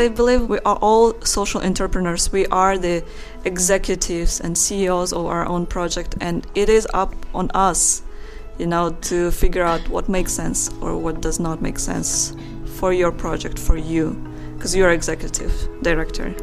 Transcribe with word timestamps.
I 0.00 0.08
believe 0.08 0.48
we 0.48 0.58
are 0.60 0.76
all 0.82 1.14
social 1.20 1.62
entrepreneurs. 1.62 2.32
We 2.32 2.46
are 2.46 2.76
the 2.76 3.04
executives 3.44 4.40
and 4.40 4.58
CEOs 4.58 5.12
of 5.12 5.26
our 5.26 5.46
own 5.46 5.66
project, 5.66 6.16
and 6.20 6.44
it 6.56 6.68
is 6.68 6.88
up 6.92 7.14
on 7.32 7.48
us, 7.54 8.02
you 8.58 8.66
know, 8.66 8.90
to 9.02 9.30
figure 9.30 9.62
out 9.62 9.88
what 9.88 10.08
makes 10.08 10.32
sense 10.32 10.68
or 10.80 10.98
what 10.98 11.20
does 11.20 11.38
not 11.38 11.62
make 11.62 11.78
sense 11.78 12.34
for 12.74 12.92
your 12.92 13.12
project, 13.12 13.56
for 13.56 13.76
you, 13.76 14.14
because 14.56 14.74
you're 14.74 14.90
executive 14.90 15.52
director. 15.82 16.34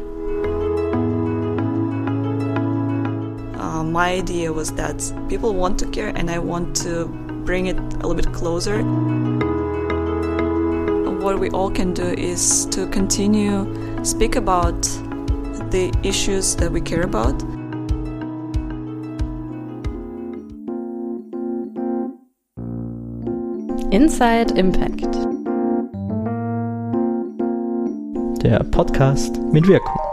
Uh, 3.60 3.84
my 3.84 4.12
idea 4.12 4.50
was 4.50 4.72
that 4.72 4.96
people 5.28 5.54
want 5.54 5.78
to 5.80 5.86
care, 5.90 6.08
and 6.16 6.30
I 6.30 6.38
want 6.38 6.74
to 6.76 7.04
bring 7.44 7.66
it 7.66 7.76
a 7.76 7.96
little 7.96 8.14
bit 8.14 8.32
closer 8.32 8.82
what 11.22 11.38
we 11.38 11.48
all 11.50 11.70
can 11.70 11.94
do 11.94 12.02
is 12.02 12.66
to 12.66 12.86
continue 12.88 13.64
speak 14.04 14.34
about 14.34 14.82
the 15.70 15.92
issues 16.02 16.56
that 16.56 16.70
we 16.70 16.80
care 16.80 17.02
about. 17.02 17.40
Inside 23.92 24.58
Impact. 24.58 25.12
Der 28.42 28.64
Podcast 28.64 29.38
mit 29.52 29.68
Wirkung. 29.68 30.11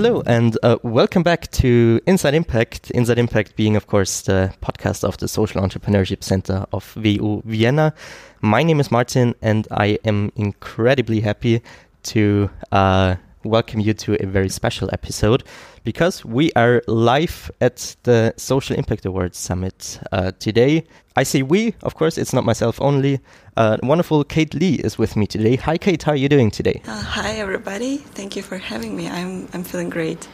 Hello 0.00 0.22
and 0.26 0.56
uh, 0.62 0.76
welcome 0.84 1.24
back 1.24 1.50
to 1.50 2.00
Inside 2.06 2.32
Impact. 2.32 2.92
Inside 2.92 3.18
Impact 3.18 3.56
being, 3.56 3.74
of 3.74 3.88
course, 3.88 4.20
the 4.20 4.54
podcast 4.62 5.02
of 5.02 5.16
the 5.16 5.26
Social 5.26 5.60
Entrepreneurship 5.60 6.22
Center 6.22 6.64
of 6.72 6.94
WU 6.94 7.42
Vienna. 7.44 7.92
My 8.40 8.62
name 8.62 8.78
is 8.78 8.92
Martin, 8.92 9.34
and 9.42 9.66
I 9.72 9.98
am 10.04 10.30
incredibly 10.36 11.18
happy 11.18 11.62
to 12.04 12.48
uh, 12.70 13.16
welcome 13.48 13.80
you 13.80 13.94
to 13.94 14.22
a 14.22 14.26
very 14.26 14.50
special 14.50 14.90
episode 14.92 15.42
because 15.82 16.22
we 16.24 16.52
are 16.52 16.82
live 16.86 17.50
at 17.62 17.96
the 18.02 18.34
Social 18.36 18.76
Impact 18.76 19.06
Awards 19.06 19.38
Summit 19.38 19.98
uh, 20.12 20.32
today. 20.38 20.84
I 21.16 21.22
say 21.22 21.42
we, 21.42 21.74
of 21.82 21.94
course, 21.94 22.18
it's 22.18 22.34
not 22.34 22.44
myself 22.44 22.80
only. 22.80 23.20
Uh, 23.56 23.78
wonderful 23.82 24.22
Kate 24.22 24.52
Lee 24.52 24.74
is 24.74 24.98
with 24.98 25.16
me 25.16 25.26
today. 25.26 25.56
Hi, 25.56 25.78
Kate, 25.78 26.02
how 26.02 26.12
are 26.12 26.16
you 26.16 26.28
doing 26.28 26.50
today? 26.50 26.82
Uh, 26.86 27.02
hi, 27.02 27.36
everybody. 27.36 27.96
Thank 27.96 28.36
you 28.36 28.42
for 28.42 28.58
having 28.58 28.94
me. 28.94 29.08
I'm, 29.08 29.48
I'm 29.54 29.64
feeling 29.64 29.88
great. 29.88 30.28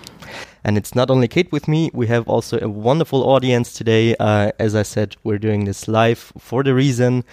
And 0.65 0.77
it's 0.77 0.95
not 0.95 1.11
only 1.11 1.29
Kate 1.29 1.53
with 1.53 1.69
me, 1.69 1.91
we 1.95 2.09
have 2.09 2.27
also 2.27 2.59
a 2.61 2.69
wonderful 2.69 3.23
audience 3.23 3.75
today. 3.75 4.17
Uh, 4.19 4.51
as 4.59 4.75
I 4.75 4.83
said, 4.83 5.15
we're 5.23 5.39
doing 5.39 5.67
this 5.67 5.87
live 5.87 6.33
for 6.39 6.65
the 6.65 6.75
reason 6.75 7.25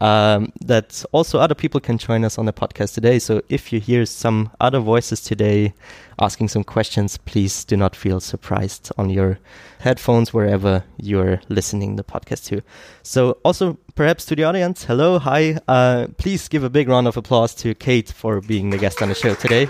um, 0.00 0.52
that 0.60 1.04
also 1.12 1.38
other 1.38 1.54
people 1.54 1.80
can 1.80 1.98
join 1.98 2.24
us 2.24 2.38
on 2.38 2.46
the 2.46 2.52
podcast 2.52 2.94
today. 2.94 3.18
So 3.18 3.42
if 3.48 3.72
you 3.72 3.80
hear 3.80 4.06
some 4.06 4.50
other 4.58 4.80
voices 4.80 5.20
today 5.20 5.74
asking 6.18 6.48
some 6.48 6.64
questions, 6.64 7.18
please 7.18 7.64
do 7.64 7.76
not 7.76 7.94
feel 7.94 8.20
surprised 8.20 8.90
on 8.96 9.10
your 9.10 9.38
headphones 9.80 10.32
wherever 10.32 10.84
you're 10.96 11.40
listening 11.48 11.96
the 11.96 12.04
podcast 12.04 12.46
to. 12.46 12.62
So 13.02 13.32
also 13.44 13.78
perhaps 13.94 14.24
to 14.26 14.36
the 14.36 14.44
audience, 14.44 14.84
hello, 14.84 15.18
hi. 15.18 15.58
Uh, 15.68 16.06
please 16.16 16.48
give 16.48 16.64
a 16.64 16.70
big 16.70 16.88
round 16.88 17.06
of 17.06 17.16
applause 17.16 17.54
to 17.56 17.74
Kate 17.74 18.10
for 18.10 18.40
being 18.40 18.70
the 18.70 18.78
guest 18.78 19.02
on 19.02 19.08
the 19.08 19.14
show 19.14 19.34
today. 19.34 19.66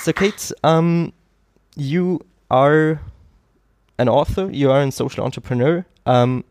So 0.00 0.12
Kate, 0.12 0.52
um, 0.64 1.12
you 1.76 2.20
are 2.50 3.00
an 3.98 4.08
author, 4.08 4.50
you 4.50 4.70
are 4.70 4.82
a 4.82 4.90
social 4.90 5.24
entrepreneur. 5.24 5.86
Um, 6.06 6.44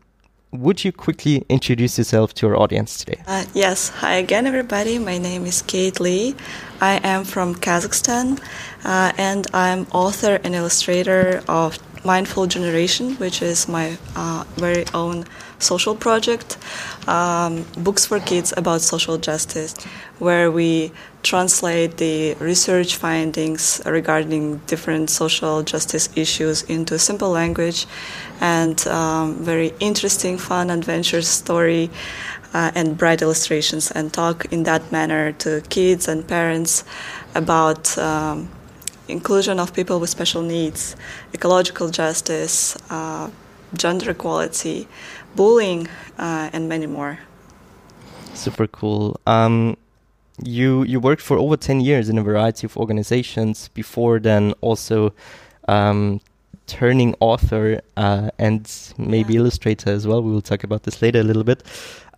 would 0.52 0.84
you 0.84 0.92
quickly 0.92 1.44
introduce 1.48 1.96
yourself 1.96 2.34
to 2.34 2.46
our 2.46 2.56
audience 2.56 2.98
today? 2.98 3.22
Uh, 3.26 3.44
yes. 3.54 3.88
Hi 3.88 4.14
again, 4.14 4.46
everybody. 4.46 4.98
My 4.98 5.18
name 5.18 5.46
is 5.46 5.62
Kate 5.62 5.98
Lee. 5.98 6.34
I 6.80 7.00
am 7.02 7.24
from 7.24 7.54
Kazakhstan, 7.54 8.38
uh, 8.84 9.12
and 9.16 9.46
I'm 9.54 9.86
author 9.92 10.38
and 10.44 10.54
illustrator 10.54 11.42
of 11.48 11.78
Mindful 12.04 12.46
Generation, 12.46 13.14
which 13.16 13.42
is 13.42 13.68
my 13.68 13.96
uh, 14.16 14.44
very 14.56 14.84
own 14.92 15.24
social 15.58 15.94
project, 15.94 16.58
um, 17.06 17.64
books 17.78 18.06
for 18.06 18.18
kids 18.18 18.52
about 18.56 18.80
social 18.80 19.18
justice, 19.18 19.74
where 20.18 20.50
we 20.50 20.92
translate 21.22 21.98
the 21.98 22.34
research 22.34 22.96
findings 22.96 23.80
regarding 23.86 24.58
different 24.66 25.10
social 25.10 25.62
justice 25.62 26.08
issues 26.16 26.62
into 26.64 26.98
simple 26.98 27.30
language 27.30 27.86
and 28.40 28.84
um, 28.88 29.36
very 29.36 29.72
interesting, 29.78 30.38
fun, 30.38 30.70
adventure 30.70 31.22
story. 31.22 31.90
Uh, 32.54 32.70
and 32.74 32.98
bright 32.98 33.22
illustrations, 33.22 33.90
and 33.92 34.12
talk 34.12 34.44
in 34.52 34.64
that 34.64 34.92
manner 34.92 35.32
to 35.32 35.62
kids 35.70 36.06
and 36.06 36.28
parents 36.28 36.84
about 37.34 37.96
um, 37.96 38.46
inclusion 39.08 39.58
of 39.58 39.72
people 39.72 40.00
with 40.00 40.10
special 40.10 40.42
needs, 40.42 40.96
ecological 41.34 41.90
justice, 41.90 42.76
uh, 42.90 43.30
gender 43.74 44.10
equality, 44.10 44.88
bullying, 45.34 45.88
uh, 46.18 46.50
and 46.52 46.68
many 46.68 46.86
more. 46.86 47.18
Super 48.34 48.66
cool. 48.66 49.20
Um, 49.26 49.76
you 50.42 50.82
you 50.84 51.00
worked 51.00 51.22
for 51.22 51.36
over 51.36 51.56
ten 51.56 51.80
years 51.80 52.08
in 52.08 52.18
a 52.18 52.22
variety 52.22 52.66
of 52.66 52.76
organizations. 52.76 53.68
Before 53.68 54.18
then, 54.18 54.54
also 54.60 55.12
um, 55.68 56.20
turning 56.66 57.14
author 57.20 57.80
uh, 57.96 58.30
and 58.38 58.70
maybe 58.98 59.34
yeah. 59.34 59.40
illustrator 59.40 59.90
as 59.90 60.06
well. 60.06 60.22
We 60.22 60.32
will 60.32 60.42
talk 60.42 60.64
about 60.64 60.84
this 60.84 61.02
later 61.02 61.20
a 61.20 61.24
little 61.24 61.44
bit. 61.44 61.62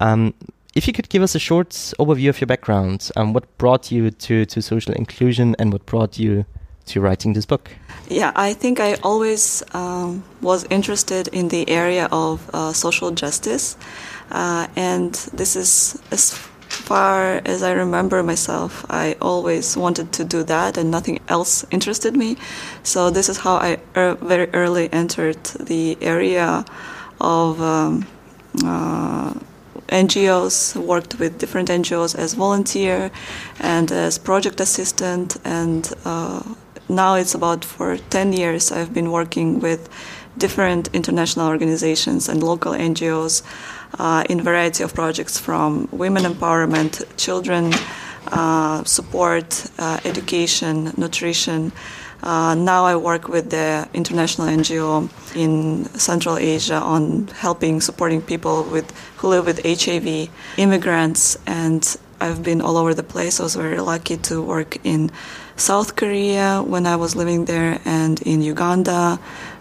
Um, 0.01 0.35
if 0.75 0.87
you 0.87 0.93
could 0.93 1.09
give 1.09 1.23
us 1.23 1.35
a 1.35 1.39
short 1.39 1.71
overview 1.99 2.29
of 2.29 2.41
your 2.41 2.47
background, 2.47 3.11
um, 3.17 3.33
what 3.33 3.59
brought 3.59 3.93
you 3.93 4.11
to, 4.11 4.45
to 4.47 4.61
social 4.61 4.93
inclusion 4.95 5.55
and 5.59 5.73
what 5.73 5.87
brought 5.87 6.19
you 6.19 6.45
to 6.87 7.01
writing 7.01 7.33
this 7.33 7.47
book? 7.47 7.71
Yeah, 8.09 8.33
I 8.37 8.53
think 8.53 8.81
I 8.81 8.95
always 9.03 9.63
um, 9.73 10.23
was 10.43 10.65
interested 10.71 11.29
in 11.29 11.49
the 11.49 11.69
area 11.69 12.09
of 12.13 12.51
uh, 12.53 12.73
social 12.73 13.11
justice, 13.11 13.77
uh, 14.31 14.67
and 14.77 15.15
this 15.33 15.57
is 15.57 16.01
as 16.11 16.35
far 16.69 17.41
as 17.47 17.63
I 17.63 17.73
remember 17.73 18.23
myself. 18.23 18.85
I 18.91 19.17
always 19.21 19.77
wanted 19.77 20.13
to 20.13 20.25
do 20.25 20.43
that, 20.45 20.77
and 20.77 20.91
nothing 20.91 21.21
else 21.29 21.65
interested 21.71 22.17
me. 22.17 22.37
So 22.83 23.11
this 23.11 23.29
is 23.29 23.39
how 23.39 23.57
I 23.57 23.79
er 23.97 24.17
very 24.21 24.49
early 24.53 24.93
entered 24.93 25.43
the 25.45 25.97
area 26.01 26.65
of. 27.21 27.61
Um, 27.61 28.07
uh, 28.65 29.35
NGOs, 29.89 30.77
worked 30.77 31.19
with 31.19 31.39
different 31.39 31.69
NGOs 31.69 32.17
as 32.17 32.35
volunteer 32.35 33.11
and 33.61 33.93
as 33.93 34.19
project 34.19 34.61
assistant, 34.61 35.37
and 35.45 35.93
uh, 36.05 36.43
now 36.89 37.15
it's 37.15 37.35
about 37.35 37.65
for 37.65 37.97
10 37.97 38.33
years 38.33 38.73
I've 38.73 38.93
been 38.93 39.11
working 39.11 39.61
with 39.61 39.89
different 40.37 40.89
international 40.93 41.49
organizations 41.49 42.29
and 42.29 42.43
local 42.43 42.73
NGOs 42.73 43.43
uh, 43.99 44.25
in 44.29 44.41
variety 44.41 44.83
of 44.83 44.95
projects 44.95 45.39
from 45.39 45.89
women 45.93 46.25
empowerment, 46.25 47.05
children 47.17 47.73
uh, 48.29 48.83
support, 48.85 49.71
uh, 49.79 50.01
education, 50.05 50.93
nutrition. 50.97 51.73
Uh, 52.23 52.55
now 52.55 52.85
I 52.85 52.97
work 52.97 53.29
with 53.29 53.51
the 53.51 53.87
international 53.93 54.49
NGO 54.49 55.11
in 55.37 55.85
Central 55.99 56.39
Asia 56.39 56.77
on 56.77 57.29
helping 57.29 57.81
supporting 57.81 58.23
people 58.23 58.65
with 58.65 58.91
who 59.19 59.29
live 59.29 59.47
with 59.47 59.61
HIV, 59.63 60.31
immigrants, 60.57 61.37
and 61.47 61.97
I've 62.21 62.43
been 62.43 62.63
all 62.63 62.79
over 62.79 62.95
the 62.95 63.03
place. 63.03 63.41
I 63.41 63.43
was 63.43 63.57
very 63.57 63.81
lucky 63.81 64.17
to 64.17 64.41
work 64.41 64.79
in 64.85 65.11
South 65.57 65.97
Korea 65.97 66.63
when 66.63 66.87
I 66.87 66.97
was 66.97 67.15
living 67.15 67.45
there 67.45 67.81
and 67.85 68.21
in 68.23 68.43
Uganda. 68.43 69.19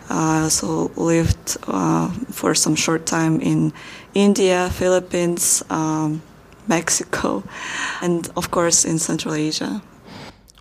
I 0.10 0.40
uh, 0.40 0.44
also 0.44 0.92
lived 0.96 1.58
uh, 1.66 2.10
for 2.32 2.54
some 2.54 2.76
short 2.76 3.06
time 3.06 3.40
in 3.40 3.72
India, 4.14 4.70
Philippines, 4.72 5.64
um, 5.70 6.22
Mexico, 6.68 7.44
and 8.02 8.30
of 8.36 8.52
course 8.52 8.86
in 8.86 9.00
Central 9.00 9.34
Asia. 9.34 9.82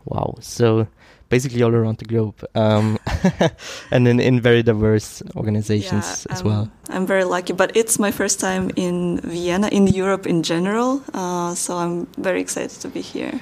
Wow. 0.04 0.36
So 0.40 0.86
basically 1.28 1.62
all 1.62 1.74
around 1.74 1.96
the 1.96 2.04
globe 2.04 2.44
um, 2.54 2.98
and 3.90 4.06
in, 4.06 4.20
in 4.20 4.38
very 4.38 4.62
diverse 4.62 5.22
organizations 5.34 6.26
yeah, 6.26 6.32
as 6.32 6.44
well. 6.44 6.70
I'm 6.90 7.06
very 7.06 7.24
lucky, 7.24 7.54
but 7.54 7.74
it's 7.74 7.98
my 7.98 8.10
first 8.10 8.38
time 8.38 8.70
in 8.76 9.18
Vienna, 9.24 9.68
in 9.68 9.86
Europe 9.86 10.26
in 10.26 10.42
general, 10.42 11.02
uh, 11.14 11.54
so 11.54 11.78
I'm 11.78 12.06
very 12.18 12.40
excited 12.40 12.78
to 12.82 12.88
be 12.88 13.00
here. 13.00 13.40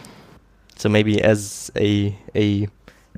So 0.81 0.89
maybe 0.89 1.23
as 1.23 1.71
a 1.77 2.17
a 2.35 2.67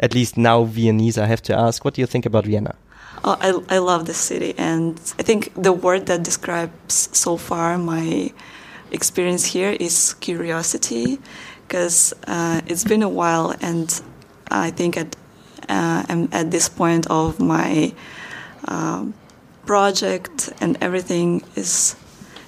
at 0.01 0.15
least 0.15 0.37
now 0.37 0.65
Viennese, 0.65 1.17
I 1.17 1.27
have 1.27 1.43
to 1.43 1.55
ask, 1.55 1.85
what 1.85 1.95
do 1.95 2.01
you 2.01 2.09
think 2.09 2.27
about 2.27 2.45
Vienna? 2.45 2.75
Oh, 3.23 3.37
I, 3.41 3.77
I 3.77 3.79
love 3.79 4.07
this 4.07 4.17
city, 4.17 4.53
and 4.59 4.99
I 5.21 5.23
think 5.23 5.53
the 5.55 5.73
word 5.73 6.07
that 6.07 6.25
describes 6.25 7.09
so 7.13 7.37
far 7.37 7.79
my 7.79 8.33
experience 8.91 9.45
here 9.45 9.77
is 9.79 10.15
curiosity, 10.15 11.21
because 11.63 12.13
uh, 12.27 12.63
it's 12.67 12.83
been 12.83 13.03
a 13.05 13.09
while, 13.09 13.55
and 13.61 14.03
I 14.51 14.73
think 14.73 14.97
at 14.97 15.15
uh, 15.69 16.03
I'm 16.09 16.29
at 16.33 16.51
this 16.51 16.69
point 16.69 17.07
of 17.11 17.39
my 17.39 17.95
uh, 18.67 19.05
project 19.67 20.53
and 20.61 20.77
everything 20.81 21.45
is 21.55 21.95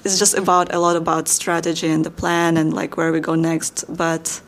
is 0.03 0.19
just 0.19 0.35
about 0.37 0.75
a 0.75 0.79
lot 0.81 0.97
about 0.97 1.29
strategy 1.29 1.89
and 1.89 2.05
the 2.05 2.11
plan 2.11 2.57
and 2.57 2.75
like 2.75 2.97
where 2.97 3.13
we 3.13 3.21
go 3.21 3.37
next. 3.37 3.85
But 3.89 4.43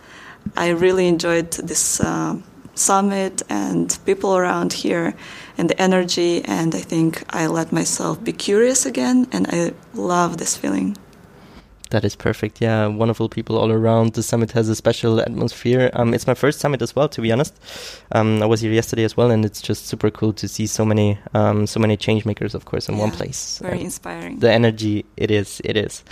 I 0.56 0.68
really 0.70 1.06
enjoyed 1.08 1.50
this 1.52 2.00
uh, 2.00 2.36
summit 2.74 3.42
and 3.48 3.98
people 4.04 4.36
around 4.36 4.72
here 4.72 5.14
and 5.58 5.70
the 5.70 5.80
energy. 5.80 6.44
And 6.44 6.74
I 6.74 6.80
think 6.80 7.22
I 7.30 7.46
let 7.46 7.72
myself 7.72 8.22
be 8.22 8.32
curious 8.32 8.84
again, 8.86 9.26
and 9.32 9.46
I 9.48 9.72
love 9.94 10.36
this 10.38 10.56
feeling. 10.56 10.96
That 11.90 12.04
is 12.04 12.16
perfect. 12.16 12.60
Yeah, 12.60 12.88
wonderful 12.88 13.28
people 13.28 13.56
all 13.56 13.70
around. 13.70 14.14
The 14.14 14.22
summit 14.22 14.50
has 14.52 14.68
a 14.68 14.74
special 14.74 15.20
atmosphere. 15.20 15.88
Um, 15.92 16.14
it's 16.14 16.26
my 16.26 16.34
first 16.34 16.58
summit 16.58 16.82
as 16.82 16.96
well, 16.96 17.08
to 17.10 17.20
be 17.22 17.30
honest. 17.30 17.54
Um, 18.10 18.42
I 18.42 18.46
was 18.46 18.60
here 18.60 18.72
yesterday 18.72 19.04
as 19.04 19.16
well, 19.16 19.30
and 19.30 19.44
it's 19.44 19.62
just 19.62 19.86
super 19.86 20.10
cool 20.10 20.32
to 20.32 20.48
see 20.48 20.66
so 20.66 20.84
many, 20.84 21.16
um, 21.32 21.64
so 21.66 21.78
many 21.78 21.96
change 21.96 22.26
makers, 22.26 22.56
of 22.56 22.64
course, 22.64 22.88
in 22.88 22.96
Yeah, 22.96 23.02
one 23.02 23.12
place. 23.12 23.60
Very 23.62 23.74
And 23.74 23.82
inspiring. 23.82 24.40
the 24.40 24.50
energy, 24.50 25.04
it 25.16 25.30
is, 25.30 25.60
it 25.64 25.76
is. 25.76 26.02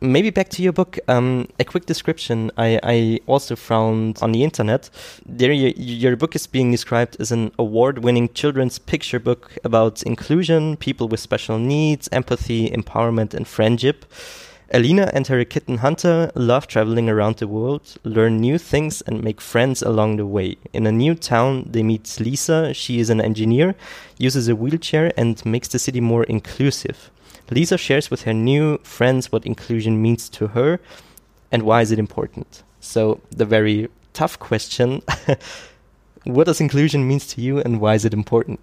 Maybe 0.00 0.30
back 0.30 0.48
to 0.50 0.62
your 0.62 0.72
book. 0.72 0.96
Um, 1.08 1.48
a 1.58 1.64
quick 1.64 1.86
description 1.86 2.52
I, 2.56 2.78
I 2.84 3.20
also 3.26 3.56
found 3.56 4.20
on 4.22 4.30
the 4.30 4.44
internet. 4.44 4.90
There, 5.26 5.50
your, 5.50 5.70
your 5.70 6.14
book 6.14 6.36
is 6.36 6.46
being 6.46 6.70
described 6.70 7.16
as 7.18 7.32
an 7.32 7.50
award-winning 7.58 8.28
children's 8.32 8.78
picture 8.78 9.18
book 9.18 9.58
about 9.64 10.04
inclusion, 10.04 10.76
people 10.76 11.08
with 11.08 11.18
special 11.18 11.58
needs, 11.58 12.08
empathy, 12.12 12.70
empowerment, 12.70 13.34
and 13.34 13.48
friendship. 13.48 14.04
Alina 14.72 15.10
and 15.12 15.26
her 15.26 15.44
kitten 15.44 15.78
Hunter 15.78 16.30
love 16.36 16.68
traveling 16.68 17.08
around 17.08 17.38
the 17.38 17.48
world, 17.48 17.96
learn 18.04 18.38
new 18.38 18.56
things, 18.56 19.00
and 19.00 19.24
make 19.24 19.40
friends 19.40 19.82
along 19.82 20.18
the 20.18 20.26
way. 20.26 20.58
In 20.72 20.86
a 20.86 20.92
new 20.92 21.16
town, 21.16 21.66
they 21.68 21.82
meet 21.82 22.20
Lisa. 22.20 22.72
She 22.72 23.00
is 23.00 23.10
an 23.10 23.20
engineer, 23.20 23.74
uses 24.16 24.46
a 24.46 24.54
wheelchair, 24.54 25.12
and 25.16 25.44
makes 25.44 25.66
the 25.66 25.80
city 25.80 26.00
more 26.00 26.22
inclusive. 26.24 27.10
Lisa 27.50 27.78
shares 27.78 28.10
with 28.10 28.22
her 28.22 28.34
new 28.34 28.78
friends 28.78 29.32
what 29.32 29.46
inclusion 29.46 30.02
means 30.02 30.28
to 30.30 30.48
her 30.48 30.80
and 31.50 31.62
why 31.62 31.82
is 31.82 31.90
it 31.90 31.98
important. 31.98 32.62
So, 32.80 33.20
the 33.30 33.44
very 33.44 33.88
tough 34.12 34.38
question 34.38 35.02
what 36.24 36.44
does 36.44 36.60
inclusion 36.60 37.06
means 37.06 37.26
to 37.26 37.40
you 37.40 37.58
and 37.58 37.80
why 37.80 37.94
is 37.94 38.04
it 38.04 38.12
important? 38.12 38.60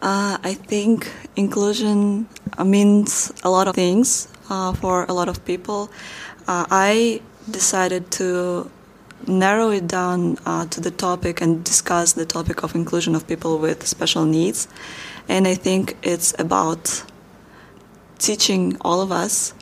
Uh, 0.00 0.38
I 0.42 0.54
think 0.54 1.10
inclusion 1.36 2.26
uh, 2.58 2.64
means 2.64 3.32
a 3.44 3.50
lot 3.50 3.68
of 3.68 3.74
things 3.74 4.28
uh, 4.50 4.72
for 4.72 5.04
a 5.04 5.12
lot 5.12 5.28
of 5.28 5.44
people. 5.44 5.90
Uh, 6.48 6.66
I 6.70 7.20
decided 7.50 8.10
to 8.12 8.70
narrow 9.26 9.70
it 9.70 9.86
down 9.86 10.38
uh, 10.44 10.66
to 10.66 10.80
the 10.80 10.90
topic 10.90 11.40
and 11.40 11.64
discuss 11.64 12.14
the 12.14 12.26
topic 12.26 12.64
of 12.64 12.74
inclusion 12.74 13.14
of 13.14 13.26
people 13.28 13.58
with 13.58 13.86
special 13.86 14.24
needs. 14.24 14.66
And 15.28 15.46
I 15.46 15.54
think 15.54 15.96
it's 16.02 16.34
about 16.38 17.04
teaching 18.22 18.76
all 18.82 19.00
of 19.00 19.10
us 19.10 19.52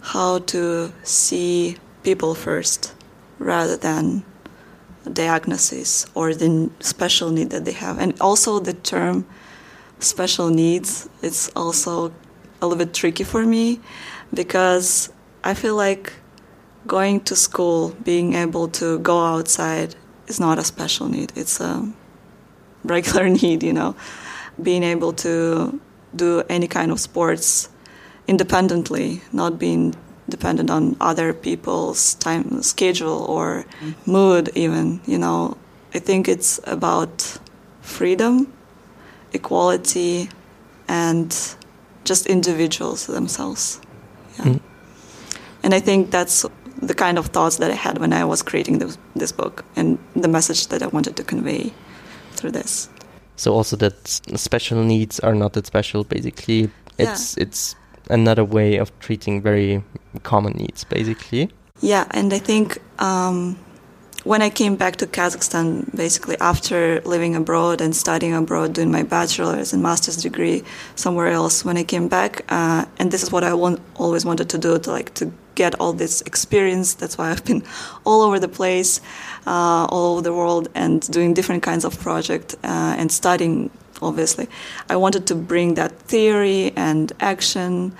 how 0.00 0.38
to 0.38 0.90
see 1.02 1.76
people 2.02 2.34
first 2.34 2.94
rather 3.38 3.76
than 3.76 4.24
diagnosis 5.12 6.06
or 6.14 6.34
the 6.34 6.70
special 6.80 7.30
need 7.30 7.50
that 7.50 7.66
they 7.66 7.72
have. 7.72 7.98
And 7.98 8.18
also 8.20 8.58
the 8.58 8.72
term 8.72 9.26
special 9.98 10.48
needs, 10.48 11.08
it's 11.22 11.50
also 11.54 12.12
a 12.62 12.66
little 12.66 12.78
bit 12.84 12.94
tricky 12.94 13.22
for 13.24 13.44
me 13.44 13.80
because 14.32 15.12
I 15.44 15.52
feel 15.52 15.76
like 15.76 16.14
going 16.86 17.20
to 17.22 17.36
school, 17.36 17.94
being 18.02 18.32
able 18.32 18.68
to 18.68 18.98
go 19.00 19.20
outside 19.20 19.94
is 20.26 20.40
not 20.40 20.58
a 20.58 20.64
special 20.64 21.08
need. 21.08 21.32
It's 21.36 21.60
a 21.60 21.92
regular 22.84 23.28
need, 23.42 23.62
you 23.62 23.74
know. 23.74 23.94
Being 24.62 24.84
able 24.84 25.12
to 25.12 25.78
do 26.14 26.42
any 26.48 26.66
kind 26.66 26.90
of 26.90 26.98
sports 26.98 27.68
independently, 28.28 29.20
not 29.32 29.58
being 29.58 29.94
dependent 30.28 30.70
on 30.70 30.96
other 31.00 31.32
people's 31.32 32.14
time 32.14 32.62
schedule 32.62 33.24
or 33.28 33.64
mood 34.06 34.50
even, 34.54 35.00
you 35.06 35.18
know. 35.18 35.56
I 35.94 35.98
think 35.98 36.28
it's 36.28 36.60
about 36.64 37.38
freedom, 37.80 38.52
equality 39.32 40.28
and 40.88 41.34
just 42.04 42.26
individuals 42.26 43.06
themselves. 43.06 43.80
Yeah. 44.38 44.44
Mm. 44.44 44.60
And 45.62 45.74
I 45.74 45.80
think 45.80 46.10
that's 46.10 46.44
the 46.82 46.94
kind 46.94 47.18
of 47.18 47.26
thoughts 47.26 47.56
that 47.56 47.70
I 47.70 47.74
had 47.74 47.98
when 47.98 48.12
I 48.12 48.24
was 48.24 48.42
creating 48.42 48.78
this, 48.78 48.98
this 49.14 49.32
book 49.32 49.64
and 49.76 49.98
the 50.14 50.28
message 50.28 50.68
that 50.68 50.82
I 50.82 50.86
wanted 50.88 51.16
to 51.16 51.24
convey 51.24 51.72
through 52.32 52.52
this. 52.52 52.88
So 53.36 53.52
also 53.52 53.76
that 53.76 54.06
special 54.36 54.82
needs 54.82 55.20
are 55.20 55.34
not 55.34 55.52
that 55.54 55.66
special. 55.66 56.04
Basically, 56.04 56.70
Yeah. 56.98 57.12
it's 57.12 57.36
it's 57.36 57.76
another 58.10 58.44
way 58.44 58.76
of 58.76 58.96
treating 59.00 59.42
very 59.42 59.82
common 60.22 60.52
needs. 60.54 60.84
Basically, 60.84 61.50
Yeah, 61.80 62.06
and 62.12 62.32
I 62.32 62.38
think 62.38 62.78
um, 62.98 63.58
when 64.24 64.42
I 64.42 64.50
came 64.50 64.76
back 64.76 64.96
to 64.96 65.06
Kazakhstan, 65.06 65.94
basically 65.94 66.36
after 66.40 67.00
living 67.02 67.36
abroad 67.36 67.80
and 67.80 67.94
studying 67.94 68.34
abroad, 68.34 68.72
doing 68.72 68.90
my 68.90 69.04
bachelor's 69.04 69.72
and 69.72 69.82
master's 69.82 70.16
degree 70.16 70.64
somewhere 70.96 71.28
else, 71.28 71.64
when 71.64 71.76
I 71.76 71.84
came 71.84 72.08
back, 72.08 72.44
uh, 72.48 72.86
and 72.98 73.12
this 73.12 73.22
is 73.22 73.30
what 73.30 73.44
I 73.44 73.54
want, 73.54 73.80
always 73.94 74.24
wanted 74.24 74.48
to 74.50 74.58
do, 74.58 74.78
to 74.78 74.90
like 74.90 75.14
to 75.14 75.30
get 75.54 75.74
all 75.80 75.92
this 75.92 76.22
experience. 76.22 76.94
That's 76.94 77.16
why 77.16 77.30
I've 77.30 77.44
been 77.44 77.62
all 78.04 78.22
over 78.22 78.40
the 78.40 78.48
place, 78.48 79.00
uh, 79.46 79.86
all 79.90 80.14
over 80.14 80.22
the 80.22 80.32
world, 80.32 80.68
and 80.74 81.08
doing 81.10 81.32
different 81.32 81.62
kinds 81.62 81.84
of 81.84 81.98
project 82.00 82.56
uh, 82.64 82.96
and 82.98 83.12
studying. 83.12 83.70
Obviously, 84.02 84.48
I 84.88 84.96
wanted 84.96 85.26
to 85.28 85.34
bring 85.34 85.74
that 85.74 85.92
theory 85.92 86.72
and 86.76 87.12
action 87.20 87.96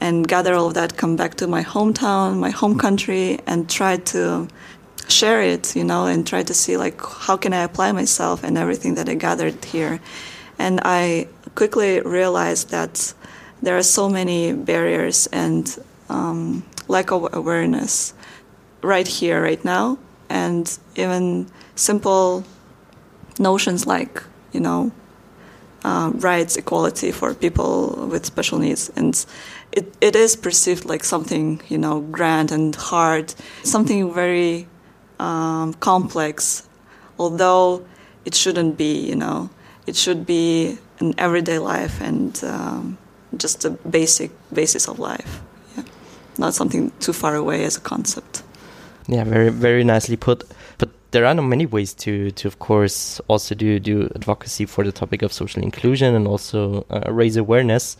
and 0.00 0.26
gather 0.26 0.54
all 0.54 0.68
of 0.68 0.74
that, 0.74 0.96
come 0.96 1.16
back 1.16 1.34
to 1.36 1.46
my 1.46 1.62
hometown, 1.62 2.38
my 2.38 2.50
home 2.50 2.78
country, 2.78 3.38
and 3.46 3.68
try 3.70 3.96
to 3.96 4.48
share 5.08 5.42
it, 5.42 5.76
you 5.76 5.84
know, 5.84 6.06
and 6.06 6.26
try 6.26 6.42
to 6.42 6.54
see 6.54 6.76
like 6.76 7.00
how 7.00 7.36
can 7.36 7.52
I 7.52 7.62
apply 7.62 7.92
myself 7.92 8.42
and 8.42 8.58
everything 8.58 8.94
that 8.94 9.08
I 9.08 9.14
gathered 9.14 9.64
here. 9.64 10.00
And 10.58 10.80
I 10.84 11.28
quickly 11.54 12.00
realized 12.00 12.70
that 12.70 13.14
there 13.62 13.76
are 13.76 13.82
so 13.82 14.08
many 14.08 14.52
barriers 14.52 15.26
and 15.32 15.76
um, 16.08 16.64
lack 16.88 17.10
of 17.12 17.32
awareness 17.32 18.14
right 18.82 19.06
here, 19.06 19.42
right 19.42 19.64
now, 19.64 19.98
and 20.28 20.78
even 20.96 21.46
simple 21.74 22.44
notions 23.38 23.86
like, 23.86 24.22
you 24.52 24.60
know, 24.60 24.92
uh, 25.84 26.10
rights, 26.14 26.56
equality 26.56 27.12
for 27.12 27.34
people 27.34 28.08
with 28.10 28.24
special 28.24 28.58
needs. 28.58 28.90
And 28.96 29.24
it, 29.72 29.94
it 30.00 30.16
is 30.16 30.36
perceived 30.36 30.84
like 30.86 31.04
something, 31.04 31.60
you 31.68 31.78
know, 31.78 32.00
grand 32.00 32.50
and 32.50 32.74
hard, 32.74 33.34
something 33.62 34.12
very 34.12 34.66
um, 35.18 35.74
complex, 35.74 36.66
although 37.18 37.84
it 38.24 38.34
shouldn't 38.34 38.76
be, 38.76 39.08
you 39.08 39.14
know. 39.14 39.50
It 39.86 39.96
should 39.96 40.24
be 40.24 40.78
an 41.00 41.14
everyday 41.18 41.58
life 41.58 42.00
and 42.00 42.42
um, 42.44 42.98
just 43.36 43.64
a 43.64 43.70
basic 43.70 44.30
basis 44.52 44.88
of 44.88 44.98
life. 44.98 45.40
Yeah. 45.76 45.84
Not 46.38 46.54
something 46.54 46.90
too 47.00 47.12
far 47.12 47.34
away 47.34 47.64
as 47.64 47.76
a 47.76 47.80
concept. 47.80 48.42
yeah, 49.06 49.24
very 49.24 49.50
very 49.50 49.84
nicely 49.84 50.16
put. 50.16 50.44
There 51.14 51.26
are 51.26 51.34
many 51.34 51.64
ways 51.64 51.94
to 52.04 52.32
to 52.32 52.48
of 52.48 52.58
course 52.58 53.20
also 53.28 53.54
do 53.54 53.78
do 53.78 54.10
advocacy 54.16 54.66
for 54.66 54.82
the 54.84 54.90
topic 54.90 55.22
of 55.22 55.32
social 55.32 55.62
inclusion 55.62 56.12
and 56.16 56.26
also 56.26 56.84
uh, 56.90 57.12
raise 57.20 57.36
awareness. 57.36 57.96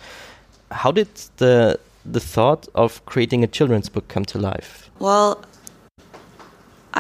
How 0.83 0.90
did 0.90 1.09
the 1.37 1.78
the 2.12 2.18
thought 2.18 2.66
of 2.75 3.04
creating 3.06 3.44
a 3.44 3.47
children's 3.47 3.88
book 3.88 4.09
come 4.09 4.25
to 4.25 4.38
life? 4.38 4.90
Well, 4.99 5.44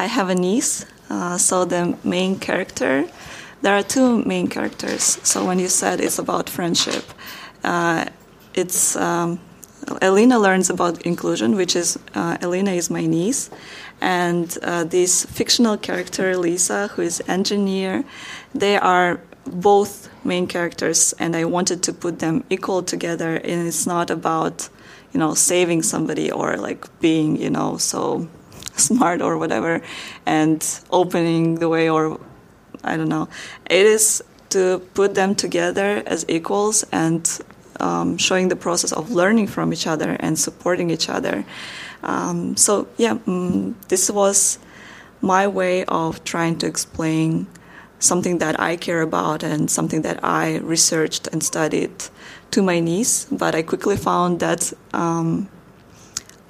I 0.02 0.06
have 0.06 0.30
a 0.30 0.34
niece, 0.36 0.86
uh, 1.10 1.36
so 1.36 1.64
the 1.64 1.96
main 2.04 2.38
character, 2.38 3.04
there 3.62 3.74
are 3.74 3.82
two 3.82 4.22
main 4.24 4.46
characters. 4.46 5.18
So 5.22 5.44
when 5.44 5.58
you 5.58 5.68
said 5.68 6.00
it's 6.00 6.18
about 6.20 6.48
friendship, 6.48 7.04
uh, 7.64 8.04
it's 8.54 8.94
um, 8.94 9.38
Elena 10.00 10.38
learns 10.38 10.70
about 10.70 11.02
inclusion, 11.02 11.56
which 11.56 11.76
is 11.76 11.98
uh, 12.14 12.36
Elena 12.40 12.72
is 12.72 12.88
my 12.88 13.06
niece, 13.06 13.50
and 14.00 14.56
uh, 14.62 14.84
this 14.84 15.24
fictional 15.24 15.76
character 15.76 16.36
Lisa, 16.36 16.88
who 16.88 17.02
is 17.02 17.22
engineer, 17.28 18.04
they 18.54 18.76
are 18.76 19.20
both 19.46 20.08
main 20.24 20.46
characters, 20.46 21.14
and 21.18 21.36
I 21.36 21.44
wanted 21.44 21.82
to 21.84 21.92
put 21.92 22.18
them 22.18 22.44
equal 22.50 22.82
together. 22.82 23.36
And 23.36 23.68
it's 23.68 23.86
not 23.86 24.10
about 24.10 24.68
you 25.12 25.20
know 25.20 25.34
saving 25.34 25.82
somebody 25.82 26.30
or 26.30 26.56
like 26.56 26.86
being 27.00 27.36
you 27.36 27.50
know 27.50 27.76
so 27.76 28.28
smart 28.76 29.22
or 29.22 29.38
whatever 29.38 29.80
and 30.26 30.60
opening 30.90 31.56
the 31.56 31.68
way 31.68 31.88
or 31.88 32.20
I 32.82 32.96
don't 32.96 33.08
know. 33.08 33.28
It 33.70 33.86
is 33.86 34.22
to 34.50 34.80
put 34.94 35.14
them 35.14 35.34
together 35.34 36.02
as 36.06 36.24
equals 36.28 36.84
and 36.92 37.26
um, 37.80 38.18
showing 38.18 38.48
the 38.48 38.56
process 38.56 38.92
of 38.92 39.10
learning 39.10 39.48
from 39.48 39.72
each 39.72 39.86
other 39.86 40.16
and 40.20 40.38
supporting 40.38 40.90
each 40.90 41.08
other. 41.08 41.44
Um, 42.04 42.56
so 42.56 42.88
yeah, 42.96 43.14
mm, 43.14 43.74
this 43.88 44.10
was 44.10 44.58
my 45.20 45.46
way 45.48 45.84
of 45.86 46.22
trying 46.24 46.58
to 46.58 46.66
explain 46.66 47.46
something 47.98 48.38
that 48.38 48.60
I 48.60 48.76
care 48.76 49.00
about 49.00 49.42
and 49.42 49.70
something 49.70 50.02
that 50.02 50.22
I 50.22 50.58
researched 50.58 51.26
and 51.28 51.42
studied 51.42 51.92
to 52.50 52.62
my 52.62 52.80
niece. 52.80 53.26
But 53.30 53.54
I 53.54 53.62
quickly 53.62 53.96
found 53.96 54.40
that 54.40 54.72
um, 54.92 55.48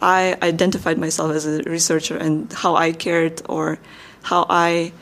I 0.02 0.37
identified 0.42 0.99
myself 0.99 1.30
as 1.32 1.46
a 1.46 1.62
researcher 1.62 2.16
and 2.16 2.52
how 2.52 2.75
I 2.75 2.92
cared 2.92 3.42
or 3.49 3.78
how 4.23 4.46
I 4.50 4.92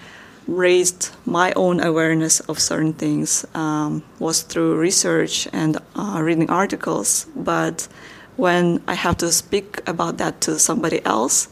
raised 0.47 1.11
my 1.25 1.53
own 1.55 1.81
awareness 1.81 2.41
of 2.41 2.59
certain 2.59 2.93
things 2.93 3.47
um, 3.55 4.03
was 4.19 4.43
through 4.43 4.77
research 4.77 5.49
and 5.53 5.79
uh, 5.97 6.21
reading 6.23 6.51
articles. 6.51 7.27
But 7.35 7.89
when 8.37 8.83
I 8.87 8.95
have 8.95 9.17
to 9.19 9.31
speak 9.33 9.81
about 9.87 10.19
that 10.19 10.41
to 10.43 10.59
somebody 10.59 11.05
else, 11.05 11.49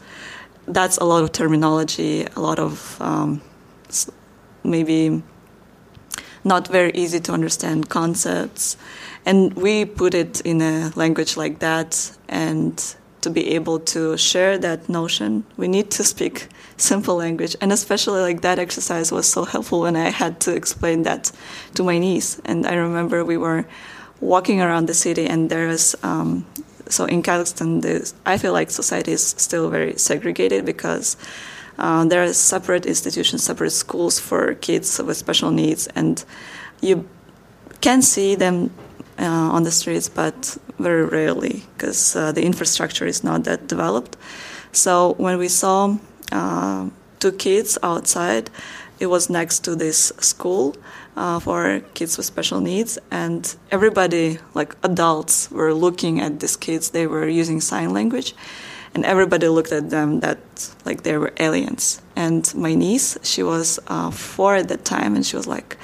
that's 0.67 0.97
a 0.97 1.03
lot 1.03 1.23
of 1.23 1.31
terminology, 1.31 2.25
a 2.35 2.39
lot 2.39 2.59
of 2.59 3.01
um, 3.01 3.41
maybe 4.63 5.21
not 6.43 6.67
very 6.67 6.91
easy 6.93 7.19
to 7.19 7.31
understand 7.31 7.89
concepts. 7.89 8.77
And 9.25 9.53
we 9.53 9.85
put 9.85 10.13
it 10.13 10.41
in 10.41 10.61
a 10.61 10.91
language 10.95 11.37
like 11.37 11.59
that, 11.59 12.17
and 12.27 12.95
to 13.21 13.29
be 13.29 13.53
able 13.53 13.79
to 13.79 14.17
share 14.17 14.57
that 14.57 14.89
notion, 14.89 15.43
we 15.57 15.67
need 15.67 15.91
to 15.91 16.03
speak 16.03 16.47
simple 16.77 17.15
language. 17.15 17.55
And 17.61 17.71
especially 17.71 18.21
like 18.21 18.41
that 18.41 18.57
exercise 18.57 19.11
was 19.11 19.27
so 19.27 19.45
helpful 19.45 19.81
when 19.81 19.95
I 19.95 20.09
had 20.09 20.39
to 20.41 20.55
explain 20.55 21.03
that 21.03 21.31
to 21.75 21.83
my 21.83 21.99
niece. 21.99 22.41
And 22.45 22.65
I 22.65 22.73
remember 22.73 23.23
we 23.23 23.37
were 23.37 23.65
walking 24.19 24.61
around 24.61 24.87
the 24.87 24.93
city, 24.93 25.27
and 25.27 25.49
there 25.49 25.67
was 25.67 25.95
um, 26.03 26.45
so 26.91 27.05
in 27.05 27.23
Kazakhstan, 27.23 28.13
I 28.25 28.37
feel 28.37 28.53
like 28.53 28.69
society 28.69 29.13
is 29.13 29.25
still 29.37 29.69
very 29.69 29.97
segregated 29.97 30.65
because 30.65 31.17
uh, 31.77 32.05
there 32.05 32.21
are 32.23 32.33
separate 32.33 32.85
institutions, 32.85 33.43
separate 33.43 33.71
schools 33.71 34.19
for 34.19 34.55
kids 34.55 35.01
with 35.01 35.17
special 35.17 35.51
needs, 35.51 35.87
and 35.95 36.23
you 36.81 37.07
can 37.79 38.01
see 38.01 38.35
them 38.35 38.71
uh, 39.17 39.25
on 39.25 39.63
the 39.63 39.71
streets, 39.71 40.09
but 40.09 40.57
very 40.79 41.05
rarely 41.05 41.63
because 41.77 42.15
uh, 42.15 42.31
the 42.31 42.43
infrastructure 42.43 43.05
is 43.05 43.23
not 43.23 43.43
that 43.45 43.67
developed. 43.67 44.17
So 44.71 45.13
when 45.17 45.37
we 45.37 45.47
saw 45.47 45.97
uh, 46.31 46.89
two 47.19 47.31
kids 47.31 47.77
outside, 47.83 48.49
it 48.99 49.07
was 49.07 49.29
next 49.29 49.59
to 49.65 49.75
this 49.75 50.11
school 50.19 50.75
uh, 51.15 51.39
for 51.39 51.81
kids 51.93 52.17
with 52.17 52.25
special 52.25 52.59
needs, 52.61 52.97
and 53.09 53.55
everybody, 53.71 54.39
like 54.53 54.75
adults, 54.83 55.51
were 55.51 55.73
looking 55.73 56.21
at 56.21 56.39
these 56.39 56.55
kids. 56.55 56.91
They 56.91 57.07
were 57.07 57.27
using 57.27 57.61
sign 57.61 57.93
language, 57.93 58.33
and 58.93 59.05
everybody 59.05 59.47
looked 59.47 59.71
at 59.71 59.89
them 59.89 60.21
that 60.21 60.39
like 60.85 61.03
they 61.03 61.17
were 61.17 61.33
aliens. 61.37 62.01
And 62.15 62.53
my 62.55 62.75
niece, 62.75 63.17
she 63.23 63.43
was 63.43 63.79
uh, 63.87 64.11
four 64.11 64.55
at 64.55 64.67
that 64.69 64.85
time, 64.85 65.15
and 65.15 65.25
she 65.25 65.35
was 65.35 65.47
like, 65.47 65.77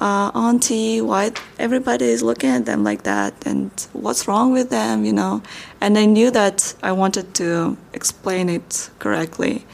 uh, 0.00 0.30
"Auntie, 0.34 1.00
why 1.00 1.32
everybody 1.58 2.06
is 2.06 2.22
looking 2.22 2.50
at 2.50 2.64
them 2.64 2.82
like 2.84 3.02
that? 3.02 3.34
And 3.46 3.70
what's 3.92 4.26
wrong 4.26 4.52
with 4.52 4.70
them? 4.70 5.04
You 5.04 5.12
know?" 5.12 5.42
And 5.80 5.98
I 5.98 6.06
knew 6.06 6.30
that 6.30 6.74
I 6.82 6.92
wanted 6.92 7.34
to 7.34 7.76
explain 7.92 8.48
it 8.48 8.90
correctly 8.98 9.64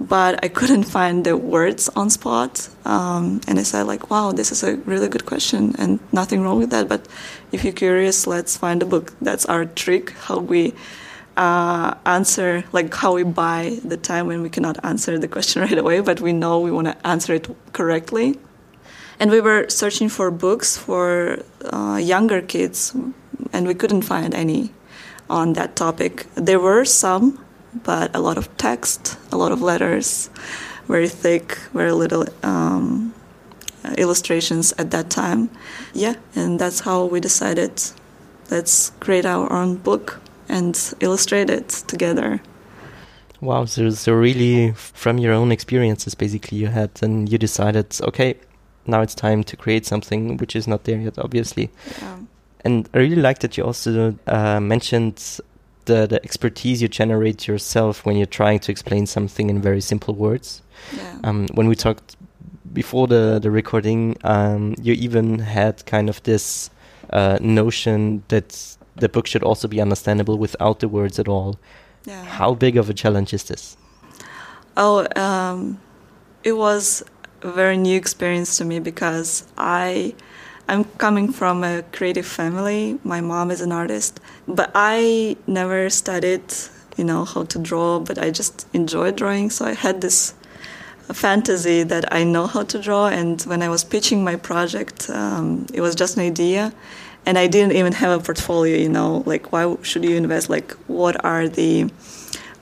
but 0.00 0.42
I 0.42 0.48
couldn't 0.48 0.84
find 0.84 1.24
the 1.24 1.36
words 1.36 1.90
on 1.90 2.08
spot. 2.08 2.68
Um, 2.84 3.40
and 3.46 3.58
I 3.58 3.62
said, 3.62 3.82
like, 3.82 4.10
wow, 4.10 4.32
this 4.32 4.50
is 4.50 4.62
a 4.62 4.76
really 4.76 5.08
good 5.08 5.26
question, 5.26 5.74
and 5.78 6.00
nothing 6.12 6.42
wrong 6.42 6.58
with 6.58 6.70
that. 6.70 6.88
But 6.88 7.06
if 7.52 7.62
you're 7.62 7.74
curious, 7.74 8.26
let's 8.26 8.56
find 8.56 8.82
a 8.82 8.86
book. 8.86 9.12
That's 9.20 9.44
our 9.46 9.66
trick, 9.66 10.10
how 10.10 10.38
we 10.38 10.72
uh, 11.36 11.94
answer, 12.06 12.64
like 12.72 12.92
how 12.94 13.14
we 13.14 13.24
buy 13.24 13.78
the 13.84 13.96
time 13.96 14.26
when 14.26 14.42
we 14.42 14.50
cannot 14.50 14.82
answer 14.84 15.18
the 15.18 15.28
question 15.28 15.62
right 15.68 15.78
away, 15.78 16.00
but 16.00 16.20
we 16.20 16.32
know 16.32 16.60
we 16.60 16.70
want 16.70 16.86
to 16.86 17.06
answer 17.06 17.34
it 17.34 17.48
correctly. 17.72 18.38
And 19.18 19.30
we 19.30 19.42
were 19.42 19.68
searching 19.68 20.08
for 20.08 20.30
books 20.30 20.78
for 20.78 21.42
uh, 21.70 22.00
younger 22.02 22.40
kids, 22.40 22.96
and 23.52 23.66
we 23.66 23.74
couldn't 23.74 24.02
find 24.02 24.34
any 24.34 24.72
on 25.28 25.52
that 25.52 25.76
topic. 25.76 26.26
There 26.34 26.58
were 26.58 26.86
some, 26.86 27.38
but 27.84 28.14
a 28.14 28.20
lot 28.20 28.38
of 28.38 28.54
text, 28.56 29.18
a 29.32 29.36
lot 29.36 29.52
of 29.52 29.62
letters, 29.62 30.30
very 30.86 31.08
thick, 31.08 31.58
very 31.72 31.92
little 31.92 32.24
um, 32.42 33.14
illustrations 33.96 34.72
at 34.78 34.90
that 34.90 35.10
time. 35.10 35.50
Yeah, 35.94 36.14
and 36.34 36.58
that's 36.58 36.80
how 36.80 37.04
we 37.04 37.20
decided 37.20 37.82
let's 38.50 38.90
create 39.00 39.24
our 39.24 39.52
own 39.52 39.76
book 39.76 40.20
and 40.48 40.94
illustrate 41.00 41.50
it 41.50 41.68
together. 41.68 42.40
Wow, 43.40 43.64
so, 43.64 43.88
so 43.90 44.12
really 44.12 44.72
from 44.72 45.18
your 45.18 45.32
own 45.32 45.50
experiences 45.50 46.14
basically 46.14 46.58
you 46.58 46.66
had 46.66 46.90
and 47.02 47.30
you 47.30 47.38
decided, 47.38 47.96
okay, 48.02 48.34
now 48.86 49.00
it's 49.00 49.14
time 49.14 49.44
to 49.44 49.56
create 49.56 49.86
something 49.86 50.36
which 50.36 50.54
is 50.54 50.66
not 50.66 50.84
there 50.84 50.98
yet, 50.98 51.18
obviously. 51.18 51.70
Yeah. 52.00 52.18
And 52.64 52.88
I 52.92 52.98
really 52.98 53.22
like 53.22 53.38
that 53.38 53.56
you 53.56 53.64
also 53.64 54.14
uh, 54.26 54.60
mentioned 54.60 55.40
the, 55.90 56.06
the 56.06 56.22
expertise 56.24 56.80
you 56.80 56.88
generate 56.88 57.48
yourself 57.48 58.06
when 58.06 58.16
you're 58.16 58.34
trying 58.42 58.60
to 58.60 58.70
explain 58.70 59.06
something 59.06 59.50
in 59.50 59.60
very 59.60 59.80
simple 59.80 60.14
words. 60.14 60.62
Yeah. 60.96 61.18
Um, 61.24 61.48
when 61.54 61.66
we 61.68 61.74
talked 61.74 62.16
before 62.72 63.06
the, 63.08 63.40
the 63.42 63.50
recording, 63.50 64.16
um, 64.22 64.74
you 64.80 64.92
even 64.94 65.40
had 65.40 65.84
kind 65.86 66.08
of 66.08 66.22
this 66.22 66.70
uh, 67.12 67.38
notion 67.40 68.22
that 68.28 68.76
the 68.96 69.08
book 69.08 69.26
should 69.26 69.42
also 69.42 69.66
be 69.66 69.80
understandable 69.80 70.38
without 70.38 70.78
the 70.78 70.88
words 70.88 71.18
at 71.18 71.26
all. 71.26 71.58
Yeah. 72.04 72.24
How 72.24 72.54
big 72.54 72.76
of 72.76 72.88
a 72.88 72.94
challenge 72.94 73.34
is 73.34 73.44
this? 73.44 73.76
Oh, 74.76 75.06
um, 75.16 75.80
it 76.44 76.52
was 76.52 77.02
a 77.42 77.50
very 77.50 77.76
new 77.76 77.96
experience 77.96 78.58
to 78.58 78.64
me 78.64 78.78
because 78.78 79.46
I 79.58 80.14
I'm 80.70 80.84
coming 80.98 81.32
from 81.32 81.64
a 81.64 81.82
creative 81.90 82.26
family. 82.26 82.96
My 83.02 83.20
mom 83.20 83.50
is 83.50 83.60
an 83.60 83.72
artist, 83.72 84.20
but 84.46 84.70
I 84.72 85.36
never 85.48 85.90
studied, 85.90 86.44
you 86.96 87.02
know, 87.02 87.24
how 87.24 87.42
to 87.42 87.58
draw, 87.58 87.98
but 87.98 88.18
I 88.18 88.30
just 88.30 88.68
enjoy 88.72 89.10
drawing. 89.10 89.50
So 89.50 89.64
I 89.64 89.74
had 89.74 90.00
this 90.00 90.32
fantasy 91.12 91.82
that 91.82 92.14
I 92.14 92.22
know 92.22 92.46
how 92.46 92.62
to 92.62 92.80
draw. 92.80 93.08
And 93.08 93.42
when 93.42 93.62
I 93.62 93.68
was 93.68 93.82
pitching 93.82 94.22
my 94.22 94.36
project, 94.36 95.10
um, 95.10 95.66
it 95.74 95.80
was 95.80 95.96
just 95.96 96.16
an 96.16 96.22
idea. 96.22 96.72
And 97.26 97.36
I 97.36 97.48
didn't 97.48 97.72
even 97.72 97.92
have 97.94 98.20
a 98.20 98.22
portfolio, 98.22 98.76
you 98.78 98.88
know, 98.88 99.24
like 99.26 99.50
why 99.50 99.76
should 99.82 100.04
you 100.04 100.14
invest? 100.14 100.48
Like, 100.48 100.70
what 100.86 101.24
are 101.24 101.48
the 101.48 101.90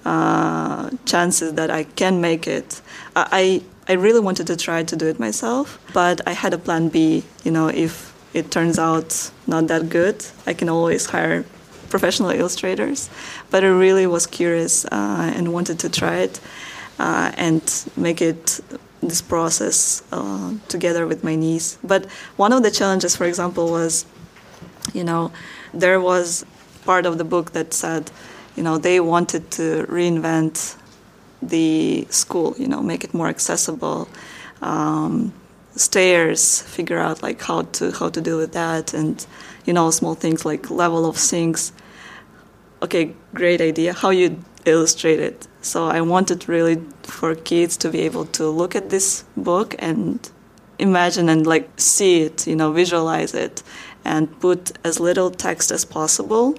uh, 0.06 0.88
chances 1.04 1.52
that 1.52 1.70
I 1.70 1.84
can 1.84 2.22
make 2.22 2.46
it? 2.46 2.80
I 3.14 3.28
I 3.30 3.62
really 3.95 4.21
wanted 4.21 4.47
to 4.49 4.57
try 4.57 4.83
to 4.83 4.97
do 4.97 5.07
it 5.07 5.18
myself, 5.18 5.78
but 5.92 6.21
I 6.26 6.33
had 6.33 6.52
a 6.52 6.59
plan 6.59 6.88
B. 6.88 7.25
You 7.45 7.50
know, 7.50 7.68
if 7.68 8.14
it 8.35 8.50
turns 8.50 8.78
out 8.78 9.30
not 9.47 9.66
that 9.68 9.88
good, 9.88 10.25
I 10.47 10.52
can 10.52 10.68
always 10.68 11.07
hire 11.07 11.45
professional 11.88 12.30
illustrators. 12.30 13.09
But 13.50 13.64
I 13.64 13.68
really 13.68 14.07
was 14.07 14.26
curious 14.26 14.85
uh, 14.85 15.33
and 15.35 15.52
wanted 15.52 15.78
to 15.80 15.88
try 15.88 16.16
it 16.18 16.40
uh, 16.99 17.33
and 17.37 17.62
make 17.97 18.21
it 18.21 18.61
this 19.02 19.23
process 19.23 20.02
uh, 20.12 20.54
together 20.68 21.07
with 21.07 21.25
my 21.25 21.35
niece. 21.35 21.78
But 21.83 22.07
one 22.37 22.52
of 22.52 22.62
the 22.62 22.71
challenges, 22.71 23.16
for 23.16 23.25
example, 23.25 23.71
was, 23.71 24.04
you 24.92 25.04
know, 25.04 25.33
there 25.73 26.00
was 26.00 26.45
part 26.85 27.07
of 27.07 27.18
the 27.18 27.25
book 27.25 27.52
that 27.52 27.73
said, 27.73 28.11
you 28.57 28.62
know, 28.62 28.76
they 28.76 29.00
wanted 29.00 29.50
to 29.52 29.87
reinvent 29.88 30.76
the 31.42 32.07
school, 32.11 32.54
you 32.59 32.68
know, 32.68 32.83
make 32.83 33.04
it 33.04 33.14
more 33.14 33.28
accessible. 33.28 34.09
Um, 34.61 35.33
stairs, 35.76 36.62
figure 36.62 36.99
out 36.99 37.23
like 37.23 37.40
how 37.42 37.62
to 37.62 37.92
how 37.92 38.09
to 38.11 38.21
deal 38.21 38.38
with 38.38 38.52
that, 38.52 38.95
and 38.95 39.25
you 39.64 39.73
know, 39.73 39.90
small 39.90 40.14
things 40.14 40.45
like 40.45 40.71
level 40.71 41.07
of 41.07 41.16
sinks. 41.16 41.73
Okay, 42.83 43.14
great 43.35 43.61
idea. 43.61 43.92
How 43.92 44.11
you 44.11 44.42
illustrate 44.64 45.21
it. 45.21 45.47
So 45.62 45.87
I 45.87 46.00
wanted 46.00 46.49
really 46.49 46.83
for 47.02 47.35
kids 47.35 47.76
to 47.78 47.90
be 47.90 48.00
able 48.00 48.26
to 48.26 48.49
look 48.49 48.76
at 48.76 48.90
this 48.90 49.25
book 49.37 49.75
and 49.78 50.30
imagine 50.78 51.28
and 51.28 51.47
like 51.47 51.68
see 51.76 52.23
it, 52.23 52.47
you 52.47 52.57
know, 52.57 52.73
visualize 52.73 53.35
it, 53.35 53.62
and 54.04 54.38
put 54.40 54.73
as 54.85 55.00
little 55.00 55.30
text 55.30 55.71
as 55.71 55.85
possible, 55.85 56.57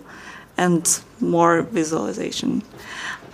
and 0.57 1.01
more 1.19 1.61
visualization. 1.63 2.63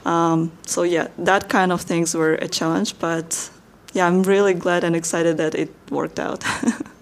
Um, 0.06 0.52
so 0.66 0.84
yeah, 0.84 1.08
that 1.18 1.50
kind 1.50 1.72
of 1.72 1.82
things 1.82 2.16
were 2.16 2.36
a 2.36 2.48
challenge, 2.48 2.98
but 3.00 3.50
yeah, 3.94 4.08
I'm 4.08 4.24
really 4.24 4.54
glad 4.54 4.84
and 4.84 4.96
excited 4.96 5.38
that 5.38 5.56
it 5.56 5.70
worked 5.90 6.20
out. 6.20 6.44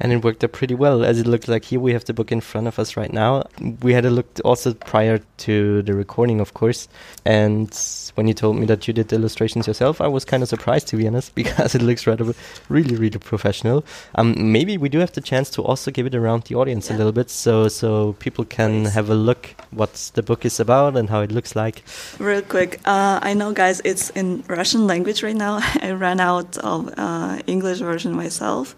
and 0.00 0.12
it 0.12 0.24
worked 0.24 0.42
out 0.42 0.52
pretty 0.52 0.74
well. 0.74 1.04
As 1.04 1.20
it 1.20 1.26
looked 1.26 1.48
like 1.48 1.64
here 1.64 1.80
we 1.80 1.92
have 1.92 2.04
the 2.04 2.14
book 2.14 2.32
in 2.32 2.40
front 2.40 2.66
of 2.66 2.78
us 2.78 2.96
right 2.96 3.12
now. 3.12 3.44
We 3.82 3.92
had 3.92 4.04
a 4.04 4.10
look 4.10 4.40
also 4.44 4.74
prior 4.74 5.20
to 5.38 5.82
the 5.82 5.94
recording 5.94 6.40
of 6.40 6.54
course. 6.54 6.88
And 7.24 7.70
when 8.14 8.26
you 8.26 8.34
told 8.34 8.56
me 8.56 8.66
that 8.66 8.88
you 8.88 8.94
did 8.94 9.08
the 9.08 9.16
illustrations 9.16 9.66
yourself 9.66 10.00
i 10.00 10.06
was 10.06 10.24
kind 10.24 10.42
of 10.42 10.48
surprised 10.48 10.88
to 10.88 10.96
be 10.96 11.06
honest 11.06 11.34
because 11.42 11.74
it 11.74 11.82
looks 11.82 12.06
rather 12.06 12.34
really 12.68 12.96
really 12.96 13.18
professional. 13.18 13.84
Um, 14.14 14.52
maybe 14.52 14.78
we 14.78 14.88
do 14.88 14.98
have 14.98 15.12
the 15.12 15.20
chance 15.20 15.50
to 15.50 15.62
also 15.62 15.90
give 15.90 16.06
it 16.06 16.14
around 16.14 16.44
the 16.44 16.54
audience 16.54 16.88
yeah. 16.88 16.96
a 16.96 16.98
little 16.98 17.12
bit 17.12 17.30
so 17.30 17.68
so 17.68 18.14
people 18.14 18.44
can 18.44 18.84
Please. 18.84 18.94
have 18.94 19.10
a 19.10 19.14
look 19.14 19.54
what 19.70 20.10
the 20.14 20.22
book 20.22 20.44
is 20.44 20.58
about 20.60 20.96
and 20.96 21.10
how 21.10 21.20
it 21.20 21.30
looks 21.30 21.54
like. 21.54 21.82
Real 22.18 22.42
quick 22.42 22.80
uh, 22.84 23.20
i 23.22 23.34
know 23.34 23.52
guys 23.52 23.80
it's 23.84 24.10
in 24.10 24.42
russian 24.48 24.86
language 24.86 25.22
right 25.22 25.36
now. 25.36 25.60
I 25.82 25.92
ran 25.92 26.20
out 26.20 26.56
of 26.58 26.92
uh, 26.96 27.38
english 27.46 27.78
version 27.78 28.12
myself 28.12 28.74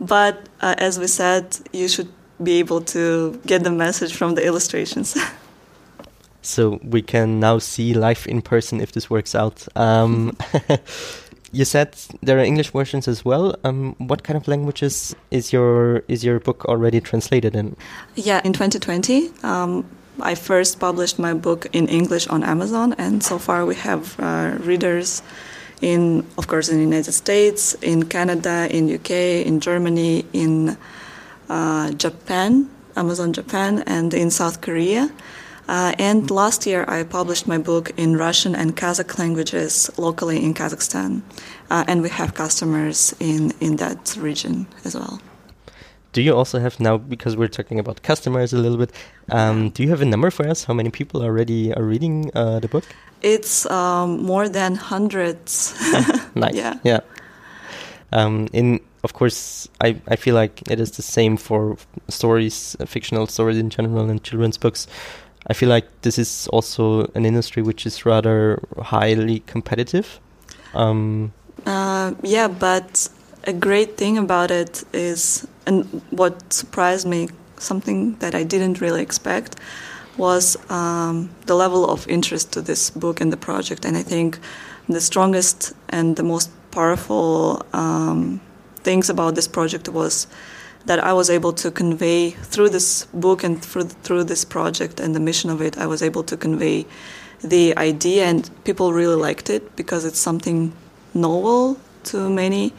but 0.00 0.48
uh, 0.60 0.74
as 0.78 0.98
we 0.98 1.06
said, 1.06 1.58
you 1.72 1.88
should 1.88 2.08
be 2.42 2.58
able 2.58 2.80
to 2.80 3.38
get 3.46 3.62
the 3.62 3.70
message 3.70 4.14
from 4.14 4.34
the 4.34 4.44
illustrations. 4.44 5.16
so 6.42 6.80
we 6.82 7.02
can 7.02 7.38
now 7.38 7.58
see 7.58 7.92
live 7.94 8.26
in 8.26 8.40
person 8.42 8.80
if 8.80 8.92
this 8.92 9.10
works 9.10 9.34
out. 9.34 9.68
Um, 9.76 10.36
you 11.52 11.64
said 11.64 11.96
there 12.22 12.38
are 12.38 12.44
English 12.44 12.70
versions 12.70 13.08
as 13.08 13.24
well. 13.24 13.54
Um, 13.64 13.94
what 13.98 14.22
kind 14.22 14.36
of 14.36 14.48
languages 14.48 15.14
is 15.30 15.52
your 15.52 16.02
is 16.08 16.24
your 16.24 16.40
book 16.40 16.64
already 16.64 17.00
translated 17.00 17.54
in? 17.54 17.76
Yeah, 18.14 18.40
in 18.44 18.52
2020, 18.52 19.30
um, 19.42 19.84
I 20.20 20.34
first 20.34 20.80
published 20.80 21.18
my 21.18 21.34
book 21.34 21.66
in 21.72 21.88
English 21.88 22.26
on 22.28 22.42
Amazon, 22.42 22.94
and 22.98 23.22
so 23.22 23.38
far 23.38 23.66
we 23.66 23.74
have 23.74 24.18
uh, 24.18 24.56
readers 24.60 25.22
in, 25.80 26.26
of 26.38 26.46
course, 26.46 26.68
in 26.68 26.76
the 26.76 26.82
United 26.82 27.12
States, 27.12 27.74
in 27.82 28.04
Canada, 28.04 28.68
in 28.70 28.92
UK, 28.92 29.10
in 29.46 29.60
Germany, 29.60 30.24
in 30.32 30.76
uh, 31.48 31.90
Japan, 31.92 32.68
Amazon 32.96 33.32
Japan, 33.32 33.82
and 33.86 34.12
in 34.14 34.30
South 34.30 34.60
Korea. 34.60 35.10
Uh, 35.68 35.94
and 35.98 36.30
last 36.30 36.66
year, 36.66 36.84
I 36.88 37.04
published 37.04 37.46
my 37.46 37.58
book 37.58 37.92
in 37.96 38.16
Russian 38.16 38.56
and 38.56 38.76
Kazakh 38.76 39.18
languages 39.18 39.90
locally 39.96 40.44
in 40.44 40.52
Kazakhstan, 40.52 41.22
uh, 41.70 41.84
and 41.86 42.02
we 42.02 42.08
have 42.08 42.34
customers 42.34 43.14
in 43.20 43.52
in 43.60 43.76
that 43.76 44.16
region 44.18 44.66
as 44.84 44.96
well. 44.96 45.20
Do 46.12 46.22
you 46.22 46.34
also 46.34 46.58
have 46.58 46.80
now, 46.80 46.98
because 46.98 47.36
we're 47.36 47.46
talking 47.46 47.78
about 47.78 48.02
customers 48.02 48.52
a 48.52 48.58
little 48.58 48.78
bit, 48.78 48.90
um, 49.30 49.70
do 49.70 49.84
you 49.84 49.90
have 49.90 50.02
a 50.02 50.04
number 50.04 50.30
for 50.32 50.48
us? 50.48 50.64
How 50.64 50.74
many 50.74 50.90
people 50.90 51.22
already 51.22 51.72
are 51.72 51.84
reading 51.84 52.32
uh, 52.34 52.58
the 52.58 52.66
book? 52.66 52.84
It's 53.22 53.66
um, 53.70 54.22
more 54.22 54.48
than 54.48 54.74
hundreds. 54.74 55.74
nice. 56.34 56.54
Yeah. 56.54 56.78
Yeah. 56.84 57.00
Um, 58.12 58.48
in 58.52 58.80
of 59.02 59.14
course, 59.14 59.68
I, 59.80 60.00
I 60.08 60.16
feel 60.16 60.34
like 60.34 60.62
it 60.70 60.78
is 60.78 60.92
the 60.92 61.02
same 61.02 61.36
for 61.36 61.76
stories, 62.08 62.76
uh, 62.80 62.84
fictional 62.84 63.26
stories 63.26 63.56
in 63.56 63.70
general, 63.70 64.10
and 64.10 64.22
children's 64.22 64.58
books. 64.58 64.86
I 65.46 65.54
feel 65.54 65.68
like 65.68 65.86
this 66.02 66.18
is 66.18 66.48
also 66.48 67.10
an 67.14 67.24
industry 67.24 67.62
which 67.62 67.86
is 67.86 68.04
rather 68.04 68.62
highly 68.78 69.40
competitive. 69.40 70.20
Um, 70.74 71.32
uh, 71.64 72.12
yeah, 72.22 72.48
but 72.48 73.08
a 73.44 73.52
great 73.52 73.96
thing 73.96 74.18
about 74.18 74.50
it 74.50 74.84
is, 74.92 75.46
and 75.66 75.84
what 76.10 76.52
surprised 76.52 77.06
me, 77.06 77.28
something 77.56 78.16
that 78.16 78.34
I 78.34 78.42
didn't 78.42 78.80
really 78.80 79.02
expect, 79.02 79.56
was 80.20 80.56
um, 80.70 81.30
the 81.46 81.54
level 81.54 81.82
of 81.90 82.06
interest 82.06 82.52
to 82.52 82.60
this 82.60 82.90
book 82.90 83.20
and 83.22 83.32
the 83.32 83.36
project. 83.48 83.84
And 83.86 83.96
I 83.96 84.02
think 84.02 84.38
the 84.88 85.00
strongest 85.00 85.72
and 85.88 86.16
the 86.16 86.22
most 86.22 86.50
powerful 86.70 87.64
um, 87.72 88.40
things 88.84 89.10
about 89.10 89.34
this 89.34 89.48
project 89.48 89.88
was 89.88 90.26
that 90.86 90.98
I 91.10 91.12
was 91.12 91.28
able 91.30 91.52
to 91.54 91.70
convey 91.70 92.30
through 92.30 92.70
this 92.70 93.06
book 93.12 93.44
and 93.44 93.62
through 93.62 93.88
through 94.04 94.24
this 94.24 94.44
project 94.44 95.00
and 95.00 95.14
the 95.14 95.20
mission 95.20 95.50
of 95.50 95.60
it. 95.60 95.76
I 95.78 95.86
was 95.86 96.02
able 96.02 96.22
to 96.24 96.36
convey 96.36 96.86
the 97.42 97.76
idea, 97.76 98.24
and 98.24 98.50
people 98.64 98.92
really 98.92 99.16
liked 99.16 99.50
it 99.50 99.62
because 99.76 100.04
it's 100.08 100.18
something 100.18 100.72
novel 101.14 101.76
to 102.10 102.30
many, 102.30 102.72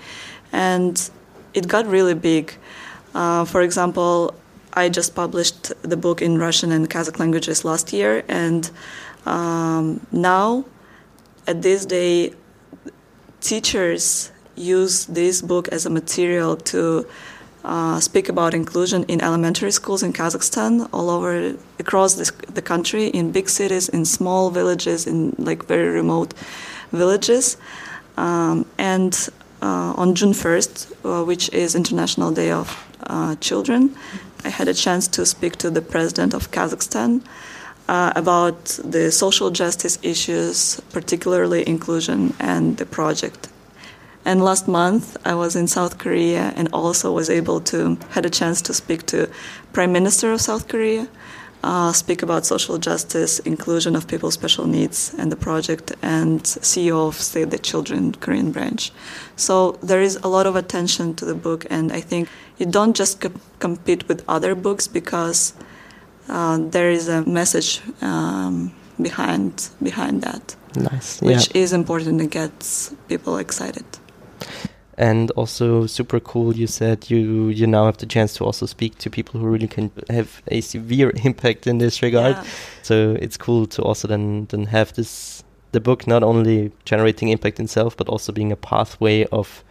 and 0.51 1.11
it 1.53 1.67
got 1.67 1.85
really 1.85 2.15
big. 2.15 2.53
Uh, 3.13 3.45
for 3.45 3.61
example, 3.61 4.33
I 4.73 4.89
just 4.89 5.15
published 5.15 5.71
the 5.81 5.97
book 5.97 6.21
in 6.21 6.37
Russian 6.37 6.71
and 6.71 6.89
Kazakh 6.89 7.19
languages 7.19 7.65
last 7.65 7.93
year, 7.93 8.23
and 8.27 8.69
um, 9.25 10.05
now, 10.11 10.65
at 11.47 11.61
this 11.61 11.85
day, 11.85 12.33
teachers 13.41 14.31
use 14.55 15.05
this 15.05 15.41
book 15.41 15.67
as 15.69 15.85
a 15.85 15.89
material 15.89 16.55
to 16.55 17.05
uh, 17.63 17.99
speak 17.99 18.29
about 18.29 18.53
inclusion 18.53 19.03
in 19.03 19.21
elementary 19.21 19.71
schools 19.71 20.03
in 20.03 20.13
Kazakhstan, 20.13 20.89
all 20.91 21.09
over 21.09 21.55
across 21.79 22.15
this, 22.15 22.31
the 22.53 22.61
country, 22.61 23.07
in 23.07 23.31
big 23.31 23.49
cities, 23.49 23.89
in 23.89 24.05
small 24.05 24.49
villages, 24.49 25.05
in 25.05 25.35
like 25.37 25.65
very 25.65 25.89
remote 25.89 26.33
villages. 26.91 27.57
Um, 28.17 28.65
and 28.77 29.13
uh, 29.61 29.93
on 29.95 30.15
June 30.15 30.33
1st, 30.33 31.21
uh, 31.21 31.23
which 31.23 31.49
is 31.53 31.75
International 31.75 32.31
Day 32.31 32.51
of 32.51 32.75
uh, 33.07 33.35
Children, 33.35 33.95
I 34.43 34.49
had 34.49 34.67
a 34.67 34.73
chance 34.73 35.07
to 35.09 35.25
speak 35.25 35.57
to 35.57 35.69
the 35.69 35.81
president 35.81 36.33
of 36.33 36.51
Kazakhstan 36.51 37.21
uh, 37.87 38.13
about 38.15 38.63
the 38.83 39.11
social 39.11 39.51
justice 39.51 39.99
issues, 40.01 40.79
particularly 40.91 41.67
inclusion 41.67 42.33
and 42.39 42.77
the 42.77 42.85
project. 42.85 43.49
And 44.23 44.43
last 44.43 44.67
month, 44.67 45.17
I 45.25 45.33
was 45.33 45.55
in 45.55 45.67
South 45.67 45.97
Korea 45.97 46.53
and 46.55 46.69
also 46.73 47.11
was 47.11 47.29
able 47.29 47.59
to 47.61 47.97
had 48.11 48.25
a 48.25 48.29
chance 48.29 48.61
to 48.63 48.73
speak 48.73 49.05
to 49.07 49.29
Prime 49.73 49.91
Minister 49.91 50.31
of 50.31 50.41
South 50.41 50.67
Korea, 50.67 51.07
uh, 51.63 51.91
speak 51.91 52.23
about 52.23 52.45
social 52.45 52.77
justice, 52.77 53.39
inclusion 53.39 53.95
of 53.95 54.07
people 54.07 54.27
with 54.27 54.33
special 54.33 54.65
needs, 54.65 55.13
and 55.17 55.31
the 55.31 55.35
project, 55.35 55.93
and 56.01 56.41
CEO 56.43 57.07
of 57.07 57.15
Save 57.15 57.49
the 57.49 57.59
Children 57.59 58.13
Korean 58.15 58.51
branch. 58.51 58.91
So 59.35 59.73
there 59.83 60.01
is 60.01 60.15
a 60.23 60.27
lot 60.27 60.47
of 60.47 60.55
attention 60.55 61.15
to 61.15 61.25
the 61.25 61.35
book, 61.35 61.65
and 61.69 61.91
I 61.91 62.01
think 62.01 62.29
you 62.57 62.65
don't 62.65 62.95
just 62.95 63.21
co- 63.21 63.31
compete 63.59 64.07
with 64.07 64.23
other 64.27 64.55
books 64.55 64.87
because 64.87 65.53
uh, 66.29 66.57
there 66.57 66.89
is 66.89 67.07
a 67.07 67.23
message 67.25 67.81
um, 68.01 68.73
behind 69.01 69.69
behind 69.81 70.21
that. 70.23 70.55
Nice, 70.75 71.21
which 71.21 71.53
yeah. 71.53 71.61
is 71.63 71.73
important 71.73 72.21
and 72.21 72.31
gets 72.31 72.95
people 73.09 73.37
excited 73.37 73.85
and 75.01 75.31
also 75.31 75.87
super 75.87 76.19
cool 76.19 76.55
you 76.55 76.67
said 76.67 77.09
you 77.09 77.49
you 77.49 77.65
now 77.65 77.85
have 77.85 77.97
the 77.97 78.05
chance 78.05 78.35
to 78.35 78.45
also 78.45 78.67
speak 78.67 78.95
to 78.99 79.09
people 79.09 79.39
who 79.39 79.47
really 79.47 79.67
can 79.67 79.91
have 80.09 80.43
a 80.49 80.61
severe 80.61 81.11
impact 81.23 81.65
in 81.65 81.79
this 81.79 82.03
regard 82.03 82.35
yeah. 82.35 82.43
so 82.83 83.17
it's 83.19 83.35
cool 83.35 83.65
to 83.65 83.81
also 83.81 84.07
then 84.07 84.45
then 84.51 84.65
have 84.67 84.93
this 84.93 85.43
the 85.71 85.79
book 85.79 86.05
not 86.05 86.21
only 86.21 86.71
generating 86.85 87.29
impact 87.29 87.59
itself 87.59 87.97
but 87.97 88.07
also 88.07 88.31
being 88.31 88.51
a 88.51 88.55
pathway 88.55 89.25
of 89.31 89.63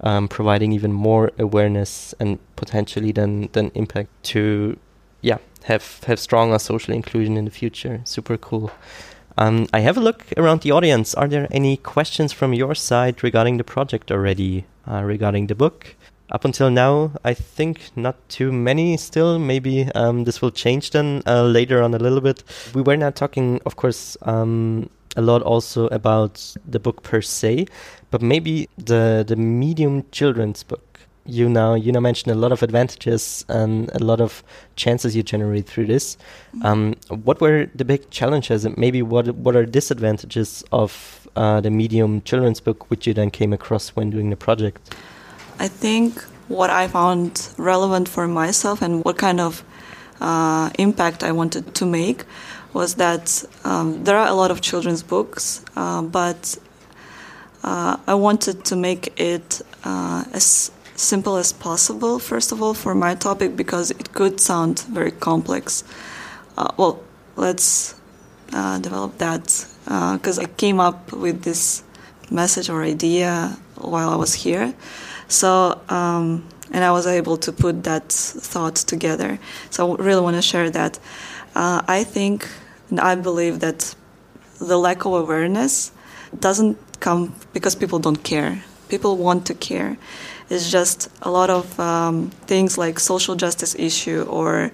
um, 0.00 0.28
providing 0.28 0.72
even 0.72 0.92
more 0.92 1.32
awareness 1.38 2.14
and 2.20 2.38
potentially 2.54 3.10
then 3.10 3.48
then 3.52 3.70
impact 3.74 4.10
to 4.22 4.76
yeah 5.22 5.38
have 5.62 6.04
have 6.04 6.20
stronger 6.20 6.58
social 6.58 6.92
inclusion 6.92 7.38
in 7.38 7.46
the 7.46 7.50
future 7.50 8.02
super 8.04 8.36
cool 8.36 8.70
um, 9.36 9.66
I 9.72 9.80
have 9.80 9.96
a 9.96 10.00
look 10.00 10.26
around 10.36 10.60
the 10.60 10.70
audience. 10.70 11.12
Are 11.12 11.26
there 11.26 11.48
any 11.50 11.76
questions 11.76 12.32
from 12.32 12.54
your 12.54 12.72
side 12.76 13.24
regarding 13.24 13.56
the 13.56 13.64
project 13.64 14.12
already, 14.12 14.64
regarding 14.86 15.46
the 15.46 15.54
book? 15.54 15.94
Up 16.30 16.44
until 16.44 16.70
now, 16.70 17.12
I 17.22 17.34
think 17.34 17.90
not 17.96 18.16
too 18.28 18.50
many 18.50 18.96
still. 18.96 19.38
Maybe 19.38 19.88
um, 19.94 20.24
this 20.24 20.40
will 20.40 20.50
change 20.50 20.90
then 20.90 21.22
uh, 21.26 21.44
later 21.44 21.82
on 21.82 21.94
a 21.94 21.98
little 21.98 22.20
bit. 22.20 22.42
We 22.74 22.82
were 22.82 22.96
now 22.96 23.10
talking, 23.10 23.60
of 23.66 23.76
course, 23.76 24.16
um, 24.22 24.88
a 25.16 25.22
lot 25.22 25.42
also 25.42 25.86
about 25.88 26.56
the 26.66 26.80
book 26.80 27.02
per 27.02 27.20
se, 27.20 27.66
but 28.10 28.22
maybe 28.22 28.68
the 28.78 29.24
the 29.26 29.36
medium 29.36 30.04
children's 30.10 30.62
book 30.62 30.94
you 31.26 31.48
now 31.48 31.74
you 31.74 31.90
now 31.90 32.00
mentioned 32.00 32.32
a 32.32 32.38
lot 32.38 32.52
of 32.52 32.62
advantages 32.62 33.44
and 33.48 33.90
a 33.94 33.98
lot 33.98 34.20
of 34.20 34.42
chances 34.76 35.16
you 35.16 35.22
generate 35.22 35.66
through 35.66 35.86
this. 35.86 36.16
Mm-hmm. 36.56 36.66
Um, 36.66 36.94
what 37.08 37.40
were 37.40 37.66
the 37.74 37.84
big 37.84 38.10
challenges 38.10 38.64
and 38.64 38.76
maybe 38.76 39.02
what 39.02 39.28
what 39.36 39.56
are 39.56 39.64
disadvantages 39.64 40.64
of 40.72 41.23
uh, 41.36 41.60
the 41.60 41.70
medium 41.70 42.22
children's 42.22 42.60
book 42.60 42.90
which 42.90 43.06
you 43.06 43.14
then 43.14 43.30
came 43.30 43.52
across 43.52 43.90
when 43.90 44.10
doing 44.10 44.30
the 44.30 44.36
project? 44.36 44.94
I 45.58 45.68
think 45.68 46.22
what 46.48 46.70
I 46.70 46.88
found 46.88 47.48
relevant 47.56 48.08
for 48.08 48.26
myself 48.26 48.82
and 48.82 49.04
what 49.04 49.16
kind 49.18 49.40
of 49.40 49.64
uh, 50.20 50.70
impact 50.78 51.22
I 51.22 51.32
wanted 51.32 51.74
to 51.74 51.86
make 51.86 52.24
was 52.72 52.94
that 52.94 53.44
um, 53.64 54.04
there 54.04 54.16
are 54.16 54.26
a 54.26 54.34
lot 54.34 54.50
of 54.50 54.60
children's 54.60 55.02
books, 55.02 55.64
uh, 55.76 56.02
but 56.02 56.58
uh, 57.62 57.96
I 58.06 58.14
wanted 58.14 58.64
to 58.66 58.76
make 58.76 59.18
it 59.18 59.62
uh, 59.84 60.24
as 60.32 60.70
simple 60.96 61.36
as 61.36 61.52
possible, 61.52 62.18
first 62.18 62.52
of 62.52 62.62
all, 62.62 62.74
for 62.74 62.94
my 62.94 63.14
topic, 63.14 63.56
because 63.56 63.90
it 63.90 64.12
could 64.12 64.40
sound 64.40 64.80
very 64.80 65.12
complex. 65.12 65.84
Uh, 66.58 66.70
well, 66.76 67.02
let's 67.36 67.94
uh, 68.52 68.78
develop 68.78 69.18
that, 69.18 69.66
because 69.84 70.38
uh, 70.38 70.42
I 70.42 70.46
came 70.46 70.80
up 70.80 71.12
with 71.12 71.42
this 71.42 71.82
message 72.30 72.70
or 72.70 72.82
idea 72.82 73.56
while 73.76 74.08
I 74.10 74.16
was 74.16 74.34
here. 74.34 74.74
So, 75.28 75.80
um, 75.88 76.48
and 76.70 76.82
I 76.82 76.90
was 76.90 77.06
able 77.06 77.36
to 77.38 77.52
put 77.52 77.84
that 77.84 78.10
thought 78.10 78.76
together. 78.76 79.38
So, 79.70 79.92
I 79.92 80.02
really 80.02 80.22
want 80.22 80.36
to 80.36 80.42
share 80.42 80.70
that. 80.70 80.98
Uh, 81.54 81.82
I 81.86 82.04
think 82.04 82.48
and 82.90 83.00
I 83.00 83.14
believe 83.16 83.60
that 83.60 83.94
the 84.60 84.78
lack 84.78 85.04
of 85.04 85.12
awareness 85.14 85.90
doesn't 86.38 86.78
come 87.00 87.34
because 87.52 87.74
people 87.74 87.98
don't 87.98 88.22
care. 88.22 88.62
People 88.88 89.16
want 89.16 89.46
to 89.46 89.54
care. 89.54 89.96
It's 90.50 90.70
just 90.70 91.08
a 91.22 91.30
lot 91.30 91.50
of 91.50 91.80
um, 91.80 92.30
things 92.46 92.78
like 92.78 93.00
social 93.00 93.34
justice 93.34 93.74
issue 93.74 94.22
or 94.28 94.70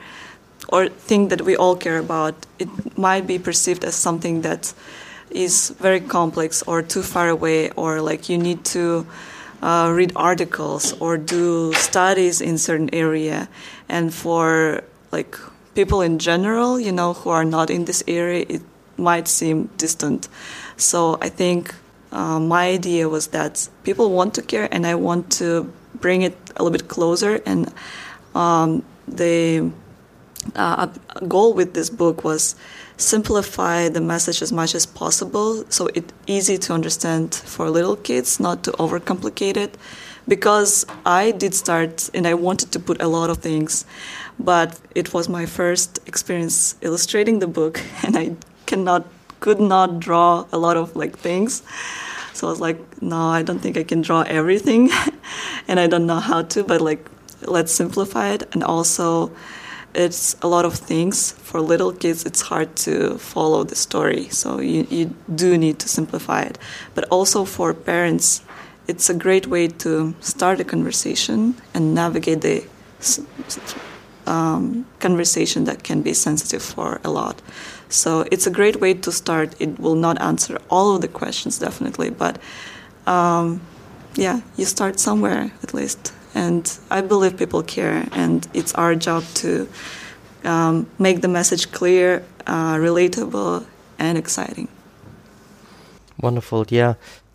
or 0.70 0.88
thing 0.88 1.28
that 1.28 1.42
we 1.42 1.56
all 1.56 1.76
care 1.76 1.98
about. 1.98 2.35
It 2.59 2.68
might 2.96 3.26
be 3.26 3.38
perceived 3.38 3.85
as 3.85 3.94
something 3.94 4.42
that 4.42 4.72
is 5.30 5.70
very 5.80 6.00
complex 6.00 6.62
or 6.66 6.83
too 6.83 7.02
far 7.02 7.28
away, 7.28 7.70
or 7.76 8.00
like 8.00 8.28
you 8.28 8.38
need 8.38 8.64
to 8.64 9.06
uh, 9.62 9.92
read 9.94 10.12
articles 10.16 10.94
or 11.00 11.18
do 11.18 11.72
studies 11.74 12.40
in 12.40 12.59
certain 12.59 12.90
area, 12.92 13.48
and 13.88 14.14
for 14.14 14.83
like 15.12 15.37
people 15.74 16.00
in 16.00 16.18
general, 16.18 16.80
you 16.80 16.92
know, 16.92 17.12
who 17.12 17.30
are 17.30 17.44
not 17.44 17.70
in 17.70 17.85
this 17.85 18.02
area, 18.09 18.44
it 18.48 18.62
might 18.96 19.28
seem 19.28 19.68
distant. 19.76 20.28
So 20.76 21.18
I 21.20 21.28
think 21.28 21.74
uh, 22.12 22.40
my 22.40 22.68
idea 22.68 23.09
was 23.09 23.28
that 23.28 23.68
people 23.85 24.11
want 24.11 24.35
to 24.35 24.42
care, 24.42 24.68
and 24.72 24.87
I 24.87 24.94
want 24.94 25.30
to 25.38 25.72
bring 25.94 26.22
it 26.22 26.37
a 26.56 26.62
little 26.62 26.76
bit 26.78 26.88
closer. 26.88 27.40
And 27.46 27.72
um, 28.35 28.83
the 29.06 29.70
uh, 30.55 30.87
goal 31.29 31.55
with 31.55 31.74
this 31.74 31.90
book 31.90 32.24
was 32.24 32.57
simplify 32.96 33.88
the 33.88 34.00
message 34.00 34.42
as 34.42 34.53
much 34.53 34.74
as 34.74 34.87
possible, 34.87 35.64
so 35.68 35.88
it's 35.94 36.12
easy 36.26 36.59
to 36.59 36.72
understand 36.72 37.35
for 37.35 37.70
little 37.70 37.96
kids, 37.96 38.40
not 38.40 38.62
to 38.64 38.72
overcomplicate 38.72 39.57
it. 39.57 39.76
Because 40.29 40.87
I 41.05 41.31
did 41.33 41.55
start, 41.55 42.11
and 42.14 42.26
I 42.26 42.35
wanted 42.35 42.72
to 42.72 42.79
put 42.79 43.00
a 43.00 43.09
lot 43.09 43.31
of 43.31 43.38
things, 43.38 43.85
but 44.38 44.79
it 44.94 45.12
was 45.12 45.29
my 45.29 45.46
first 45.46 45.98
experience 46.07 46.76
illustrating 46.83 47.38
the 47.38 47.46
book, 47.46 47.81
and 48.05 48.16
I 48.16 48.37
cannot 48.66 49.07
could 49.40 49.61
not 49.61 49.98
draw 50.00 50.44
a 50.53 50.59
lot 50.59 50.76
of 50.76 50.94
like 50.94 51.18
things. 51.18 51.62
So 52.35 52.46
I 52.46 52.50
was 52.50 52.61
like, 52.61 52.79
no, 53.03 53.16
I 53.16 53.42
don't 53.42 53.59
think 53.59 53.76
I 53.76 53.83
can 53.83 54.03
draw 54.03 54.22
everything, 54.22 54.90
and 55.68 55.81
I 55.81 55.87
don't 55.87 56.07
know 56.07 56.20
how 56.20 56.42
to. 56.42 56.62
But 56.62 56.81
like, 56.81 57.05
let's 57.42 57.72
simplify 57.72 58.31
it, 58.31 58.42
and 58.53 58.62
also, 58.62 59.33
it's 59.94 60.37
a 60.42 60.46
lot 60.46 60.64
of 60.64 60.74
things 60.74 61.33
for 61.33 61.61
little 61.61 61.92
kids. 61.92 62.24
It's 62.24 62.42
hard 62.42 62.76
to 62.76 63.18
follow 63.18 63.64
the 63.64 63.74
story, 63.74 64.29
so 64.29 64.61
you 64.61 64.87
you 64.90 65.14
do 65.35 65.59
need 65.59 65.79
to 65.81 65.88
simplify 65.88 66.42
it. 66.42 66.59
But 66.94 67.05
also 67.11 67.44
for 67.44 67.74
parents, 67.74 68.42
it's 68.87 69.11
a 69.11 69.14
great 69.14 69.46
way 69.46 69.68
to 69.68 70.14
start 70.20 70.61
a 70.61 70.64
conversation 70.64 71.55
and 71.74 71.94
navigate 71.94 72.40
the 72.40 72.64
um, 74.26 74.87
conversation 74.98 75.64
that 75.64 75.83
can 75.83 76.03
be 76.03 76.14
sensitive 76.14 76.62
for 76.62 77.00
a 77.05 77.11
lot. 77.11 77.42
So 77.88 78.24
it's 78.31 78.46
a 78.46 78.50
great 78.50 78.81
way 78.81 78.94
to 78.94 79.12
start. 79.12 79.55
It 79.59 79.81
will 79.81 79.96
not 79.96 80.20
answer 80.20 80.59
all 80.68 80.94
of 80.94 81.00
the 81.00 81.09
questions, 81.09 81.59
definitely, 81.59 82.11
but 82.11 82.38
um, 83.07 83.61
yeah, 84.14 84.40
you 84.57 84.64
start 84.64 85.00
somewhere 85.00 85.50
at 85.62 85.74
least. 85.74 86.12
And 86.35 86.79
I 86.90 87.01
believe 87.01 87.37
people 87.37 87.62
care, 87.62 88.07
and 88.12 88.47
it's 88.55 88.73
our 88.75 88.95
job 88.95 89.25
to 89.35 89.69
um, 90.45 90.87
make 90.99 91.21
the 91.23 91.29
message 91.29 91.73
clear, 91.73 92.23
uh, 92.47 92.77
relatable, 92.77 93.66
and 93.99 94.16
exciting. 94.16 94.69
Wonderful, 96.21 96.66
yeah 96.69 96.95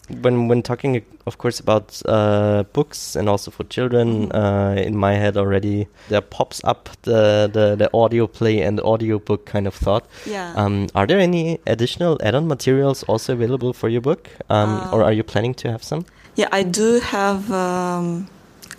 when 0.10 0.48
when 0.48 0.62
talking, 0.62 1.04
of 1.26 1.38
course, 1.38 1.60
about 1.60 2.02
uh, 2.06 2.64
books 2.74 3.16
and 3.16 3.28
also 3.28 3.52
for 3.52 3.64
children, 3.66 4.28
mm-hmm. 4.28 4.38
uh, 4.38 4.74
in 4.76 4.96
my 4.96 5.14
head 5.14 5.38
already 5.38 5.88
there 6.10 6.22
pops 6.22 6.64
up 6.64 6.90
the, 7.04 7.50
the, 7.52 7.76
the 7.76 7.90
audio 7.94 8.28
play 8.28 8.62
and 8.62 8.80
audio 8.82 9.20
book 9.20 9.46
kind 9.46 9.68
of 9.68 9.74
thought. 9.74 10.06
Yeah. 10.26 10.54
Um, 10.56 10.88
are 10.94 11.08
there 11.08 11.20
any 11.20 11.60
additional 11.66 12.20
add-on 12.22 12.48
materials 12.48 13.04
also 13.04 13.34
available 13.34 13.74
for 13.74 13.90
your 13.90 14.02
book, 14.02 14.30
um, 14.50 14.88
or 14.92 15.04
are 15.04 15.14
you 15.14 15.24
planning 15.24 15.54
to 15.56 15.72
have 15.72 15.84
some? 15.84 16.06
Yeah, 16.36 16.50
I 16.52 16.64
do 16.64 17.00
have 17.00 17.52
um, 17.52 18.28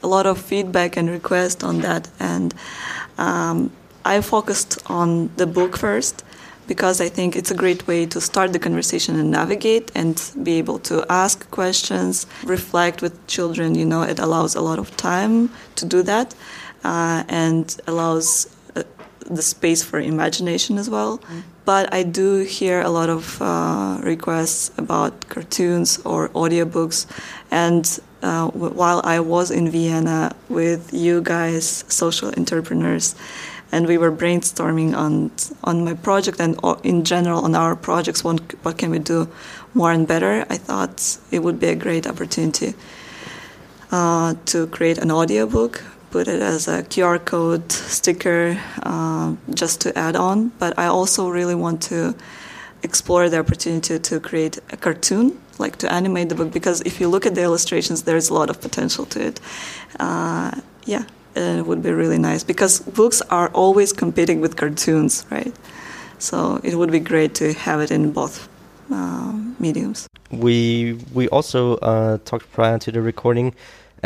a 0.02 0.06
lot 0.06 0.26
of 0.26 0.38
feedback 0.38 0.96
and 0.96 1.08
requests 1.10 1.64
on 1.64 1.80
that, 1.80 2.08
and 2.18 2.54
um, 3.18 3.70
I 4.04 4.20
focused 4.20 4.78
on 4.86 5.30
the 5.36 5.46
book 5.46 5.76
first 5.76 6.24
because 6.66 7.00
I 7.00 7.08
think 7.08 7.36
it's 7.36 7.50
a 7.50 7.54
great 7.54 7.86
way 7.86 8.06
to 8.06 8.20
start 8.20 8.52
the 8.52 8.58
conversation 8.58 9.18
and 9.18 9.30
navigate 9.30 9.90
and 9.94 10.20
be 10.42 10.58
able 10.58 10.78
to 10.80 11.04
ask 11.08 11.48
questions, 11.50 12.26
reflect 12.44 13.02
with 13.02 13.14
children. 13.26 13.74
You 13.74 13.84
know, 13.86 14.02
it 14.02 14.18
allows 14.18 14.54
a 14.54 14.60
lot 14.60 14.78
of 14.78 14.96
time 14.96 15.50
to 15.76 15.86
do 15.86 16.02
that 16.02 16.34
uh, 16.84 17.24
and 17.28 17.76
allows 17.86 18.55
the 19.30 19.42
space 19.42 19.82
for 19.82 19.98
imagination 20.00 20.78
as 20.78 20.88
well. 20.88 21.18
Mm. 21.18 21.42
But 21.64 21.92
I 21.92 22.04
do 22.04 22.44
hear 22.44 22.80
a 22.80 22.90
lot 22.90 23.10
of 23.10 23.40
uh, 23.42 23.98
requests 24.02 24.70
about 24.78 25.28
cartoons 25.28 25.98
or 26.04 26.28
audiobooks. 26.30 27.06
And 27.50 27.98
uh, 28.22 28.48
while 28.48 29.00
I 29.04 29.20
was 29.20 29.50
in 29.50 29.70
Vienna 29.70 30.34
with 30.48 30.92
you 30.92 31.20
guys, 31.22 31.84
social 31.88 32.28
entrepreneurs, 32.36 33.14
and 33.72 33.86
we 33.86 33.98
were 33.98 34.12
brainstorming 34.12 34.96
on 34.96 35.30
on 35.64 35.84
my 35.84 35.94
project 35.94 36.40
and 36.40 36.58
in 36.82 37.04
general 37.04 37.44
on 37.44 37.54
our 37.54 37.74
projects. 37.74 38.22
What, 38.22 38.40
what 38.64 38.78
can 38.78 38.90
we 38.90 38.98
do 38.98 39.28
more 39.74 39.92
and 39.92 40.06
better? 40.06 40.46
I 40.48 40.56
thought 40.56 41.18
it 41.30 41.40
would 41.40 41.58
be 41.58 41.68
a 41.68 41.74
great 41.74 42.06
opportunity 42.06 42.74
uh, 43.90 44.34
to 44.46 44.66
create 44.68 44.98
an 44.98 45.10
audiobook, 45.10 45.82
put 46.16 46.28
it 46.28 46.40
as 46.40 46.66
a 46.66 46.78
QR 46.92 47.18
code 47.32 47.70
sticker, 47.70 48.58
uh, 48.82 49.34
just 49.60 49.76
to 49.82 49.88
add 50.06 50.16
on. 50.16 50.36
But 50.62 50.78
I 50.84 50.86
also 50.86 51.28
really 51.38 51.54
want 51.64 51.78
to 51.90 52.14
explore 52.82 53.28
the 53.28 53.38
opportunity 53.44 53.98
to 53.98 54.14
create 54.28 54.58
a 54.74 54.76
cartoon 54.76 55.26
like 55.58 55.76
to 55.82 55.86
animate 56.00 56.28
the 56.28 56.34
book 56.34 56.50
because 56.52 56.78
if 56.90 57.00
you 57.00 57.08
look 57.08 57.24
at 57.26 57.34
the 57.34 57.42
illustrations 57.42 58.02
there's 58.02 58.28
a 58.28 58.34
lot 58.34 58.48
of 58.50 58.60
potential 58.60 59.04
to 59.06 59.18
it 59.28 59.40
uh, 59.98 60.50
yeah 60.84 61.04
it 61.36 61.66
would 61.66 61.82
be 61.82 61.90
really 61.90 62.18
nice 62.18 62.44
because 62.44 62.80
books 62.80 63.22
are 63.30 63.48
always 63.48 63.92
competing 63.92 64.40
with 64.40 64.56
cartoons, 64.56 65.26
right? 65.30 65.54
So 66.18 66.60
it 66.62 66.74
would 66.74 66.90
be 66.90 67.00
great 67.00 67.34
to 67.36 67.52
have 67.52 67.80
it 67.80 67.90
in 67.90 68.12
both 68.12 68.48
uh, 68.90 69.32
mediums. 69.58 70.06
We 70.30 70.98
we 71.12 71.28
also 71.28 71.76
uh, 71.76 72.18
talked 72.24 72.50
prior 72.52 72.78
to 72.78 72.90
the 72.90 73.02
recording 73.02 73.54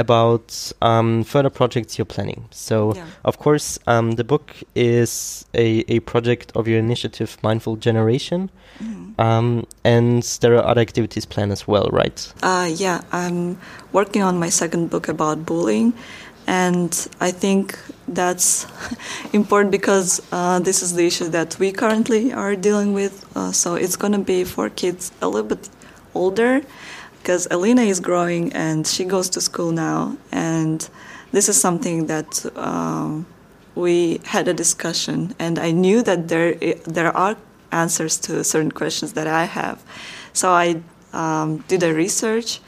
about 0.00 0.72
um, 0.82 1.22
further 1.24 1.50
projects 1.50 1.98
you're 1.98 2.12
planning. 2.16 2.48
So, 2.50 2.94
yeah. 2.94 3.06
of 3.24 3.38
course, 3.38 3.78
um, 3.86 4.12
the 4.12 4.24
book 4.24 4.56
is 4.74 5.44
a, 5.54 5.84
a 5.88 6.00
project 6.00 6.52
of 6.54 6.66
your 6.66 6.78
initiative, 6.78 7.36
Mindful 7.42 7.76
Generation. 7.76 8.50
Mm-hmm. 8.82 9.20
Um, 9.20 9.66
and 9.84 10.22
there 10.40 10.54
are 10.56 10.64
other 10.64 10.80
activities 10.80 11.26
planned 11.26 11.52
as 11.52 11.68
well, 11.68 11.88
right? 11.92 12.32
Uh, 12.42 12.70
yeah, 12.74 13.02
I'm 13.12 13.58
working 13.92 14.22
on 14.22 14.38
my 14.38 14.48
second 14.48 14.90
book 14.90 15.08
about 15.08 15.44
bullying. 15.44 15.92
And 16.46 16.92
I 17.20 17.30
think 17.30 17.78
that's 18.08 18.66
important 19.32 19.70
because 19.70 20.20
uh, 20.32 20.58
this 20.58 20.82
is 20.82 20.94
the 20.94 21.06
issue 21.06 21.28
that 21.28 21.58
we 21.58 21.70
currently 21.72 22.32
are 22.32 22.56
dealing 22.56 22.94
with. 22.94 23.14
Uh, 23.36 23.52
so 23.52 23.74
it's 23.74 23.96
going 23.96 24.14
to 24.14 24.24
be 24.34 24.44
for 24.44 24.70
kids 24.70 25.12
a 25.20 25.28
little 25.28 25.48
bit 25.48 25.68
older 26.14 26.62
because 27.20 27.46
Alina 27.50 27.83
is 27.83 28.00
growing 28.00 28.52
and 28.52 28.87
she 28.87 29.04
goes 29.04 29.28
to 29.30 29.40
school 29.40 29.72
now. 29.72 30.16
And 30.33 30.88
this 31.33 31.48
is 31.48 31.61
something 31.61 32.06
that 32.06 32.44
um, 32.56 33.26
we 33.74 34.20
had 34.24 34.48
a 34.48 34.54
discussion, 34.54 35.35
and 35.38 35.59
I 35.59 35.70
knew 35.70 36.02
that 36.02 36.28
there 36.28 36.54
there 36.85 37.16
are 37.16 37.37
answers 37.70 38.18
to 38.18 38.42
certain 38.42 38.72
questions 38.72 39.12
that 39.12 39.26
I 39.26 39.44
have. 39.44 39.83
So 40.33 40.50
I 40.50 40.83
um, 41.12 41.59
did 41.68 41.83
a 41.83 41.94
research 41.94 42.61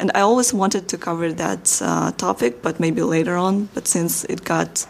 and 0.00 0.10
I 0.14 0.20
always 0.20 0.54
wanted 0.54 0.88
to 0.88 0.98
cover 0.98 1.30
that 1.32 1.78
uh, 1.82 2.12
topic, 2.12 2.62
but 2.62 2.80
maybe 2.80 3.02
later 3.02 3.36
on. 3.36 3.68
But 3.74 3.86
since 3.86 4.24
it 4.24 4.44
got 4.44 4.86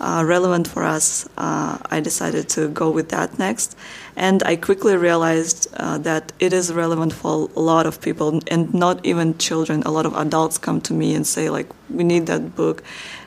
uh, 0.00 0.24
relevant 0.26 0.66
for 0.66 0.82
us, 0.82 1.28
uh, 1.36 1.78
I 1.90 2.00
decided 2.00 2.48
to 2.50 2.68
go 2.68 2.90
with 2.90 3.10
that 3.10 3.38
next. 3.38 3.76
And 4.16 4.42
I 4.44 4.56
quickly 4.56 4.96
realized 4.96 5.68
uh, 5.74 5.98
that 5.98 6.32
it 6.38 6.52
is 6.52 6.72
relevant 6.72 7.12
for 7.12 7.50
a 7.56 7.60
lot 7.60 7.86
of 7.86 8.00
people, 8.00 8.40
and 8.48 8.72
not 8.72 9.04
even 9.04 9.36
children. 9.38 9.82
A 9.82 9.90
lot 9.90 10.06
of 10.06 10.14
adults 10.14 10.56
come 10.58 10.80
to 10.82 10.94
me 10.94 11.14
and 11.14 11.26
say, 11.26 11.50
like, 11.50 11.68
we 11.90 12.04
need 12.04 12.26
that 12.26 12.54
book. 12.54 12.82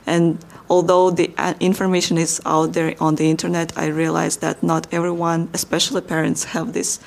And 0.06 0.38
although 0.70 1.10
the 1.10 1.34
uh, 1.38 1.56
information 1.60 2.18
is 2.18 2.42
out 2.46 2.74
there 2.74 2.96
on 3.02 3.16
the 3.16 3.30
internet, 3.30 3.78
I 3.78 3.88
realized 3.88 4.40
that 4.42 4.64
not 4.64 4.88
everyone, 4.94 5.50
especially 5.54 6.02
parents, 6.02 6.46
have 6.46 6.72
this 6.72 7.00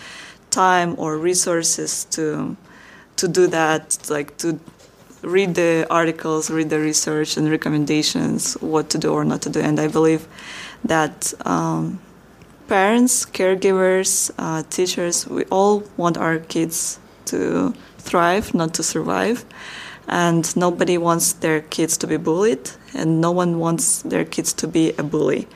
time 0.51 0.95
or 0.99 1.17
resources 1.17 2.05
to 2.11 2.57
to 3.17 3.29
do 3.29 3.47
that, 3.47 3.99
like 4.09 4.37
to 4.39 4.59
read 5.23 5.55
the 5.55 5.87
articles, 5.91 6.51
read 6.51 6.71
the 6.71 6.81
research 6.81 7.37
and 7.37 7.51
recommendations, 7.51 8.55
what 8.55 8.89
to 8.91 8.99
do 8.99 9.13
or 9.13 9.25
not 9.25 9.43
to 9.43 9.51
do. 9.51 9.61
And 9.61 9.79
I 9.79 9.89
believe 9.89 10.27
that 10.85 11.35
um, 11.45 12.01
parents, 12.71 13.27
caregivers, 13.27 14.31
uh, 14.39 14.63
teachers, 14.71 15.27
we 15.27 15.43
all 15.47 15.83
want 15.97 16.17
our 16.17 16.39
kids 16.39 17.01
to 17.25 17.75
thrive, 17.99 18.55
not 18.55 18.73
to 18.75 18.83
survive. 18.85 19.45
And 20.07 20.45
nobody 20.57 20.97
wants 20.97 21.33
their 21.33 21.63
kids 21.63 21.99
to 21.99 22.07
be 22.07 22.17
bullied, 22.17 22.71
and 22.95 23.21
no 23.21 23.33
one 23.33 23.59
wants 23.59 24.03
their 24.03 24.25
kids 24.25 24.53
to 24.55 24.69
be 24.69 24.93
a 24.99 25.03
bully. 25.03 25.49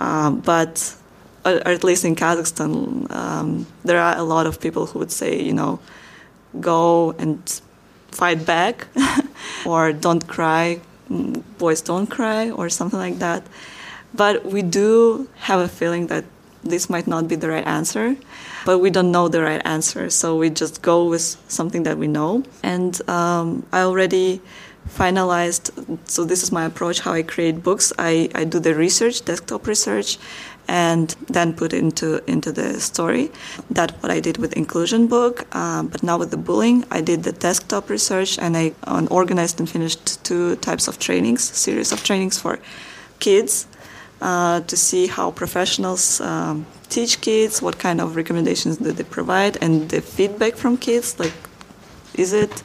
Um, 0.00 0.40
but, 0.40 0.96
or 1.44 1.68
at 1.68 1.84
least 1.84 2.06
in 2.06 2.16
Kazakhstan, 2.16 3.10
um, 3.10 3.66
there 3.84 4.00
are 4.00 4.16
a 4.16 4.22
lot 4.22 4.46
of 4.46 4.58
people 4.58 4.86
who 4.86 4.98
would 5.00 5.12
say, 5.12 5.38
you 5.38 5.52
know, 5.52 5.80
go 6.60 7.12
and 7.18 7.60
fight 8.10 8.46
back 8.46 8.86
or 9.66 9.92
don't 9.92 10.26
cry, 10.26 10.80
boys 11.58 11.82
don't 11.82 12.06
cry, 12.06 12.50
or 12.50 12.70
something 12.70 12.98
like 12.98 13.18
that. 13.18 13.42
But 14.14 14.46
we 14.46 14.62
do 14.62 15.28
have 15.36 15.60
a 15.60 15.68
feeling 15.68 16.06
that 16.06 16.24
this 16.62 16.90
might 16.90 17.06
not 17.06 17.28
be 17.28 17.36
the 17.36 17.48
right 17.48 17.66
answer, 17.66 18.16
but 18.64 18.78
we 18.78 18.90
don't 18.90 19.10
know 19.10 19.28
the 19.28 19.42
right 19.42 19.62
answer. 19.64 20.10
So 20.10 20.36
we 20.36 20.50
just 20.50 20.82
go 20.82 21.04
with 21.04 21.36
something 21.48 21.84
that 21.84 21.98
we 21.98 22.06
know. 22.06 22.44
And 22.62 23.00
um, 23.08 23.66
I 23.72 23.82
already 23.82 24.40
finalized. 24.88 25.70
So 26.08 26.24
this 26.24 26.42
is 26.42 26.50
my 26.50 26.64
approach 26.64 27.00
how 27.00 27.12
I 27.12 27.22
create 27.22 27.62
books. 27.62 27.92
I, 27.98 28.30
I 28.34 28.44
do 28.44 28.58
the 28.58 28.74
research, 28.74 29.24
desktop 29.24 29.66
research, 29.66 30.18
and 30.66 31.14
then 31.28 31.54
put 31.54 31.72
into 31.72 32.22
into 32.30 32.52
the 32.52 32.80
story. 32.80 33.30
That's 33.70 33.94
what 34.02 34.10
I 34.10 34.20
did 34.20 34.36
with 34.36 34.52
inclusion 34.54 35.06
book. 35.06 35.46
Uh, 35.52 35.82
but 35.84 36.02
now 36.02 36.18
with 36.18 36.30
the 36.30 36.36
bullying, 36.36 36.84
I 36.90 37.00
did 37.00 37.22
the 37.22 37.32
desktop 37.32 37.88
research 37.88 38.38
and 38.38 38.56
I 38.56 38.74
organized 39.10 39.60
and 39.60 39.68
finished 39.68 40.22
two 40.24 40.56
types 40.56 40.88
of 40.88 40.98
trainings, 40.98 41.42
series 41.42 41.92
of 41.92 42.02
trainings 42.02 42.38
for 42.38 42.58
kids 43.20 43.66
uh, 44.20 44.60
to 44.62 44.76
see 44.76 45.06
how 45.06 45.30
professionals 45.30 46.20
um, 46.20 46.66
teach 46.88 47.20
kids, 47.20 47.62
what 47.62 47.78
kind 47.78 48.00
of 48.00 48.16
recommendations 48.16 48.78
do 48.78 48.92
they 48.92 49.04
provide, 49.04 49.56
and 49.62 49.88
the 49.90 50.00
feedback 50.00 50.54
from 50.54 50.76
kids. 50.76 51.18
Like, 51.18 51.34
is 52.14 52.32
it 52.32 52.62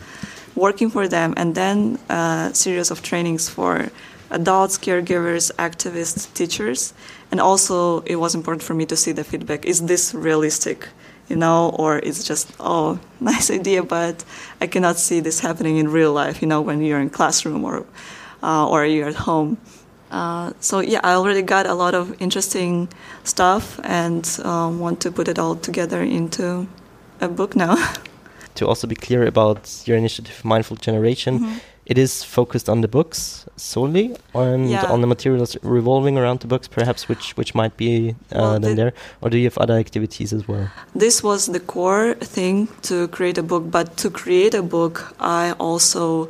working 0.56 0.90
for 0.90 1.08
them? 1.08 1.34
And 1.38 1.56
then 1.56 2.00
a 2.10 2.14
uh, 2.14 2.54
series 2.54 2.92
of 2.92 3.02
trainings 3.02 3.50
for 3.50 3.90
adults, 4.32 4.78
caregivers, 4.78 5.52
activists, 5.56 6.32
teachers. 6.34 6.94
And 7.32 7.40
also, 7.40 8.02
it 8.02 8.16
was 8.16 8.36
important 8.36 8.64
for 8.64 8.74
me 8.74 8.86
to 8.88 8.96
see 8.96 9.12
the 9.12 9.24
feedback. 9.24 9.66
Is 9.66 9.86
this 9.86 10.14
realistic? 10.14 10.88
You 11.30 11.38
know, 11.38 11.70
or 11.80 12.00
it's 12.00 12.24
just, 12.24 12.52
oh, 12.60 13.00
nice 13.20 13.50
idea, 13.50 13.82
but 13.84 14.26
I 14.60 14.68
cannot 14.68 14.98
see 14.98 15.20
this 15.22 15.40
happening 15.40 15.78
in 15.78 15.88
real 15.90 16.12
life, 16.12 16.42
you 16.42 16.48
know, 16.48 16.62
when 16.62 16.82
you're 16.82 17.00
in 17.00 17.10
classroom 17.10 17.64
or, 17.64 17.86
uh, 18.42 18.68
or 18.68 18.86
you're 18.86 19.08
at 19.08 19.16
home. 19.16 19.58
Uh, 20.14 20.54
so 20.60 20.80
yeah, 20.80 21.00
I 21.04 21.14
already 21.14 21.42
got 21.42 21.66
a 21.66 21.74
lot 21.74 21.96
of 21.96 22.22
interesting 22.22 22.88
stuff 23.24 23.80
and 23.84 24.24
um, 24.44 24.80
want 24.80 25.02
to 25.02 25.12
put 25.12 25.28
it 25.28 25.40
all 25.40 25.56
together 25.56 26.04
into 26.04 26.68
a 27.20 27.28
book 27.28 27.56
now. 27.56 27.76
to 28.56 28.68
also 28.68 28.86
be 28.86 28.96
clear 28.96 29.26
about 29.26 29.82
your 29.86 29.98
initiative, 29.98 30.46
Mindful 30.46 30.78
Generation, 30.78 31.34
mm 31.34 31.44
-hmm. 31.44 31.60
it 31.86 31.98
is 31.98 32.24
focused 32.24 32.70
on 32.70 32.82
the 32.82 32.88
books 32.88 33.46
solely, 33.56 34.16
and 34.34 34.70
yeah. 34.70 34.92
on 34.92 35.00
the 35.02 35.08
materials 35.08 35.58
revolving 35.64 36.18
around 36.18 36.40
the 36.40 36.48
books, 36.48 36.68
perhaps 36.68 37.08
which 37.10 37.34
which 37.38 37.54
might 37.56 37.76
be 37.78 37.92
uh, 37.92 38.42
well, 38.42 38.60
then 38.60 38.76
there, 38.76 38.94
or 39.22 39.30
do 39.30 39.38
you 39.38 39.50
have 39.50 39.64
other 39.64 39.78
activities 39.80 40.34
as 40.34 40.42
well? 40.48 40.68
This 41.00 41.22
was 41.24 41.46
the 41.46 41.60
core 41.60 42.16
thing 42.34 42.68
to 42.82 43.08
create 43.08 43.40
a 43.40 43.44
book, 43.44 43.64
but 43.72 43.98
to 44.02 44.10
create 44.10 44.58
a 44.58 44.62
book, 44.62 45.16
I 45.20 45.54
also 45.58 46.30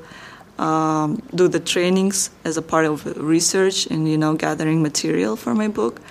um, 0.59 1.21
do 1.33 1.47
the 1.47 1.59
trainings 1.59 2.29
as 2.43 2.57
a 2.57 2.61
part 2.61 2.85
of 2.85 3.05
research 3.17 3.85
and 3.87 4.07
you 4.07 4.17
know 4.17 4.35
gathering 4.35 4.81
material 4.81 5.35
for 5.35 5.53
my 5.53 5.67
book. 5.67 6.01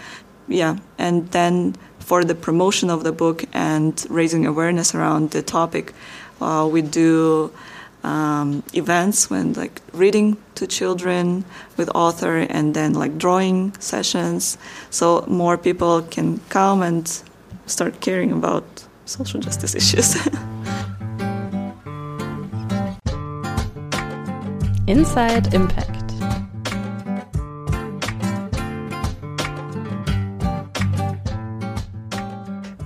Yeah 0.49 0.77
and 0.99 1.31
then 1.31 1.77
for 1.99 2.25
the 2.25 2.35
promotion 2.35 2.91
of 2.91 3.05
the 3.05 3.13
book 3.13 3.45
and 3.53 4.05
raising 4.11 4.45
awareness 4.45 4.95
around 4.95 5.31
the 5.31 5.43
topic 5.43 5.95
uh, 6.41 6.69
we 6.71 6.83
do 6.83 7.53
um, 8.05 8.63
events 8.75 9.31
when 9.31 9.53
like 9.55 9.81
reading 9.93 10.37
to 10.57 10.67
children 10.67 11.45
with 11.77 11.89
author 11.95 12.39
and 12.39 12.75
then 12.75 12.95
like 12.95 13.19
drawing 13.19 13.75
sessions. 13.79 14.59
So 14.91 15.25
more 15.29 15.57
people 15.57 16.03
can 16.03 16.41
come 16.49 16.83
and 16.83 17.23
start 17.67 18.01
caring 18.01 18.33
about 18.33 18.65
social 19.05 19.41
justice 19.41 19.75
issues 19.81 20.17
Inside 24.93 25.55
Impact. 25.55 26.13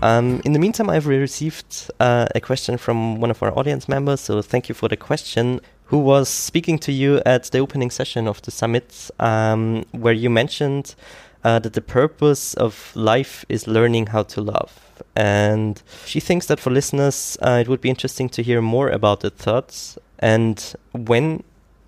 Um, 0.02 0.40
in 0.44 0.52
the 0.52 0.60
meantime, 0.60 0.88
I've 0.88 1.08
received 1.08 1.90
uh, 1.98 2.26
a 2.32 2.40
question 2.40 2.78
from 2.78 3.20
one 3.20 3.32
of 3.32 3.42
our 3.42 3.52
audience 3.58 3.88
members, 3.88 4.20
so 4.20 4.40
thank 4.40 4.68
you 4.68 4.74
for 4.76 4.88
the 4.88 4.96
question. 4.96 5.60
Who 5.86 5.98
was 5.98 6.28
speaking 6.28 6.78
to 6.86 6.92
you 6.92 7.20
at 7.26 7.50
the 7.50 7.58
opening 7.58 7.90
session 7.90 8.28
of 8.28 8.40
the 8.42 8.52
summit, 8.52 9.10
um, 9.18 9.84
where 9.90 10.14
you 10.14 10.30
mentioned 10.30 10.94
uh, 11.42 11.58
that 11.58 11.72
the 11.72 11.80
purpose 11.80 12.54
of 12.54 12.92
life 12.94 13.44
is 13.48 13.66
learning 13.66 14.06
how 14.06 14.22
to 14.22 14.40
love. 14.40 15.02
And 15.16 15.82
she 16.04 16.20
thinks 16.20 16.46
that 16.46 16.60
for 16.60 16.70
listeners, 16.70 17.36
uh, 17.42 17.58
it 17.62 17.68
would 17.68 17.80
be 17.80 17.90
interesting 17.90 18.28
to 18.28 18.44
hear 18.44 18.62
more 18.62 18.90
about 18.90 19.22
the 19.22 19.30
thoughts 19.30 19.98
and 20.20 20.72
when 20.92 21.42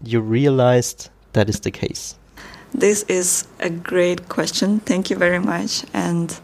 you 0.04 0.20
realized 0.20 1.10
that 1.32 1.48
is 1.48 1.60
the 1.60 1.70
case? 1.70 2.16
This 2.72 3.02
is 3.04 3.46
a 3.60 3.70
great 3.70 4.28
question. 4.28 4.80
Thank 4.80 5.10
you 5.10 5.16
very 5.16 5.38
much. 5.38 5.84
And 5.94 6.38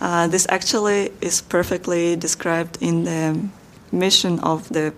uh, 0.00 0.28
this 0.28 0.46
actually 0.48 1.12
is 1.20 1.40
perfectly 1.40 2.16
described 2.16 2.78
in 2.80 3.04
the 3.04 3.48
mission 3.90 4.38
of 4.40 4.68
the 4.68 4.92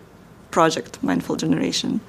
project, 0.50 1.02
Mindful 1.02 1.36
Generation. 1.36 2.00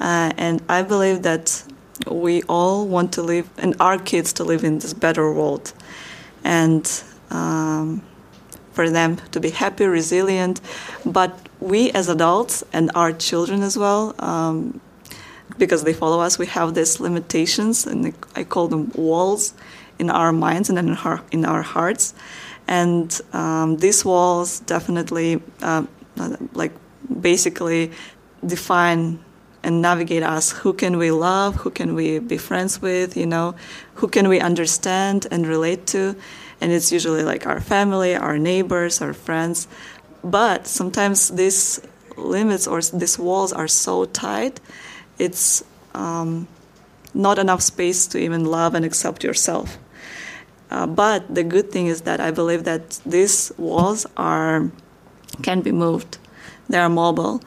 Uh, 0.00 0.32
and 0.36 0.62
I 0.68 0.82
believe 0.82 1.22
that 1.22 1.64
we 2.10 2.42
all 2.42 2.86
want 2.86 3.12
to 3.12 3.22
live, 3.22 3.48
and 3.58 3.76
our 3.80 3.98
kids 3.98 4.32
to 4.34 4.44
live 4.44 4.64
in 4.64 4.78
this 4.78 4.92
better 4.92 5.32
world. 5.32 5.72
And 6.42 6.84
um, 7.30 8.02
for 8.72 8.90
them 8.90 9.16
to 9.30 9.40
be 9.40 9.50
happy, 9.50 9.86
resilient. 9.86 10.60
But 11.06 11.38
we 11.60 11.90
as 11.92 12.08
adults 12.08 12.64
and 12.72 12.90
our 12.94 13.12
children 13.12 13.62
as 13.62 13.78
well, 13.78 14.14
um, 14.18 14.80
because 15.58 15.84
they 15.84 15.92
follow 15.92 16.20
us, 16.20 16.38
we 16.38 16.46
have 16.46 16.74
these 16.74 17.00
limitations, 17.00 17.86
and 17.86 18.14
I 18.34 18.44
call 18.44 18.68
them 18.68 18.90
walls 18.94 19.54
in 19.98 20.10
our 20.10 20.32
minds 20.32 20.70
and 20.70 20.78
in 20.78 20.90
our, 20.90 21.22
in 21.30 21.44
our 21.44 21.62
hearts. 21.62 22.14
And 22.66 23.20
um, 23.32 23.76
these 23.76 24.04
walls 24.04 24.60
definitely, 24.60 25.40
uh, 25.62 25.84
like, 26.54 26.72
basically 27.20 27.92
define 28.44 29.22
and 29.62 29.80
navigate 29.80 30.22
us. 30.22 30.52
Who 30.52 30.72
can 30.72 30.98
we 30.98 31.10
love? 31.10 31.56
Who 31.56 31.70
can 31.70 31.94
we 31.94 32.18
be 32.18 32.36
friends 32.36 32.82
with? 32.82 33.16
You 33.16 33.26
know, 33.26 33.54
who 33.94 34.08
can 34.08 34.28
we 34.28 34.40
understand 34.40 35.26
and 35.30 35.46
relate 35.46 35.86
to? 35.88 36.16
And 36.60 36.72
it's 36.72 36.92
usually 36.92 37.22
like 37.22 37.46
our 37.46 37.60
family, 37.60 38.14
our 38.14 38.38
neighbors, 38.38 39.00
our 39.00 39.14
friends. 39.14 39.68
But 40.22 40.66
sometimes 40.66 41.28
these 41.28 41.80
limits 42.16 42.66
or 42.66 42.80
these 42.80 43.18
walls 43.18 43.52
are 43.52 43.68
so 43.68 44.04
tight 44.04 44.60
it's 45.18 45.64
um, 45.94 46.48
not 47.12 47.38
enough 47.38 47.62
space 47.62 48.06
to 48.08 48.18
even 48.18 48.44
love 48.44 48.74
and 48.74 48.84
accept 48.84 49.24
yourself. 49.24 49.78
Uh, 50.70 50.86
but 50.86 51.32
the 51.32 51.44
good 51.44 51.70
thing 51.70 51.86
is 51.86 52.02
that 52.02 52.20
I 52.20 52.30
believe 52.30 52.64
that 52.64 53.00
these 53.06 53.52
walls 53.56 54.06
are 54.16 54.70
can 55.42 55.60
be 55.60 55.72
moved. 55.72 56.18
They 56.68 56.78
are 56.78 56.88
mobile, 56.88 57.42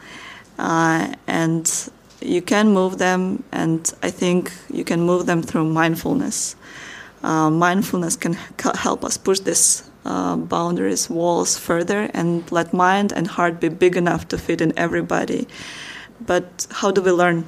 uh, 0.58 1.13
and 1.25 1.89
you 2.21 2.41
can 2.41 2.73
move 2.73 2.97
them. 2.97 3.43
And 3.51 3.91
I 4.03 4.12
think 4.12 4.51
you 4.71 4.84
can 4.84 5.01
move 5.01 5.25
them 5.25 5.41
through 5.41 5.65
mindfulness. 5.65 6.56
Uh, 7.23 7.49
mindfulness 7.49 8.15
can 8.15 8.34
help 8.75 9.03
us 9.03 9.17
push 9.17 9.39
these 9.39 9.89
uh, 10.06 10.38
boundaries, 10.38 11.10
walls 11.10 11.58
further, 11.58 12.10
and 12.13 12.49
let 12.51 12.73
mind 12.73 13.12
and 13.12 13.27
heart 13.27 13.60
be 13.60 13.69
big 13.69 13.97
enough 13.97 14.27
to 14.30 14.38
fit 14.38 14.62
in 14.62 14.71
everybody. 14.77 15.47
But 16.25 16.67
how 16.71 16.91
do 16.91 17.01
we 17.01 17.12
learn 17.12 17.45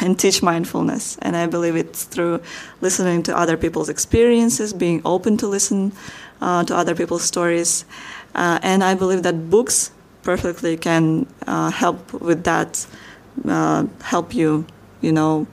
and 0.00 0.18
teach 0.18 0.42
mindfulness. 0.42 1.16
And 1.22 1.36
I 1.36 1.46
believe 1.46 1.76
it's 1.76 2.04
through 2.04 2.40
listening 2.80 3.22
to 3.24 3.36
other 3.36 3.56
people's 3.56 3.88
experiences, 3.88 4.72
being 4.72 5.00
open 5.04 5.36
to 5.38 5.46
listen 5.46 5.92
uh, 6.40 6.64
to 6.64 6.76
other 6.76 6.94
people's 6.94 7.22
stories. 7.22 7.84
Uh, 8.34 8.58
and 8.62 8.82
I 8.84 8.94
believe 8.94 9.22
that 9.22 9.50
books 9.50 9.92
perfectly 10.22 10.76
can 10.76 11.26
uh, 11.46 11.70
help 11.70 12.12
with 12.12 12.44
that, 12.44 12.86
uh, 13.48 13.86
help 14.02 14.34
you, 14.34 14.66
you 15.00 15.12
know, 15.12 15.46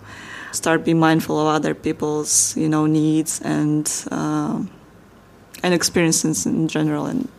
start 0.52 0.84
being 0.84 1.00
mindful 1.00 1.40
of 1.40 1.48
other 1.48 1.74
people's, 1.74 2.56
you 2.58 2.70
know, 2.70 2.86
needs 2.86 3.42
and 3.42 3.90
uh, 4.12 4.64
and 5.64 5.74
experiences 5.74 6.46
in 6.46 6.68
general. 6.68 7.06
And 7.06 7.30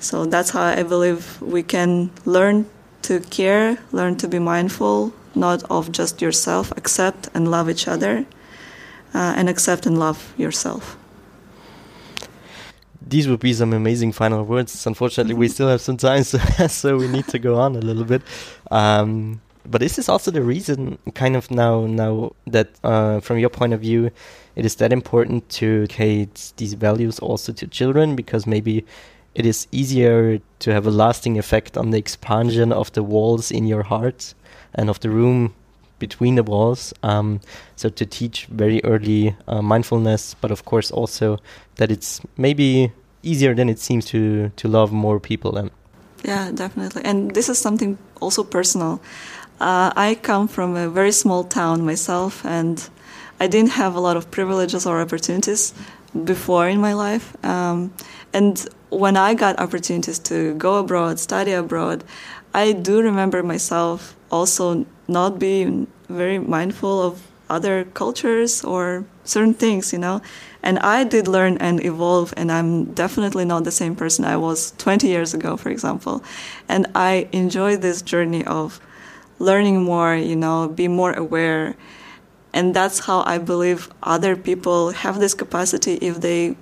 so 0.00 0.24
that's 0.24 0.50
how 0.50 0.62
I 0.62 0.82
believe 0.82 1.40
we 1.42 1.62
can 1.62 2.10
learn 2.24 2.66
to 3.02 3.20
care, 3.20 3.78
learn 3.92 4.16
to 4.16 4.28
be 4.28 4.38
mindful, 4.38 5.12
not 5.34 5.62
of 5.70 5.92
just 5.92 6.20
yourself. 6.20 6.72
Accept 6.76 7.28
and 7.34 7.50
love 7.50 7.68
each 7.70 7.88
other, 7.88 8.26
uh, 9.14 9.34
and 9.36 9.48
accept 9.48 9.86
and 9.86 9.98
love 9.98 10.34
yourself. 10.36 10.96
These 13.00 13.26
would 13.28 13.40
be 13.40 13.54
some 13.54 13.72
amazing 13.72 14.12
final 14.12 14.44
words. 14.44 14.86
Unfortunately, 14.86 15.34
we 15.34 15.48
still 15.56 15.68
have 15.68 15.80
some 15.80 15.96
time, 15.96 16.24
so, 16.32 16.38
so 16.68 16.96
we 16.96 17.08
need 17.08 17.26
to 17.28 17.38
go 17.38 17.56
on 17.56 17.76
a 17.76 17.80
little 17.80 18.04
bit. 18.04 18.22
Um, 18.70 19.40
but 19.64 19.80
this 19.80 19.98
is 19.98 20.08
also 20.08 20.30
the 20.30 20.42
reason, 20.42 20.98
kind 21.14 21.36
of 21.36 21.50
now, 21.50 21.86
now 21.86 22.32
that 22.46 22.68
uh, 22.82 23.20
from 23.20 23.38
your 23.38 23.50
point 23.50 23.74
of 23.74 23.80
view, 23.80 24.10
it 24.56 24.64
is 24.64 24.76
that 24.76 24.92
important 24.92 25.48
to 25.50 25.82
educate 25.82 26.52
these 26.56 26.74
values 26.74 27.18
also 27.18 27.52
to 27.52 27.66
children 27.66 28.16
because 28.16 28.46
maybe 28.46 28.84
it 29.34 29.46
is 29.46 29.68
easier 29.70 30.40
to 30.58 30.72
have 30.72 30.86
a 30.86 30.90
lasting 30.90 31.38
effect 31.38 31.76
on 31.76 31.90
the 31.90 31.98
expansion 31.98 32.72
of 32.72 32.92
the 32.92 33.02
walls 33.02 33.50
in 33.50 33.66
your 33.66 33.84
heart 33.84 34.34
and 34.78 34.88
of 34.88 35.00
the 35.00 35.10
room 35.10 35.52
between 35.98 36.36
the 36.36 36.42
walls. 36.42 36.94
Um, 37.02 37.40
so 37.76 37.88
to 37.88 38.06
teach 38.06 38.46
very 38.46 38.80
early 38.84 39.36
uh, 39.46 39.60
mindfulness, 39.62 40.34
but 40.40 40.50
of 40.50 40.64
course 40.64 40.90
also 40.90 41.38
that 41.76 41.90
it's 41.90 42.20
maybe 42.36 42.92
easier 43.22 43.54
than 43.54 43.68
it 43.68 43.78
seems 43.78 44.04
to 44.06 44.50
to 44.56 44.68
love 44.68 44.92
more 44.92 45.20
people. 45.20 45.58
And 45.58 45.70
yeah, 46.24 46.50
definitely. 46.54 47.02
And 47.04 47.34
this 47.34 47.48
is 47.48 47.58
something 47.58 47.98
also 48.20 48.44
personal. 48.44 49.00
Uh, 49.60 49.90
I 49.96 50.14
come 50.22 50.48
from 50.48 50.76
a 50.76 50.88
very 50.88 51.12
small 51.12 51.44
town 51.44 51.84
myself, 51.84 52.44
and 52.44 52.88
I 53.40 53.48
didn't 53.48 53.72
have 53.72 53.96
a 53.96 54.00
lot 54.00 54.16
of 54.16 54.30
privileges 54.30 54.86
or 54.86 55.00
opportunities 55.00 55.74
before 56.24 56.68
in 56.68 56.80
my 56.80 56.94
life. 56.94 57.36
Um, 57.44 57.92
and 58.32 58.68
when 58.90 59.16
I 59.16 59.34
got 59.34 59.58
opportunities 59.58 60.18
to 60.20 60.54
go 60.54 60.78
abroad, 60.78 61.18
study 61.18 61.52
abroad, 61.52 62.04
I 62.54 62.72
do 62.72 63.02
remember 63.02 63.42
myself 63.42 64.14
also 64.30 64.86
not 65.06 65.38
being 65.38 65.86
very 66.08 66.38
mindful 66.38 67.02
of 67.02 67.26
other 67.50 67.84
cultures 67.94 68.62
or 68.64 69.04
certain 69.24 69.54
things, 69.54 69.92
you 69.92 69.98
know. 69.98 70.20
And 70.62 70.78
I 70.80 71.04
did 71.04 71.28
learn 71.28 71.56
and 71.58 71.84
evolve, 71.84 72.34
and 72.36 72.50
I'm 72.50 72.92
definitely 72.92 73.44
not 73.44 73.64
the 73.64 73.70
same 73.70 73.94
person 73.94 74.24
I 74.24 74.36
was 74.36 74.72
20 74.78 75.06
years 75.06 75.34
ago, 75.34 75.56
for 75.56 75.70
example. 75.70 76.22
And 76.68 76.86
I 76.94 77.28
enjoy 77.32 77.76
this 77.76 78.02
journey 78.02 78.44
of 78.44 78.80
learning 79.38 79.82
more, 79.82 80.14
you 80.14 80.36
know, 80.36 80.68
be 80.68 80.88
more 80.88 81.12
aware. 81.12 81.76
And 82.52 82.74
that's 82.74 83.00
how 83.00 83.22
I 83.24 83.38
believe 83.38 83.88
other 84.02 84.36
people 84.36 84.90
have 84.90 85.20
this 85.20 85.34
capacity 85.34 85.94
if 85.94 86.20
they 86.20 86.56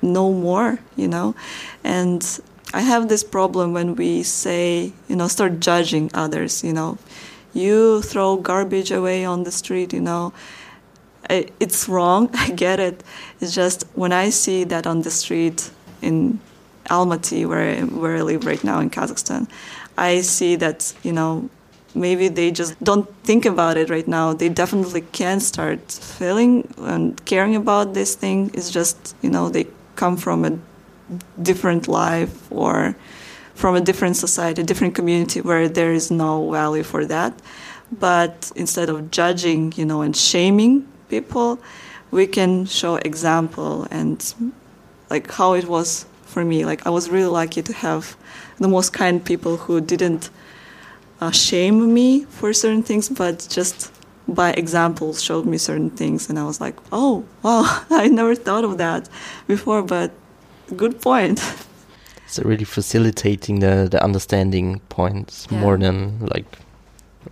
know 0.00 0.32
more, 0.32 0.78
you 0.96 1.08
know. 1.08 1.34
And 1.82 2.40
I 2.74 2.80
have 2.80 3.08
this 3.08 3.22
problem 3.22 3.72
when 3.72 3.94
we 3.94 4.24
say, 4.24 4.92
you 5.08 5.14
know, 5.14 5.28
start 5.28 5.60
judging 5.60 6.10
others, 6.12 6.64
you 6.64 6.72
know. 6.72 6.98
You 7.52 8.02
throw 8.02 8.36
garbage 8.36 8.90
away 8.90 9.24
on 9.24 9.44
the 9.44 9.52
street, 9.52 9.92
you 9.92 10.00
know. 10.00 10.32
It's 11.30 11.88
wrong, 11.88 12.30
I 12.34 12.50
get 12.50 12.80
it. 12.80 13.04
It's 13.40 13.54
just 13.54 13.84
when 13.94 14.12
I 14.12 14.30
see 14.30 14.64
that 14.64 14.88
on 14.88 15.02
the 15.02 15.10
street 15.12 15.70
in 16.02 16.40
Almaty, 16.90 17.46
where 17.46 17.76
I, 17.76 17.82
where 17.82 18.16
I 18.16 18.22
live 18.22 18.44
right 18.44 18.62
now 18.64 18.80
in 18.80 18.90
Kazakhstan, 18.90 19.48
I 19.96 20.22
see 20.22 20.56
that, 20.56 20.92
you 21.04 21.12
know, 21.12 21.48
maybe 21.94 22.26
they 22.26 22.50
just 22.50 22.82
don't 22.82 23.08
think 23.22 23.46
about 23.46 23.76
it 23.76 23.88
right 23.88 24.08
now. 24.08 24.32
They 24.32 24.48
definitely 24.48 25.02
can 25.12 25.38
start 25.38 25.92
feeling 25.92 26.74
and 26.78 27.24
caring 27.24 27.54
about 27.54 27.94
this 27.94 28.16
thing. 28.16 28.50
It's 28.52 28.68
just, 28.68 29.14
you 29.22 29.30
know, 29.30 29.48
they 29.48 29.68
come 29.94 30.16
from 30.16 30.44
a 30.44 30.58
different 31.40 31.88
life 31.88 32.50
or 32.50 32.96
from 33.54 33.76
a 33.76 33.80
different 33.80 34.16
society, 34.16 34.62
a 34.62 34.64
different 34.64 34.94
community 34.94 35.40
where 35.40 35.68
there 35.68 35.92
is 35.92 36.10
no 36.10 36.50
value 36.50 36.82
for 36.82 37.04
that. 37.06 37.32
But 37.92 38.50
instead 38.56 38.88
of 38.88 39.10
judging, 39.10 39.72
you 39.76 39.84
know, 39.84 40.02
and 40.02 40.16
shaming 40.16 40.88
people, 41.08 41.60
we 42.10 42.26
can 42.26 42.64
show 42.66 42.96
example 42.96 43.86
and 43.90 44.34
like 45.10 45.30
how 45.30 45.54
it 45.54 45.66
was 45.66 46.06
for 46.24 46.44
me. 46.44 46.64
Like 46.64 46.86
I 46.86 46.90
was 46.90 47.08
really 47.10 47.28
lucky 47.30 47.62
to 47.62 47.72
have 47.72 48.16
the 48.58 48.68
most 48.68 48.92
kind 48.92 49.24
people 49.24 49.56
who 49.56 49.80
didn't 49.80 50.30
uh, 51.20 51.30
shame 51.30 51.92
me 51.92 52.24
for 52.24 52.52
certain 52.52 52.82
things, 52.82 53.08
but 53.08 53.46
just 53.50 53.92
by 54.26 54.52
example 54.52 55.14
showed 55.14 55.46
me 55.46 55.58
certain 55.58 55.90
things, 55.90 56.28
and 56.28 56.38
I 56.38 56.44
was 56.44 56.60
like, 56.60 56.76
oh 56.92 57.24
wow, 57.42 57.84
I 57.90 58.08
never 58.08 58.34
thought 58.34 58.64
of 58.64 58.78
that 58.78 59.08
before, 59.46 59.82
but 59.82 60.10
good 60.76 61.00
point. 61.00 61.40
So 62.26 62.42
really 62.42 62.64
facilitating 62.64 63.60
the 63.60 63.88
the 63.90 64.02
understanding 64.02 64.80
points 64.88 65.46
yeah. 65.50 65.60
more 65.60 65.78
than 65.78 66.18
like 66.34 66.46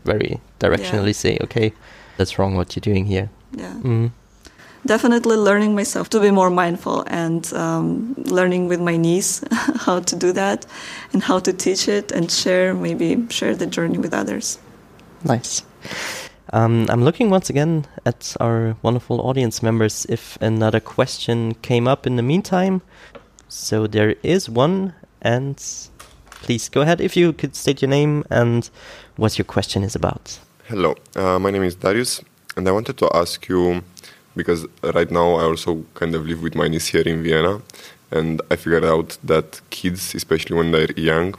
very 0.05 0.41
directionally 0.59 1.07
yeah. 1.07 1.13
say, 1.13 1.39
okay, 1.43 1.73
that's 2.17 2.39
wrong 2.39 2.57
what 2.57 2.77
you're 2.77 2.95
doing 2.95 3.07
here. 3.07 3.29
Yeah. 3.53 3.75
Mm. 3.83 4.11
Definitely 4.85 5.37
learning 5.37 5.75
myself 5.77 6.09
to 6.11 6.21
be 6.21 6.31
more 6.31 6.51
mindful 6.51 7.05
and 7.07 7.53
um, 7.53 8.15
learning 8.17 8.69
with 8.69 8.81
my 8.81 8.97
niece 8.97 9.45
how 9.87 10.01
to 10.01 10.17
do 10.17 10.33
that 10.33 10.67
and 11.13 11.23
how 11.23 11.39
to 11.39 11.53
teach 11.53 11.89
it 11.89 12.11
and 12.11 12.31
share, 12.31 12.75
maybe 12.75 13.27
share 13.31 13.55
the 13.55 13.67
journey 13.67 13.99
with 13.99 14.13
others. 14.13 14.59
Nice. 15.25 15.63
Um, 16.53 16.87
I'm 16.91 17.05
looking 17.05 17.31
once 17.31 17.49
again 17.49 17.87
at 18.05 18.37
our 18.41 18.77
wonderful 18.83 19.21
audience 19.21 19.63
members 19.63 20.05
if 20.09 20.37
another 20.41 20.81
question 20.81 21.55
came 21.63 21.87
up 21.87 22.07
in 22.07 22.17
the 22.17 22.23
meantime. 22.23 22.83
So 23.55 23.87
there 23.87 24.15
is 24.23 24.49
one, 24.49 24.95
and 25.21 25.63
please 26.31 26.71
go 26.71 26.81
ahead 26.81 27.03
if 27.03 27.19
you 27.19 27.35
could 27.35 27.55
state 27.55 27.83
your 27.83 27.91
name 27.91 28.25
and 28.31 28.69
what 29.17 29.37
your 29.37 29.45
question 29.45 29.85
is 29.85 29.95
about. 29.95 30.39
Hello, 30.69 30.95
uh, 31.17 31.39
my 31.39 31.51
name 31.51 31.63
is 31.63 31.75
Darius, 31.75 32.23
and 32.57 32.67
I 32.67 32.73
wanted 32.73 32.97
to 32.97 33.11
ask 33.15 33.47
you 33.51 33.85
because 34.35 34.67
right 34.95 35.11
now 35.11 35.35
I 35.35 35.43
also 35.43 35.85
kind 35.93 36.15
of 36.15 36.25
live 36.27 36.43
with 36.43 36.55
my 36.55 36.67
niece 36.67 36.87
here 36.87 37.03
in 37.03 37.23
Vienna, 37.23 37.61
and 38.11 38.41
I 38.51 38.57
figured 38.57 38.87
out 38.87 39.19
that 39.23 39.61
kids, 39.69 40.15
especially 40.15 40.57
when 40.57 40.71
they're 40.73 40.93
young, 40.93 41.35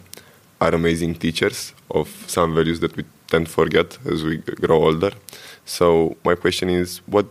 are 0.61 0.75
amazing 0.75 1.15
teachers 1.15 1.73
of 1.89 2.07
some 2.27 2.53
values 2.53 2.79
that 2.81 2.95
we 2.95 3.05
tend 3.25 3.47
to 3.47 3.51
forget 3.51 3.97
as 4.05 4.23
we 4.23 4.37
grow 4.37 4.83
older. 4.83 5.13
So 5.65 6.15
my 6.23 6.35
question 6.35 6.69
is, 6.69 6.99
what 7.07 7.25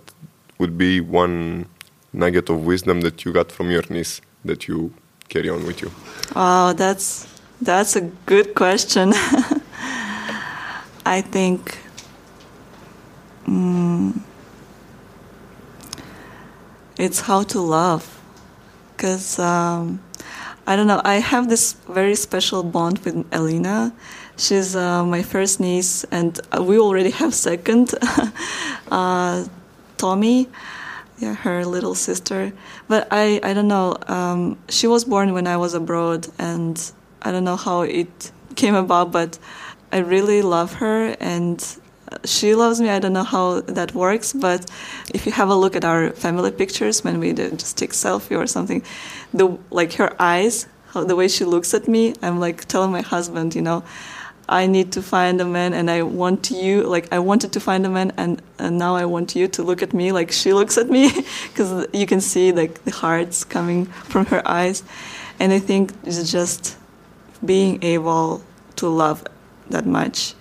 would 0.59 0.77
be 0.77 1.01
one 1.01 1.67
nugget 2.13 2.51
of 2.51 2.67
wisdom 2.67 3.03
that 3.03 3.25
you 3.25 3.33
got 3.33 3.53
from 3.53 3.71
your 3.71 3.85
niece 3.89 4.21
that 4.45 4.69
you 4.69 4.93
carry 5.29 5.49
on 5.49 5.67
with 5.67 5.83
you? 5.83 5.91
Oh, 6.37 6.73
that's 6.73 7.27
that's 7.61 7.97
a 7.97 8.03
good 8.27 8.55
question. 8.55 9.13
I 11.05 11.21
think. 11.21 11.79
Um, 13.47 14.25
it's 17.03 17.21
how 17.21 17.43
to 17.43 17.61
love 17.61 18.21
because 18.93 19.39
um, 19.39 20.01
i 20.67 20.77
don't 20.77 20.87
know 20.87 21.01
i 21.05 21.17
have 21.17 21.49
this 21.49 21.73
very 21.89 22.15
special 22.15 22.63
bond 22.63 22.99
with 23.01 23.27
elena 23.33 23.93
she's 24.37 24.77
uh, 24.77 25.05
my 25.05 25.23
first 25.23 25.59
niece 25.59 26.05
and 26.13 26.41
we 26.61 26.79
already 26.79 27.11
have 27.11 27.35
second 27.35 27.95
uh, 28.93 29.45
tommy 29.97 30.49
yeah 31.23 31.35
her 31.35 31.65
little 31.65 31.95
sister 31.95 32.53
but 32.89 33.07
i 33.11 33.41
i 33.43 33.55
don't 33.55 33.69
know 33.69 33.97
um, 34.09 34.59
she 34.69 34.87
was 34.87 35.05
born 35.05 35.33
when 35.33 35.47
i 35.47 35.57
was 35.57 35.73
abroad 35.73 36.27
and 36.39 36.93
i 37.23 37.31
don't 37.31 37.45
know 37.45 37.57
how 37.57 37.83
it 37.83 38.33
came 38.57 38.75
about 38.75 39.13
but 39.13 39.39
i 39.93 39.99
really 39.99 40.43
love 40.43 40.75
her 40.75 41.17
and 41.21 41.79
she 42.25 42.55
loves 42.55 42.81
me. 42.81 42.91
I 42.91 42.99
don't 42.99 43.13
know 43.13 43.25
how 43.25 43.61
that 43.63 43.95
works, 43.95 44.33
but 44.33 44.71
if 45.15 45.27
you 45.27 45.33
have 45.33 45.49
a 45.49 45.55
look 45.55 45.77
at 45.77 45.85
our 45.85 46.11
family 46.11 46.51
pictures 46.51 47.03
when 47.05 47.19
we 47.19 47.33
just 47.33 47.79
take 47.79 47.93
selfie 47.93 48.37
or 48.37 48.47
something, 48.47 48.83
the 49.33 49.59
like 49.71 49.95
her 49.95 50.15
eyes, 50.21 50.67
how, 50.89 51.05
the 51.05 51.17
way 51.17 51.29
she 51.29 51.45
looks 51.45 51.75
at 51.75 51.89
me, 51.89 52.15
I'm 52.23 52.39
like 52.39 52.67
telling 52.67 52.93
my 52.93 53.03
husband, 53.03 53.55
you 53.55 53.63
know, 53.63 53.83
I 54.49 54.67
need 54.67 54.93
to 54.93 55.03
find 55.03 55.41
a 55.41 55.45
man, 55.45 55.73
and 55.73 55.91
I 55.91 56.03
want 56.03 56.51
you, 56.51 56.83
like 56.83 57.13
I 57.13 57.19
wanted 57.19 57.53
to 57.53 57.61
find 57.61 57.87
a 57.87 57.89
man, 57.89 58.13
and, 58.17 58.43
and 58.59 58.79
now 58.79 58.97
I 58.97 59.05
want 59.05 59.37
you 59.37 59.49
to 59.49 59.63
look 59.63 59.83
at 59.83 59.95
me 59.95 60.13
like 60.13 60.33
she 60.33 60.53
looks 60.53 60.77
at 60.77 60.89
me, 60.89 61.11
because 61.49 61.87
you 61.93 62.07
can 62.07 62.21
see 62.21 62.53
like 62.53 62.85
the 62.85 62.91
hearts 62.91 63.45
coming 63.45 63.87
from 63.87 64.27
her 64.27 64.47
eyes, 64.47 64.83
and 65.39 65.53
I 65.53 65.59
think 65.59 65.93
it's 66.05 66.31
just 66.31 66.77
being 67.45 67.83
able 67.83 68.43
to 68.77 68.89
love 68.89 69.25
that 69.71 69.87
much 69.87 70.35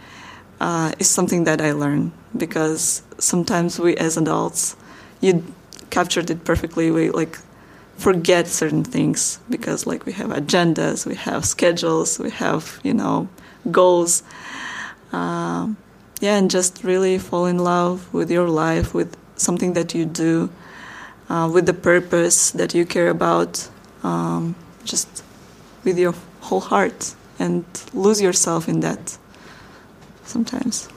uh, 0.60 0.92
is 1.00 1.10
something 1.10 1.44
that 1.46 1.60
I 1.60 1.72
learned 1.72 2.12
because 2.38 3.02
sometimes 3.18 3.80
we 3.80 3.98
as 3.98 4.18
adults, 4.18 4.76
you 5.20 5.44
captured 5.90 6.30
it 6.30 6.46
perfectly. 6.46 6.92
We 6.92 7.10
like 7.10 7.38
forget 7.98 8.48
certain 8.48 8.84
things 8.84 9.40
because 9.50 9.86
like 9.88 10.06
we 10.06 10.14
have 10.14 10.30
agendas, 10.30 11.06
we 11.06 11.16
have 11.16 11.46
schedules, 11.46 12.20
we 12.20 12.30
have 12.30 12.80
you 12.84 12.94
know 12.94 13.28
goals. 13.70 14.24
Um, 15.12 15.78
yeah, 16.22 16.38
and 16.38 16.50
just 16.50 16.84
really 16.84 17.18
fall 17.18 17.46
in 17.46 17.58
love 17.58 18.14
with 18.14 18.32
your 18.32 18.48
life, 18.48 18.94
with 18.94 19.18
something 19.36 19.74
that 19.74 19.94
you 19.94 20.06
do, 20.06 20.50
uh, 21.30 21.50
with 21.52 21.66
the 21.66 21.74
purpose 21.74 22.52
that 22.52 22.74
you 22.74 22.86
care 22.86 23.10
about, 23.10 23.70
um, 24.04 24.56
just 24.84 25.24
with 25.84 25.98
your 25.98 26.14
whole 26.42 26.62
heart, 26.62 27.16
and 27.40 27.66
lose 27.94 28.22
yourself 28.22 28.70
in 28.70 28.82
that 28.82 29.18
sometimes. 30.24 30.88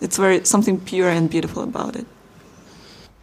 It's 0.00 0.16
very 0.16 0.44
something 0.44 0.80
pure 0.80 1.08
and 1.08 1.30
beautiful 1.30 1.62
about 1.62 1.96
it. 1.96 2.06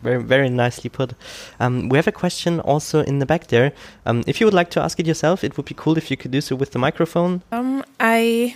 Very, 0.01 0.23
very 0.23 0.49
nicely 0.49 0.89
put. 0.89 1.13
Um, 1.59 1.89
we 1.89 1.97
have 1.97 2.07
a 2.07 2.11
question 2.11 2.59
also 2.61 3.01
in 3.01 3.19
the 3.19 3.25
back 3.25 3.47
there. 3.47 3.73
Um, 4.05 4.23
if 4.27 4.39
you 4.39 4.47
would 4.47 4.53
like 4.53 4.69
to 4.71 4.81
ask 4.81 4.99
it 4.99 5.05
yourself, 5.05 5.43
it 5.43 5.57
would 5.57 5.65
be 5.65 5.75
cool 5.75 5.97
if 5.97 6.09
you 6.09 6.17
could 6.17 6.31
do 6.31 6.41
so 6.41 6.55
with 6.55 6.71
the 6.71 6.79
microphone. 6.79 7.41
Um, 7.51 7.83
I 7.99 8.55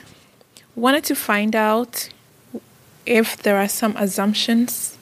wanted 0.75 1.03
to 1.05 1.15
find 1.15 1.55
out 1.55 2.09
if 3.05 3.37
there 3.43 3.57
are 3.57 3.67
some 3.67 3.95
assumptions 3.97 4.97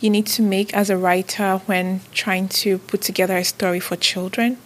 you 0.00 0.10
need 0.10 0.26
to 0.26 0.42
make 0.42 0.74
as 0.74 0.90
a 0.90 0.96
writer 0.96 1.62
when 1.66 2.00
trying 2.12 2.48
to 2.48 2.78
put 2.78 3.00
together 3.02 3.36
a 3.36 3.44
story 3.44 3.80
for 3.80 3.96
children, 3.96 4.58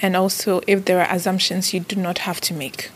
and 0.00 0.16
also 0.16 0.60
if 0.66 0.84
there 0.84 1.00
are 1.00 1.14
assumptions 1.14 1.74
you 1.74 1.80
do 1.80 1.96
not 1.96 2.18
have 2.18 2.40
to 2.40 2.54
make 2.54 2.90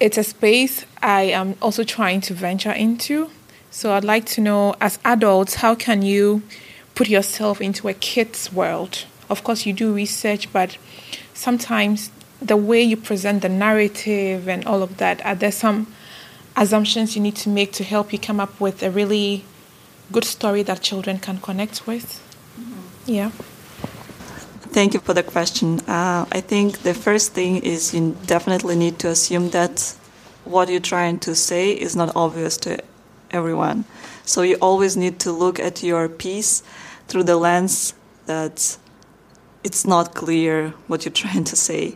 it's 0.00 0.18
a 0.18 0.24
space 0.24 0.84
I 1.02 1.22
am 1.22 1.54
also 1.62 1.84
trying 1.84 2.20
to 2.22 2.34
venture 2.34 2.72
into. 2.72 3.30
So 3.76 3.92
I'd 3.92 4.04
like 4.04 4.24
to 4.36 4.40
know, 4.40 4.74
as 4.80 4.98
adults, 5.04 5.56
how 5.56 5.74
can 5.74 6.00
you 6.00 6.42
put 6.94 7.10
yourself 7.10 7.60
into 7.60 7.88
a 7.88 7.92
kid's 7.92 8.50
world? 8.50 9.04
Of 9.28 9.44
course, 9.44 9.66
you 9.66 9.74
do 9.74 9.92
research, 9.92 10.50
but 10.50 10.78
sometimes 11.34 12.10
the 12.40 12.56
way 12.56 12.82
you 12.82 12.96
present 12.96 13.42
the 13.42 13.50
narrative 13.50 14.48
and 14.48 14.64
all 14.64 14.82
of 14.82 14.96
that, 14.96 15.22
are 15.26 15.34
there 15.34 15.52
some 15.52 15.92
assumptions 16.56 17.16
you 17.16 17.20
need 17.20 17.36
to 17.36 17.50
make 17.50 17.72
to 17.72 17.84
help 17.84 18.14
you 18.14 18.18
come 18.18 18.40
up 18.40 18.58
with 18.58 18.82
a 18.82 18.90
really 18.90 19.44
good 20.10 20.24
story 20.24 20.62
that 20.62 20.80
children 20.80 21.18
can 21.18 21.36
connect 21.36 21.86
with? 21.86 22.06
Yeah. 23.04 23.28
Thank 24.72 24.94
you 24.94 25.00
for 25.00 25.12
the 25.12 25.22
question. 25.22 25.80
Uh, 25.80 26.24
I 26.32 26.40
think 26.40 26.78
the 26.78 26.94
first 26.94 27.34
thing 27.34 27.58
is 27.58 27.92
you 27.92 28.16
definitely 28.24 28.74
need 28.74 28.98
to 29.00 29.08
assume 29.08 29.50
that 29.50 29.94
what 30.46 30.70
you're 30.70 30.80
trying 30.80 31.18
to 31.18 31.34
say 31.34 31.72
is 31.72 31.94
not 31.94 32.16
obvious 32.16 32.56
to 32.56 32.82
everyone. 33.36 33.84
So 34.24 34.42
you 34.42 34.56
always 34.56 34.96
need 34.96 35.20
to 35.20 35.30
look 35.32 35.60
at 35.60 35.82
your 35.82 36.08
piece 36.08 36.62
through 37.06 37.24
the 37.24 37.36
lens 37.36 37.94
that 38.26 38.76
it's 39.62 39.86
not 39.86 40.14
clear 40.14 40.70
what 40.88 41.04
you're 41.04 41.12
trying 41.24 41.44
to 41.44 41.56
say 41.56 41.94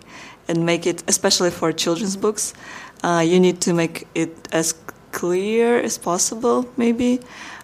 and 0.48 0.66
make 0.66 0.86
it, 0.86 1.02
especially 1.08 1.50
for 1.50 1.72
children's 1.72 2.16
books, 2.16 2.54
uh, 3.02 3.24
you 3.26 3.38
need 3.40 3.60
to 3.62 3.72
make 3.72 4.06
it 4.14 4.48
as 4.52 4.74
clear 5.12 5.78
as 5.78 5.96
possible, 5.96 6.68
maybe. 6.76 7.20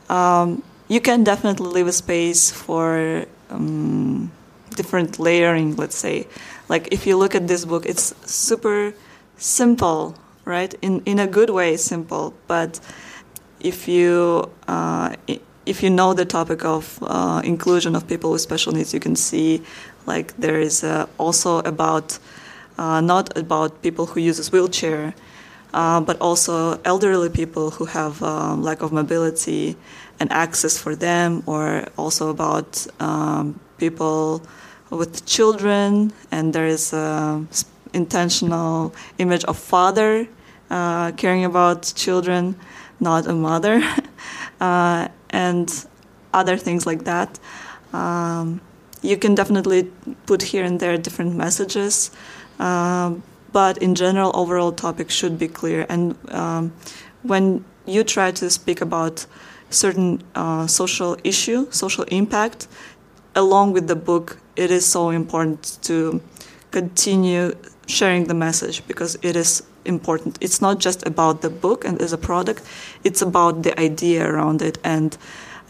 Um, 0.08 0.62
you 0.88 1.00
can 1.00 1.24
definitely 1.24 1.66
leave 1.66 1.88
a 1.88 1.92
space 1.92 2.50
for 2.50 3.26
um, 3.50 4.30
different 4.76 5.18
layering, 5.18 5.74
let's 5.76 5.96
say. 5.96 6.26
Like 6.68 6.88
if 6.92 7.06
you 7.06 7.16
look 7.16 7.34
at 7.34 7.48
this 7.48 7.64
book, 7.64 7.86
it's 7.86 8.14
super 8.30 8.94
simple, 9.36 10.14
right? 10.44 10.72
In, 10.82 11.02
in 11.04 11.18
a 11.18 11.26
good 11.26 11.50
way, 11.50 11.76
simple. 11.76 12.34
But 12.46 12.78
if 13.60 13.88
you 13.88 14.50
uh, 14.68 15.14
if 15.66 15.82
you 15.82 15.90
know 15.90 16.14
the 16.14 16.24
topic 16.24 16.64
of 16.64 16.98
uh, 17.02 17.40
inclusion 17.44 17.96
of 17.96 18.06
people 18.06 18.30
with 18.30 18.40
special 18.40 18.72
needs, 18.72 18.94
you 18.94 19.00
can 19.00 19.16
see 19.16 19.62
like 20.06 20.36
there 20.36 20.60
is 20.60 20.84
uh, 20.84 21.06
also 21.18 21.58
about 21.58 22.18
uh, 22.78 23.00
not 23.00 23.36
about 23.36 23.82
people 23.82 24.06
who 24.06 24.20
uses 24.20 24.52
wheelchair, 24.52 25.14
uh, 25.74 26.00
but 26.00 26.20
also 26.20 26.78
elderly 26.84 27.28
people 27.28 27.70
who 27.70 27.86
have 27.86 28.22
um, 28.22 28.62
lack 28.62 28.82
of 28.82 28.92
mobility 28.92 29.76
and 30.20 30.30
access 30.32 30.78
for 30.78 30.94
them, 30.94 31.42
or 31.46 31.86
also 31.96 32.30
about 32.30 32.86
um, 33.00 33.58
people 33.78 34.42
with 34.90 35.26
children, 35.26 36.12
and 36.30 36.52
there 36.52 36.66
is 36.66 36.92
a 36.92 37.44
intentional 37.92 38.94
image 39.18 39.44
of 39.44 39.58
father 39.58 40.28
uh, 40.70 41.12
caring 41.12 41.44
about 41.44 41.92
children, 41.96 42.54
not 43.00 43.26
a 43.26 43.34
mother, 43.34 43.82
uh, 44.60 45.08
and 45.30 45.86
other 46.32 46.56
things 46.56 46.86
like 46.86 47.04
that. 47.04 47.38
Um, 47.92 48.60
you 49.02 49.16
can 49.16 49.34
definitely 49.34 49.90
put 50.26 50.42
here 50.42 50.64
and 50.64 50.80
there 50.80 50.96
different 50.98 51.36
messages, 51.36 52.10
um, 52.58 53.22
but 53.52 53.78
in 53.78 53.94
general, 53.94 54.32
overall 54.34 54.72
topic 54.72 55.10
should 55.10 55.38
be 55.38 55.48
clear. 55.48 55.86
And 55.88 56.16
um, 56.32 56.72
when 57.22 57.64
you 57.86 58.04
try 58.04 58.32
to 58.32 58.50
speak 58.50 58.80
about 58.80 59.26
certain 59.70 60.22
uh, 60.34 60.66
social 60.66 61.16
issue, 61.24 61.70
social 61.70 62.04
impact, 62.04 62.66
along 63.34 63.72
with 63.72 63.86
the 63.86 63.96
book, 63.96 64.38
it 64.56 64.70
is 64.70 64.84
so 64.86 65.10
important 65.10 65.78
to 65.82 66.20
continue 66.70 67.54
sharing 67.86 68.24
the 68.24 68.34
message 68.34 68.86
because 68.86 69.16
it 69.22 69.36
is 69.36 69.62
important. 69.86 70.38
It's 70.40 70.60
not 70.60 70.78
just 70.78 71.06
about 71.06 71.42
the 71.42 71.50
book 71.50 71.84
and 71.84 72.00
as 72.00 72.12
a 72.12 72.18
product, 72.18 72.62
it's 73.04 73.22
about 73.22 73.62
the 73.62 73.78
idea 73.78 74.28
around 74.28 74.62
it. 74.62 74.78
And 74.84 75.16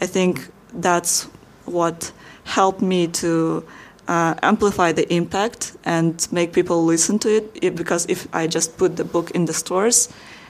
I 0.01 0.05
think 0.05 0.49
that's 0.73 1.23
what 1.65 2.11
helped 2.43 2.81
me 2.81 3.07
to 3.07 3.63
uh, 4.07 4.35
amplify 4.41 4.91
the 4.91 5.11
impact 5.13 5.75
and 5.83 6.27
make 6.31 6.53
people 6.53 6.85
listen 6.85 7.19
to 7.19 7.29
it. 7.29 7.75
Because 7.75 8.05
if 8.07 8.27
I 8.33 8.47
just 8.47 8.77
put 8.77 8.95
the 8.95 9.03
book 9.03 9.31
in 9.31 9.45
the 9.45 9.53
stores 9.53 10.09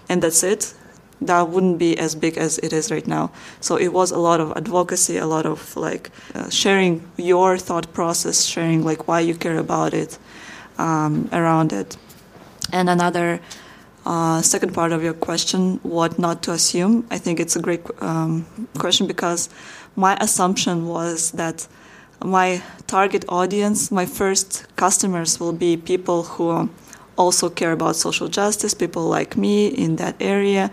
and 0.09 0.21
that's 0.21 0.43
it, 0.43 0.73
that 1.21 1.49
wouldn't 1.49 1.79
be 1.79 1.97
as 1.97 2.15
big 2.15 2.37
as 2.37 2.59
it 2.59 2.73
is 2.73 2.91
right 2.91 3.07
now. 3.07 3.31
So 3.59 3.75
it 3.77 3.91
was 3.93 4.11
a 4.11 4.19
lot 4.19 4.39
of 4.39 4.55
advocacy, 4.55 5.17
a 5.17 5.25
lot 5.25 5.45
of 5.45 5.75
like 5.75 6.11
uh, 6.35 6.49
sharing 6.49 7.09
your 7.17 7.57
thought 7.57 7.91
process, 7.93 8.45
sharing 8.45 8.83
like 8.83 9.07
why 9.07 9.21
you 9.21 9.33
care 9.33 9.57
about 9.57 9.93
it 9.93 10.19
um, 10.77 11.29
around 11.31 11.73
it. 11.73 11.97
And 12.71 12.89
another 12.89 13.39
uh, 14.05 14.41
second 14.41 14.73
part 14.73 14.91
of 14.91 15.03
your 15.03 15.13
question, 15.13 15.79
what 15.83 16.17
not 16.17 16.43
to 16.43 16.51
assume. 16.51 17.05
I 17.11 17.17
think 17.17 17.39
it's 17.39 17.55
a 17.55 17.61
great 17.61 17.81
um, 18.01 18.45
question 18.77 19.07
because 19.07 19.49
my 19.95 20.17
assumption 20.21 20.87
was 20.87 21.31
that 21.31 21.67
my 22.23 22.61
target 22.87 23.25
audience, 23.29 23.91
my 23.91 24.05
first 24.05 24.65
customers 24.75 25.39
will 25.39 25.53
be 25.53 25.77
people 25.77 26.23
who 26.23 26.69
also 27.17 27.49
care 27.49 27.71
about 27.71 27.95
social 27.95 28.27
justice, 28.27 28.73
people 28.73 29.03
like 29.03 29.35
me 29.37 29.67
in 29.67 29.97
that 29.97 30.15
area, 30.19 30.71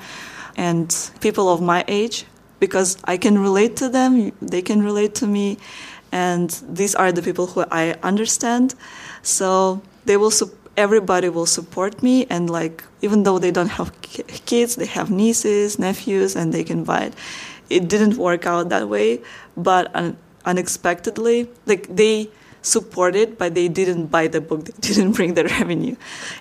and 0.57 1.11
people 1.21 1.49
of 1.49 1.61
my 1.61 1.85
age, 1.89 2.27
because 2.61 2.97
I 3.05 3.17
can 3.17 3.39
relate 3.39 3.77
to 3.77 3.89
them, 3.89 4.33
they 4.41 4.63
can 4.63 4.83
relate 4.83 5.15
to 5.17 5.27
me, 5.27 5.59
and 6.13 6.51
these 6.69 6.95
are 6.95 7.11
the 7.13 7.23
people 7.23 7.47
who 7.47 7.65
I 7.71 7.97
understand. 8.03 8.75
So 9.23 9.83
they 10.05 10.17
will, 10.17 10.31
everybody 10.77 11.29
will 11.29 11.47
support 11.47 12.03
me, 12.03 12.27
and 12.27 12.51
like 12.51 12.85
even 13.03 13.23
though 13.23 13.39
they 13.39 13.51
don't 13.51 13.69
have 13.69 13.93
kids, 14.03 14.77
they 14.77 14.87
have 14.87 15.11
nieces, 15.11 15.79
nephews, 15.79 16.37
and 16.37 16.53
they 16.53 16.65
can 16.65 16.85
buy 16.85 17.03
it. 17.05 17.15
It 17.71 17.89
didn't 17.89 18.17
work 18.17 18.47
out 18.47 18.69
that 18.69 18.89
way, 18.89 19.21
but 19.57 19.95
unexpectedly. 20.45 21.49
Like 21.67 21.95
they 21.95 22.31
supported, 22.63 23.39
but 23.39 23.55
they 23.55 23.69
didn't 23.69 24.07
buy 24.07 24.27
the 24.29 24.41
book. 24.41 24.67
They 24.81 24.95
didn't 24.95 25.13
bring 25.13 25.35
the 25.35 25.45
revenue, 25.45 25.97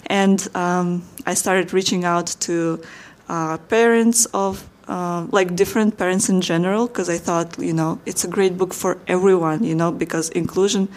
and 0.07 0.47
um, 0.55 1.03
I 1.25 1.33
started 1.33 1.73
reaching 1.73 2.05
out 2.05 2.27
to 2.41 2.81
uh, 3.29 3.57
parents 3.69 4.25
of. 4.33 4.69
Uh, 4.85 5.25
like 5.31 5.55
different 5.55 5.97
parents 5.97 6.27
in 6.27 6.41
general, 6.41 6.87
because 6.87 7.07
I 7.09 7.17
thought, 7.17 7.57
you 7.57 7.71
know, 7.71 8.01
it's 8.05 8.25
a 8.25 8.27
great 8.27 8.57
book 8.57 8.73
for 8.73 8.97
everyone, 9.07 9.63
you 9.63 9.75
know, 9.75 9.93
because 9.93 10.27
inclusion 10.31 10.89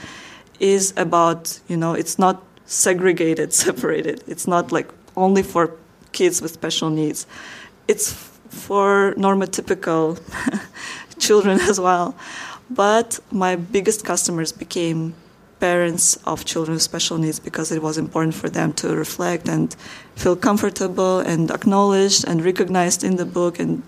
is 0.58 0.92
about, 0.96 1.60
you 1.68 1.76
know, 1.76 1.94
it's 1.94 2.18
not 2.18 2.42
segregated, 2.66 3.52
separated. 3.64 4.22
It's 4.26 4.46
not 4.46 4.72
like 4.72 4.88
only 5.16 5.42
for 5.42 5.72
kids 6.12 6.42
with 6.42 6.52
special 6.52 6.90
needs. 6.90 7.26
It's 7.88 8.12
for 8.50 9.14
normotypical 9.16 10.20
children 11.18 11.60
as 11.60 11.80
well. 11.80 12.14
But 12.68 13.20
my 13.30 13.56
biggest 13.56 14.04
customers 14.04 14.52
became 14.52 15.14
parents 15.60 16.16
of 16.26 16.44
children 16.44 16.74
with 16.74 16.82
special 16.82 17.16
needs 17.16 17.38
because 17.40 17.72
it 17.72 17.82
was 17.82 17.96
important 17.96 18.34
for 18.34 18.50
them 18.50 18.72
to 18.74 18.94
reflect 18.94 19.48
and 19.48 19.74
feel 20.14 20.36
comfortable 20.36 21.20
and 21.20 21.50
acknowledged 21.50 22.26
and 22.28 22.44
recognized 22.44 23.02
in 23.04 23.16
the 23.16 23.24
book 23.24 23.58
and 23.58 23.82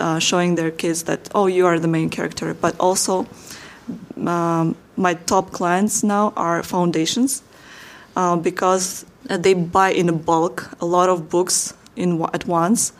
uh, 0.00 0.18
showing 0.18 0.56
their 0.56 0.70
kids 0.70 1.04
that, 1.04 1.28
oh, 1.34 1.46
you 1.46 1.66
are 1.66 1.78
the 1.78 1.88
main 1.88 2.10
character. 2.10 2.54
But 2.54 2.74
also, 2.80 3.26
um, 4.26 4.76
my 4.96 5.14
top 5.14 5.52
clients 5.52 6.02
now 6.02 6.32
are 6.36 6.62
foundations 6.62 7.42
uh, 8.16 8.36
because 8.36 9.06
they 9.24 9.54
buy 9.54 9.90
in 9.90 10.16
bulk 10.18 10.70
a 10.80 10.86
lot 10.86 11.08
of 11.08 11.28
books 11.28 11.74
in 11.96 12.20
at 12.32 12.46
once 12.46 12.92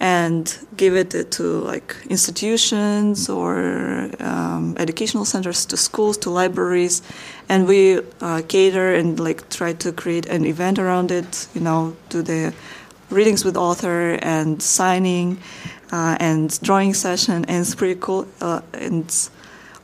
and 0.00 0.58
give 0.76 0.96
it 0.96 1.30
to 1.30 1.42
like 1.60 1.96
institutions 2.10 3.28
or 3.28 4.10
um, 4.20 4.76
educational 4.78 5.24
centers 5.24 5.64
to 5.66 5.76
schools 5.76 6.18
to 6.18 6.30
libraries 6.30 7.00
and 7.48 7.68
we 7.68 8.00
uh, 8.20 8.42
cater 8.48 8.94
and 8.94 9.20
like 9.20 9.48
try 9.50 9.72
to 9.72 9.92
create 9.92 10.26
an 10.26 10.44
event 10.44 10.78
around 10.78 11.10
it 11.10 11.46
you 11.54 11.60
know 11.60 11.96
do 12.08 12.22
the 12.22 12.52
readings 13.10 13.44
with 13.44 13.56
author 13.56 14.18
and 14.22 14.62
signing 14.62 15.38
uh, 15.92 16.16
and 16.18 16.60
drawing 16.62 16.92
session 16.92 17.44
and 17.44 17.60
it's 17.60 17.74
pretty 17.74 17.98
cool 18.00 18.26
uh, 18.40 18.60
and 18.72 19.30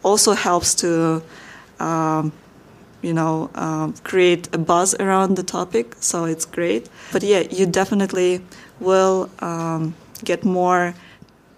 also 0.03 0.33
helps 0.33 0.75
to 0.75 1.23
um, 1.79 2.33
you 3.03 3.13
know 3.13 3.51
um, 3.55 3.95
create 4.05 4.49
a 4.55 4.59
buzz 4.59 4.95
around 5.01 5.37
the 5.37 5.43
topic 5.43 5.95
so 6.01 6.25
it's 6.25 6.45
great. 6.45 6.89
But 7.13 7.23
yeah 7.23 7.41
you 7.51 7.67
definitely 7.67 8.41
will 8.81 9.29
um, 9.41 9.95
get 10.25 10.45
more 10.45 10.95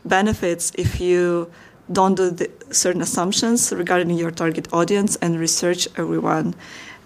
benefits 0.05 0.73
if 0.77 1.01
you 1.01 1.51
don't 1.91 2.15
do 2.15 2.37
certain 2.71 3.03
assumptions 3.03 3.73
regarding 3.73 4.11
your 4.11 4.31
target 4.31 4.73
audience 4.73 5.17
and 5.17 5.39
research 5.39 5.89
everyone 5.97 6.55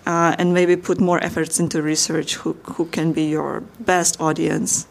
uh, 0.07 0.37
and 0.39 0.55
maybe 0.55 0.76
put 0.76 1.01
more 1.01 1.22
efforts 1.22 1.59
into 1.59 1.82
research 1.82 2.37
who, 2.37 2.53
who 2.74 2.87
can 2.87 3.12
be 3.12 3.24
your 3.24 3.62
best 3.80 4.20
audience 4.20 4.87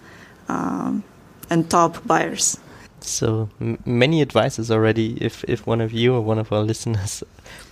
um, 0.49 1.03
and 1.49 1.69
top 1.69 2.05
buyers. 2.05 2.59
So 2.99 3.49
many 3.85 4.21
advices 4.21 4.71
already 4.71 5.17
if, 5.21 5.43
if 5.47 5.65
one 5.65 5.79
of 5.79 5.93
you 5.93 6.13
or 6.15 6.21
one 6.21 6.39
of 6.39 6.51
our 6.51 6.63
listeners 6.63 7.23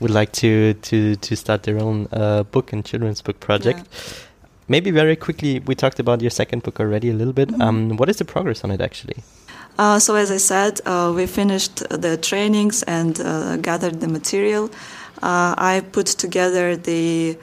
would 0.04 0.16
like 0.20 0.32
to 0.42 0.74
to, 0.90 0.98
to 1.28 1.36
start 1.36 1.64
their 1.64 1.80
own 1.80 2.08
uh, 2.12 2.44
book 2.54 2.74
and 2.74 2.86
children's 2.86 3.22
book 3.22 3.40
project 3.40 3.80
yeah 3.80 4.30
maybe 4.68 4.92
very 4.92 5.16
quickly, 5.16 5.60
we 5.60 5.76
talked 5.76 6.00
about 6.00 6.22
your 6.22 6.32
second 6.32 6.64
book 6.64 6.80
already 6.80 7.10
a 7.10 7.14
little 7.14 7.34
bit. 7.34 7.50
Mm 7.50 7.56
-hmm. 7.56 7.68
um, 7.68 7.98
what 7.98 8.10
is 8.10 8.18
the 8.18 8.26
progress 8.26 8.64
on 8.64 8.72
it 8.72 8.82
actually? 8.82 9.20
Uh, 9.78 9.98
so 10.00 10.16
as 10.16 10.30
I 10.30 10.40
said, 10.40 10.82
uh, 10.86 11.10
we 11.16 11.28
finished 11.28 11.76
the 12.06 12.18
trainings 12.30 12.84
and 12.84 13.20
uh, 13.20 13.56
gathered 13.62 14.00
the 14.00 14.08
material. 14.08 14.64
Uh, 15.30 15.54
I 15.74 15.82
put 15.92 16.08
together 16.18 16.82
the 16.82 17.38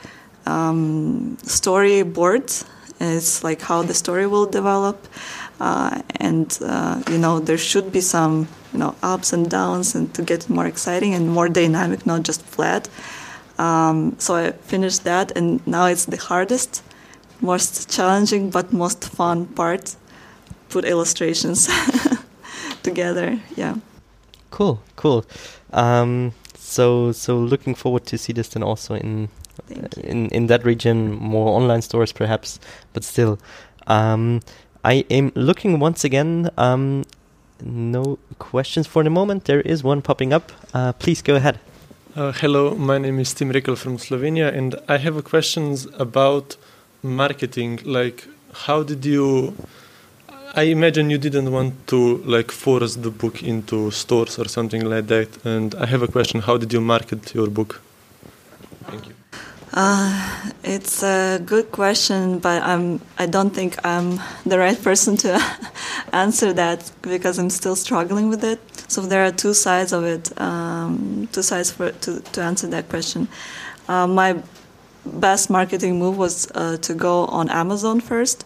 um, 0.46 1.36
storyboard 1.44 2.64
it's 3.00 3.42
like 3.42 3.62
how 3.62 3.82
the 3.82 3.94
story 3.94 4.26
will 4.26 4.46
develop, 4.46 5.08
uh, 5.58 6.02
and 6.16 6.58
uh, 6.62 7.02
you 7.10 7.18
know 7.18 7.40
there 7.40 7.58
should 7.58 7.90
be 7.92 8.00
some 8.00 8.48
you 8.72 8.78
know 8.78 8.94
ups 9.02 9.32
and 9.32 9.50
downs, 9.50 9.94
and 9.94 10.12
to 10.14 10.22
get 10.22 10.48
more 10.48 10.66
exciting 10.66 11.14
and 11.14 11.28
more 11.28 11.48
dynamic, 11.48 12.06
not 12.06 12.22
just 12.22 12.42
flat. 12.42 12.88
Um, 13.58 14.16
so 14.18 14.36
I 14.36 14.52
finished 14.52 15.04
that, 15.04 15.32
and 15.36 15.66
now 15.66 15.86
it's 15.86 16.04
the 16.04 16.16
hardest, 16.16 16.82
most 17.40 17.90
challenging, 17.90 18.50
but 18.50 18.72
most 18.72 19.04
fun 19.04 19.46
part. 19.46 19.96
Put 20.68 20.84
illustrations 20.84 21.68
together. 22.82 23.40
Yeah. 23.56 23.76
Cool, 24.50 24.80
cool. 24.94 25.24
Um, 25.72 26.32
so, 26.56 27.10
so 27.10 27.36
looking 27.36 27.74
forward 27.74 28.06
to 28.06 28.18
see 28.18 28.32
this 28.32 28.48
then 28.48 28.62
also 28.62 28.94
in 28.94 29.28
in 30.04 30.28
in 30.28 30.46
that 30.46 30.64
region, 30.64 31.12
more 31.12 31.56
online 31.56 31.82
stores 31.82 32.12
perhaps, 32.12 32.58
but 32.92 33.04
still. 33.04 33.38
Um, 33.86 34.40
I 34.84 35.04
am 35.10 35.32
looking 35.34 35.78
once 35.78 36.04
again. 36.04 36.50
Um, 36.56 37.04
no 37.62 38.18
questions 38.38 38.86
for 38.86 39.04
the 39.04 39.10
moment. 39.10 39.44
There 39.44 39.60
is 39.60 39.84
one 39.84 40.00
popping 40.02 40.32
up. 40.32 40.52
Uh, 40.72 40.92
please 40.92 41.22
go 41.22 41.36
ahead. 41.36 41.58
Uh, 42.16 42.32
hello, 42.32 42.74
my 42.74 42.98
name 42.98 43.20
is 43.20 43.32
Tim 43.34 43.50
Rickel 43.50 43.76
from 43.76 43.98
Slovenia, 43.98 44.52
and 44.52 44.74
I 44.88 44.96
have 44.96 45.16
a 45.16 45.22
questions 45.22 45.86
about 45.98 46.56
marketing. 47.02 47.80
Like, 47.84 48.26
how 48.52 48.82
did 48.82 49.04
you? 49.04 49.54
I 50.54 50.62
imagine 50.62 51.10
you 51.10 51.18
didn't 51.18 51.52
want 51.52 51.86
to 51.88 52.18
like 52.24 52.50
force 52.50 52.96
the 52.96 53.10
book 53.10 53.42
into 53.44 53.92
stores 53.92 54.38
or 54.38 54.48
something 54.48 54.84
like 54.84 55.06
that. 55.06 55.44
And 55.44 55.74
I 55.76 55.86
have 55.86 56.02
a 56.02 56.08
question: 56.08 56.40
How 56.40 56.56
did 56.56 56.72
you 56.72 56.80
market 56.80 57.32
your 57.34 57.46
book? 57.48 57.80
Thank 58.86 59.06
you. 59.06 59.19
Uh, 59.72 60.50
it's 60.64 61.02
a 61.02 61.40
good 61.44 61.70
question, 61.70 62.40
but 62.40 62.60
I'm. 62.62 63.00
I 63.18 63.26
don't 63.26 63.50
think 63.50 63.76
I'm 63.84 64.18
the 64.44 64.58
right 64.58 64.80
person 64.82 65.16
to 65.18 65.40
answer 66.12 66.52
that 66.52 66.90
because 67.02 67.38
I'm 67.38 67.50
still 67.50 67.76
struggling 67.76 68.28
with 68.28 68.42
it. 68.42 68.58
So 68.88 69.02
there 69.02 69.24
are 69.24 69.30
two 69.30 69.54
sides 69.54 69.92
of 69.92 70.04
it. 70.04 70.38
Um, 70.40 71.28
two 71.30 71.42
sides 71.42 71.70
for 71.70 71.92
to 71.92 72.20
to 72.20 72.42
answer 72.42 72.66
that 72.68 72.88
question. 72.88 73.28
Uh, 73.88 74.08
my 74.08 74.42
best 75.06 75.50
marketing 75.50 76.00
move 76.00 76.18
was 76.18 76.50
uh, 76.54 76.76
to 76.78 76.94
go 76.94 77.26
on 77.26 77.48
Amazon 77.48 78.00
first. 78.00 78.44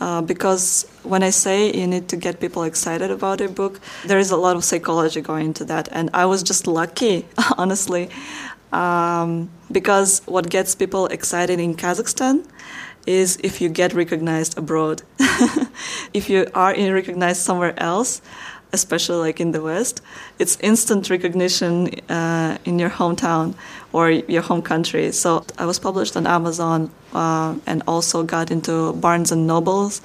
Uh, 0.00 0.22
because 0.22 0.86
when 1.02 1.24
I 1.24 1.30
say 1.30 1.72
you 1.72 1.86
need 1.86 2.08
to 2.10 2.16
get 2.16 2.38
people 2.38 2.62
excited 2.62 3.10
about 3.10 3.40
a 3.40 3.48
book, 3.48 3.80
there 4.06 4.20
is 4.20 4.30
a 4.30 4.36
lot 4.36 4.54
of 4.54 4.62
psychology 4.62 5.20
going 5.20 5.46
into 5.46 5.64
that. 5.64 5.88
And 5.90 6.08
I 6.14 6.24
was 6.26 6.44
just 6.44 6.68
lucky, 6.68 7.26
honestly, 7.58 8.08
um, 8.72 9.50
because 9.70 10.22
what 10.26 10.48
gets 10.50 10.74
people 10.74 11.06
excited 11.06 11.58
in 11.60 11.74
Kazakhstan 11.74 12.44
is 13.06 13.38
if 13.42 13.60
you 13.60 13.68
get 13.68 13.94
recognized 13.94 14.58
abroad. 14.58 15.02
if 16.12 16.28
you 16.28 16.46
are 16.54 16.74
recognized 16.74 17.40
somewhere 17.40 17.74
else, 17.78 18.20
especially 18.72 19.16
like 19.16 19.40
in 19.40 19.52
the 19.52 19.62
West, 19.62 20.02
it's 20.38 20.58
instant 20.60 21.08
recognition 21.08 21.88
uh, 22.10 22.58
in 22.64 22.78
your 22.78 22.90
hometown 22.90 23.54
or 23.92 24.10
your 24.10 24.42
home 24.42 24.60
country. 24.60 25.10
So 25.12 25.44
I 25.56 25.64
was 25.64 25.78
published 25.78 26.16
on 26.16 26.26
Amazon 26.26 26.90
uh, 27.14 27.56
and 27.66 27.82
also 27.86 28.22
got 28.22 28.50
into 28.50 28.92
Barnes 28.92 29.32
and 29.32 29.46
Nobles 29.46 30.02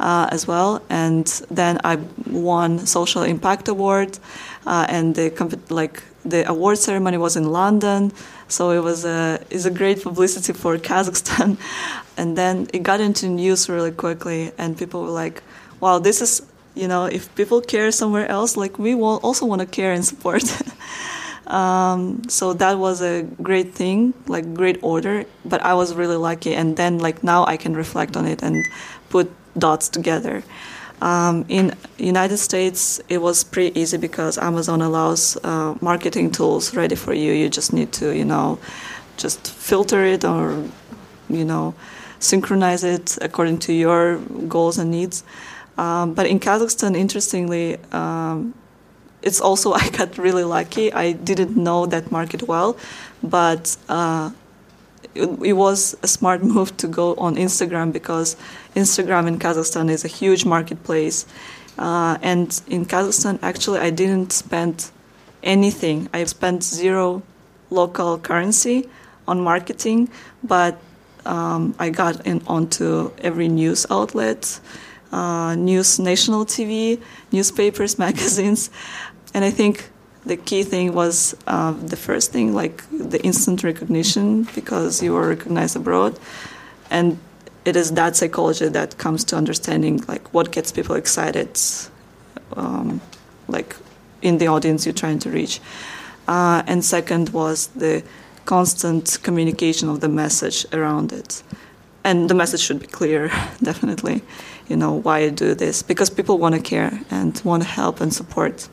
uh, 0.00 0.28
as 0.32 0.48
well. 0.48 0.82
And 0.90 1.26
then 1.50 1.78
I 1.84 1.98
won 2.26 2.78
Social 2.80 3.22
Impact 3.22 3.68
Award, 3.68 4.18
uh, 4.66 4.86
and 4.88 5.14
the 5.14 5.30
like 5.68 6.02
the 6.24 6.48
award 6.48 6.78
ceremony 6.78 7.18
was 7.18 7.36
in 7.36 7.50
London. 7.50 8.12
So 8.48 8.70
it 8.70 8.82
was 8.82 9.04
a 9.04 9.40
is 9.50 9.66
a 9.66 9.70
great 9.70 10.02
publicity 10.02 10.52
for 10.52 10.76
Kazakhstan. 10.78 11.58
and 12.16 12.36
then 12.36 12.68
it 12.72 12.82
got 12.82 13.00
into 13.00 13.28
news 13.28 13.68
really 13.68 13.92
quickly, 13.92 14.52
and 14.58 14.76
people 14.76 15.02
were 15.02 15.10
like, 15.24 15.42
"Wow, 15.80 15.98
this 15.98 16.20
is." 16.20 16.42
You 16.76 16.86
know, 16.86 17.06
if 17.06 17.34
people 17.34 17.60
care 17.60 17.90
somewhere 17.90 18.28
else, 18.28 18.56
like 18.56 18.78
we 18.78 18.94
will 18.94 19.18
also 19.24 19.44
want 19.44 19.60
to 19.60 19.66
care 19.66 19.92
and 19.92 20.04
support. 20.04 20.44
Um, 21.50 22.28
so 22.28 22.52
that 22.52 22.78
was 22.78 23.02
a 23.02 23.24
great 23.42 23.74
thing, 23.74 24.14
like 24.28 24.54
great 24.54 24.78
order. 24.82 25.24
But 25.44 25.60
I 25.62 25.74
was 25.74 25.94
really 25.94 26.16
lucky, 26.16 26.54
and 26.54 26.76
then 26.76 26.98
like 26.98 27.24
now 27.24 27.44
I 27.44 27.56
can 27.56 27.74
reflect 27.74 28.16
on 28.16 28.24
it 28.24 28.40
and 28.40 28.64
put 29.08 29.28
dots 29.58 29.88
together. 29.88 30.44
Um, 31.00 31.46
in 31.48 31.74
United 31.98 32.36
States, 32.38 33.00
it 33.08 33.18
was 33.18 33.42
pretty 33.42 33.78
easy 33.80 33.96
because 33.96 34.36
Amazon 34.38 34.82
allows 34.82 35.36
uh, 35.42 35.74
marketing 35.80 36.30
tools 36.30 36.74
ready 36.74 36.94
for 36.94 37.14
you. 37.14 37.32
You 37.32 37.48
just 37.48 37.72
need 37.72 37.92
to, 37.92 38.14
you 38.14 38.24
know, 38.24 38.58
just 39.16 39.50
filter 39.50 40.04
it 40.04 40.24
or, 40.24 40.62
you 41.28 41.44
know, 41.44 41.74
synchronize 42.18 42.84
it 42.84 43.16
according 43.22 43.58
to 43.60 43.72
your 43.72 44.18
goals 44.48 44.78
and 44.78 44.90
needs. 44.90 45.24
Um, 45.78 46.12
but 46.12 46.26
in 46.26 46.38
Kazakhstan, 46.38 46.94
interestingly, 46.94 47.78
um, 47.92 48.54
it's 49.22 49.40
also 49.40 49.72
I 49.82 49.88
got 49.90 50.18
really 50.18 50.44
lucky. 50.44 50.92
I 50.92 51.12
didn't 51.12 51.56
know 51.56 51.86
that 51.86 52.12
market 52.12 52.42
well, 52.46 52.76
but 53.22 53.76
uh, 53.88 54.30
it, 55.14 55.52
was 55.52 55.96
a 56.02 56.08
smart 56.08 56.42
move 56.54 56.76
to 56.78 56.86
go 56.86 57.14
on 57.14 57.36
Instagram 57.36 57.92
because 57.92 58.36
Instagram 58.74 59.26
in 59.28 59.38
Kazakhstan 59.38 59.90
is 59.90 60.04
a 60.04 60.08
huge 60.08 60.44
marketplace. 60.44 61.26
Uh, 61.78 62.18
and 62.22 62.60
in 62.68 62.84
Kazakhstan, 62.84 63.38
actually, 63.42 63.80
I 63.80 63.90
didn't 63.90 64.32
spend 64.32 64.90
anything. 65.42 66.08
I 66.12 66.24
spent 66.24 66.62
zero 66.62 67.22
local 67.70 68.18
currency 68.18 68.88
on 69.26 69.40
marketing, 69.40 70.10
but 70.42 70.78
um, 71.24 71.74
I 71.78 71.90
got 71.90 72.26
in 72.26 72.42
onto 72.46 73.12
every 73.18 73.48
news 73.48 73.86
outlet, 73.90 74.60
uh, 75.12 75.54
news, 75.54 75.98
national 75.98 76.46
TV, 76.46 77.00
newspapers, 77.32 77.98
magazines. 78.06 78.70
And 79.32 79.44
I 79.44 79.50
think 79.50 79.89
the 80.24 80.36
key 80.36 80.62
thing 80.62 80.92
was 80.92 81.34
uh, 81.46 81.72
the 81.72 81.96
first 81.96 82.32
thing, 82.32 82.54
like 82.54 82.84
the 82.90 83.22
instant 83.22 83.64
recognition, 83.64 84.46
because 84.54 85.02
you 85.02 85.14
were 85.14 85.28
recognized 85.28 85.76
abroad, 85.76 86.18
and 86.90 87.18
it 87.64 87.76
is 87.76 87.92
that 87.92 88.16
psychology 88.16 88.68
that 88.68 88.98
comes 88.98 89.24
to 89.24 89.36
understanding 89.36 90.02
like 90.08 90.32
what 90.34 90.50
gets 90.50 90.72
people 90.72 90.94
excited, 90.94 91.58
um, 92.54 93.00
like 93.48 93.76
in 94.22 94.38
the 94.38 94.46
audience 94.46 94.84
you're 94.84 94.92
trying 94.92 95.18
to 95.20 95.30
reach. 95.30 95.60
Uh, 96.28 96.62
and 96.66 96.84
second 96.84 97.30
was 97.30 97.68
the 97.68 98.02
constant 98.44 99.18
communication 99.22 99.88
of 99.88 100.00
the 100.00 100.08
message 100.08 100.66
around 100.72 101.12
it, 101.12 101.42
and 102.04 102.28
the 102.28 102.34
message 102.34 102.60
should 102.60 102.80
be 102.80 102.86
clear, 102.86 103.28
definitely. 103.62 104.22
You 104.68 104.76
know 104.76 104.92
why 104.92 105.20
you 105.20 105.30
do 105.30 105.54
this 105.54 105.82
because 105.82 106.10
people 106.10 106.38
want 106.38 106.54
to 106.54 106.60
care 106.60 107.00
and 107.10 107.40
want 107.42 107.62
to 107.62 107.68
help 107.68 108.00
and 108.00 108.14
support. 108.14 108.68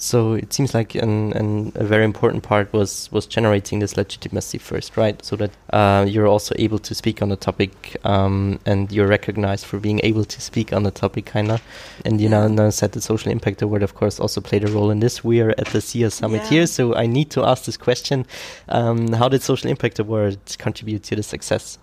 So 0.00 0.32
it 0.32 0.50
seems 0.50 0.72
like 0.72 0.94
an, 0.94 1.34
an, 1.34 1.72
a 1.74 1.84
very 1.84 2.04
important 2.04 2.42
part 2.42 2.72
was 2.72 3.12
was 3.12 3.26
generating 3.26 3.80
this 3.80 3.98
legitimacy 3.98 4.56
first, 4.56 4.96
right? 4.96 5.22
So 5.22 5.36
that 5.36 5.50
uh, 5.74 6.06
you're 6.08 6.26
also 6.26 6.54
able 6.58 6.78
to 6.78 6.94
speak 6.94 7.20
on 7.20 7.28
the 7.28 7.36
topic, 7.36 7.98
um, 8.02 8.60
and 8.64 8.90
you're 8.90 9.06
recognized 9.06 9.66
for 9.66 9.78
being 9.78 10.00
able 10.02 10.24
to 10.24 10.40
speak 10.40 10.72
on 10.72 10.84
the 10.84 10.90
topic, 10.90 11.26
kind 11.26 11.50
of. 11.50 11.62
And 12.06 12.18
you 12.18 12.30
know, 12.30 12.48
now 12.48 12.70
said 12.70 12.92
the 12.92 13.02
social 13.02 13.30
impact 13.30 13.60
award, 13.60 13.82
of 13.82 13.94
course, 13.94 14.18
also 14.18 14.40
played 14.40 14.64
a 14.64 14.72
role 14.72 14.90
in 14.90 15.00
this. 15.00 15.22
We 15.22 15.42
are 15.42 15.50
at 15.50 15.66
the 15.66 15.82
SIA 15.82 16.10
summit 16.10 16.44
yeah. 16.44 16.48
here, 16.48 16.66
so 16.66 16.94
I 16.94 17.04
need 17.04 17.30
to 17.32 17.44
ask 17.44 17.66
this 17.66 17.76
question: 17.76 18.24
um, 18.70 19.12
How 19.12 19.28
did 19.28 19.42
social 19.42 19.68
impact 19.68 19.98
award 19.98 20.38
contribute 20.56 21.02
to 21.04 21.16
the 21.16 21.22
success? 21.22 21.78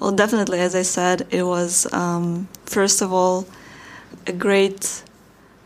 Well, 0.00 0.12
definitely, 0.12 0.60
as 0.60 0.74
I 0.74 0.82
said, 0.82 1.26
it 1.30 1.42
was 1.42 1.86
um, 1.92 2.48
first 2.64 3.02
of 3.02 3.12
all 3.12 3.46
a 4.26 4.32
great 4.32 5.02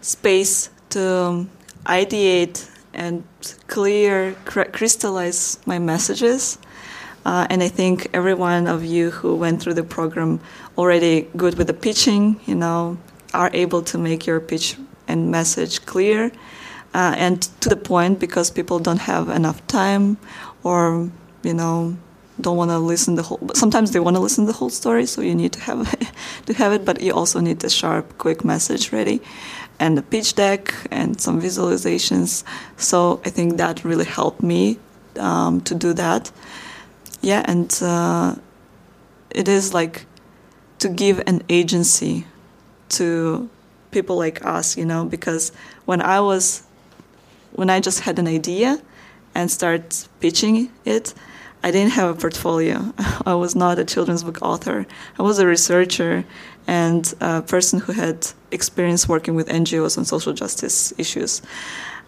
space 0.01 0.69
to 0.91 1.47
ideate 1.87 2.69
and 2.95 3.25
clear, 3.67 4.35
crystallize 4.45 5.59
my 5.67 5.79
messages. 5.79 6.59
Uh, 7.25 7.47
and 7.51 7.63
I 7.63 7.69
think 7.69 8.09
every 8.13 8.35
one 8.35 8.67
of 8.67 8.85
you 8.85 9.11
who 9.11 9.37
went 9.37 9.63
through 9.63 9.75
the 9.75 9.85
program 9.85 10.41
already 10.77 11.29
good 11.37 11.57
with 11.57 11.69
the 11.69 11.75
pitching, 11.75 12.41
you 12.47 12.55
know, 12.55 12.99
are 13.33 13.51
able 13.53 13.83
to 13.83 13.99
make 13.99 14.27
your 14.27 14.41
pitch 14.41 14.77
and 15.09 15.31
message 15.31 15.87
clear 15.87 16.33
uh, 16.95 17.15
and 17.17 17.43
to 17.61 17.69
the 17.69 17.77
point 17.77 18.19
because 18.19 18.51
people 18.51 18.79
don't 18.79 19.01
have 19.01 19.29
enough 19.29 19.65
time 19.67 20.19
or, 20.65 21.11
you 21.43 21.55
know, 21.55 21.97
don't 22.41 22.57
want 22.57 22.71
to 22.71 22.79
listen 22.79 23.15
the 23.15 23.23
whole. 23.23 23.41
Sometimes 23.55 23.93
they 23.93 24.01
want 24.01 24.17
to 24.17 24.21
listen 24.21 24.47
the 24.47 24.53
whole 24.53 24.71
story, 24.71 25.07
so 25.07 25.21
you 25.21 25.35
need 25.35 25.53
to 25.53 25.61
have 25.61 25.89
to 26.47 26.53
have 26.55 26.73
it, 26.73 26.85
but 26.85 27.01
you 27.01 27.13
also 27.13 27.41
need 27.41 27.63
a 27.63 27.71
sharp, 27.71 28.19
quick 28.19 28.45
message 28.45 28.93
ready 28.93 29.21
and 29.79 29.99
a 29.99 30.03
pitch 30.03 30.35
deck 30.35 30.75
and 30.91 31.21
some 31.21 31.41
visualizations. 31.41 32.45
So 32.77 33.21
I 33.25 33.31
think 33.31 33.57
that 33.57 33.85
really 33.85 34.05
helped 34.05 34.43
me 34.43 34.79
um, 35.19 35.61
to 35.63 35.75
do 35.75 35.93
that. 35.95 36.31
Yeah, 37.21 37.45
and 37.47 37.73
uh, 37.83 38.37
it 39.31 39.49
is 39.49 39.73
like 39.73 40.07
to 40.81 40.89
give 40.89 41.23
an 41.27 41.43
agency 41.49 42.27
to 42.91 43.49
people 43.91 44.17
like 44.17 44.45
us, 44.45 44.77
you 44.77 44.85
know, 44.85 45.05
because 45.05 45.53
when 45.85 46.01
I 46.01 46.21
was, 46.21 46.65
when 47.53 47.71
I 47.71 47.81
just 47.81 48.01
had 48.01 48.19
an 48.19 48.27
idea 48.27 48.83
and 49.35 49.51
start 49.51 50.09
pitching 50.21 50.71
it, 50.85 51.15
I 51.63 51.71
didn't 51.71 51.93
have 51.93 52.17
a 52.17 52.21
portfolio. 52.21 52.93
I 53.27 53.35
was 53.35 53.55
not 53.55 53.79
a 53.79 53.85
children's 53.85 54.25
book 54.25 54.39
author. 54.43 54.87
I 55.19 55.23
was 55.23 55.39
a 55.39 55.47
researcher 55.47 56.25
and 56.73 57.15
a 57.21 57.43
person 57.43 57.77
who 57.85 57.93
had 57.93 58.19
experience 58.51 59.03
working 59.15 59.35
with 59.39 59.47
NGOs 59.61 59.99
on 59.99 60.05
social 60.15 60.33
justice 60.43 60.79
issues. 61.05 61.43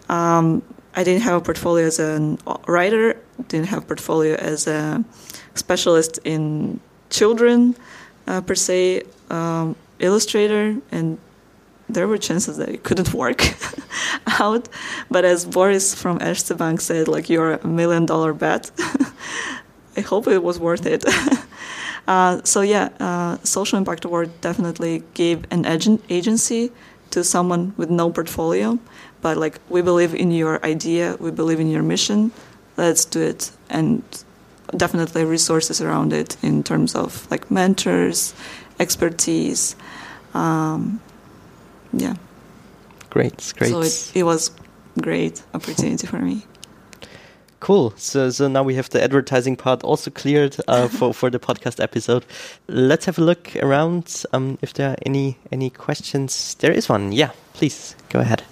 Um, 0.09 0.63
I 0.99 1.03
didn't 1.03 1.23
have 1.27 1.35
a 1.41 1.43
portfolio 1.49 1.85
as 1.85 1.99
a 1.99 2.37
writer, 2.75 3.07
didn't 3.49 3.69
have 3.73 3.83
a 3.83 3.87
portfolio 3.91 4.33
as 4.51 4.65
a 4.65 5.03
specialist 5.53 6.13
in 6.23 6.79
children 7.11 7.75
uh, 8.25 8.41
per 8.41 8.55
se, 8.55 9.03
um, 9.29 9.75
illustrator, 9.99 10.65
and 10.91 11.19
there 11.87 12.07
were 12.07 12.17
chances 12.17 12.57
that 12.57 12.69
it 12.69 12.81
couldn't 12.87 13.13
work 13.13 13.41
out. 14.39 14.67
But 15.11 15.25
as 15.25 15.45
Boris 15.45 15.93
from 15.93 16.17
Erste 16.19 16.57
Bank 16.57 16.81
said, 16.81 17.07
like 17.07 17.29
you're 17.29 17.53
a 17.53 17.67
million 17.67 18.05
dollar 18.07 18.33
bet. 18.33 18.71
I 19.97 20.01
hope 20.01 20.27
it 20.27 20.43
was 20.43 20.57
worth 20.59 20.85
it. 20.85 21.05
uh, 22.07 22.41
so 22.43 22.61
yeah, 22.61 22.89
uh, 22.99 23.37
social 23.43 23.77
impact 23.77 24.05
award 24.05 24.29
definitely 24.41 25.03
gave 25.13 25.45
an 25.51 25.65
agent 25.65 26.03
agency 26.09 26.71
to 27.11 27.23
someone 27.23 27.73
with 27.77 27.89
no 27.89 28.11
portfolio, 28.11 28.77
but 29.21 29.37
like 29.37 29.59
we 29.69 29.81
believe 29.81 30.13
in 30.13 30.31
your 30.31 30.63
idea, 30.65 31.17
we 31.19 31.31
believe 31.31 31.59
in 31.59 31.69
your 31.69 31.83
mission, 31.83 32.31
let's 32.77 33.05
do 33.05 33.21
it, 33.21 33.51
and 33.69 34.03
definitely 34.75 35.23
resources 35.25 35.81
around 35.81 36.13
it 36.13 36.37
in 36.43 36.63
terms 36.63 36.95
of 36.95 37.29
like 37.31 37.49
mentors, 37.49 38.33
expertise. 38.79 39.75
Um, 40.33 40.99
yeah. 41.93 42.15
Great, 43.09 43.53
great. 43.57 43.71
So 43.71 43.81
it, 43.81 44.11
it 44.13 44.23
was 44.23 44.51
great 45.01 45.41
opportunity 45.53 46.05
for 46.05 46.19
me. 46.19 46.45
Cool. 47.59 47.93
So, 47.97 48.29
so 48.29 48.47
now 48.47 48.63
we 48.63 48.75
have 48.75 48.89
the 48.89 49.03
advertising 49.03 49.55
part 49.55 49.83
also 49.83 50.11
cleared 50.11 50.55
uh, 50.67 50.87
for 50.97 51.13
for 51.13 51.29
the 51.29 51.39
podcast 51.39 51.81
episode. 51.81 52.25
Let's 52.67 53.05
have 53.05 53.17
a 53.17 53.23
look 53.23 53.55
around. 53.57 54.23
Um, 54.33 54.57
if 54.61 54.73
there 54.73 54.91
are 54.91 54.97
any 55.05 55.37
any 55.51 55.69
questions, 55.69 56.55
there 56.55 56.71
is 56.71 56.89
one. 56.89 57.11
Yeah, 57.11 57.31
please 57.53 57.95
go 58.09 58.19
ahead. 58.19 58.43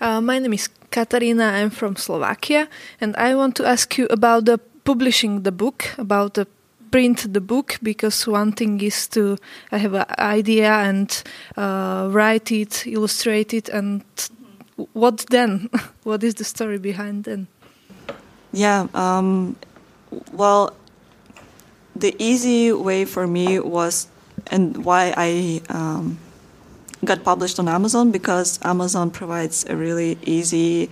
Uh, 0.00 0.20
my 0.20 0.38
name 0.38 0.52
is 0.52 0.68
Katarina. 0.90 1.44
I'm 1.44 1.70
from 1.70 1.96
Slovakia, 1.96 2.68
and 3.00 3.16
I 3.16 3.34
want 3.34 3.56
to 3.56 3.66
ask 3.66 3.98
you 3.98 4.06
about 4.10 4.44
the 4.44 4.58
publishing 4.84 5.42
the 5.42 5.52
book, 5.52 5.94
about 5.98 6.34
the 6.34 6.46
print 6.90 7.32
the 7.32 7.40
book 7.40 7.78
because 7.82 8.26
one 8.26 8.52
thing 8.52 8.80
is 8.80 9.06
to 9.08 9.36
I 9.70 9.78
have 9.78 9.94
an 9.94 10.06
idea 10.18 10.72
and 10.72 11.10
uh, 11.56 12.08
write 12.10 12.50
it, 12.52 12.86
illustrate 12.86 13.54
it, 13.54 13.68
and 13.68 14.02
what 14.92 15.26
then? 15.30 15.68
what 16.04 16.22
is 16.22 16.34
the 16.34 16.44
story 16.44 16.78
behind 16.78 17.24
then? 17.24 17.46
Yeah, 18.52 18.88
um, 18.94 19.56
well, 20.32 20.74
the 21.94 22.16
easy 22.18 22.72
way 22.72 23.04
for 23.04 23.26
me 23.26 23.60
was, 23.60 24.08
and 24.48 24.84
why 24.84 25.14
I 25.16 25.60
um, 25.68 26.18
got 27.04 27.22
published 27.22 27.58
on 27.58 27.68
Amazon 27.68 28.10
because 28.10 28.58
Amazon 28.62 29.10
provides 29.10 29.64
a 29.68 29.76
really 29.76 30.18
easy 30.22 30.90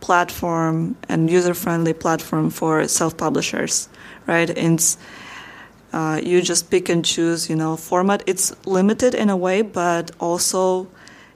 platform 0.00 0.96
and 1.08 1.30
user-friendly 1.30 1.94
platform 1.94 2.50
for 2.50 2.86
self-publishers, 2.86 3.88
right? 4.26 4.50
And 4.50 4.96
uh, 5.92 6.20
you 6.22 6.42
just 6.42 6.70
pick 6.70 6.88
and 6.88 7.04
choose, 7.04 7.48
you 7.48 7.56
know, 7.56 7.76
format. 7.76 8.22
It's 8.26 8.54
limited 8.66 9.14
in 9.14 9.30
a 9.30 9.36
way, 9.36 9.62
but 9.62 10.10
also 10.20 10.88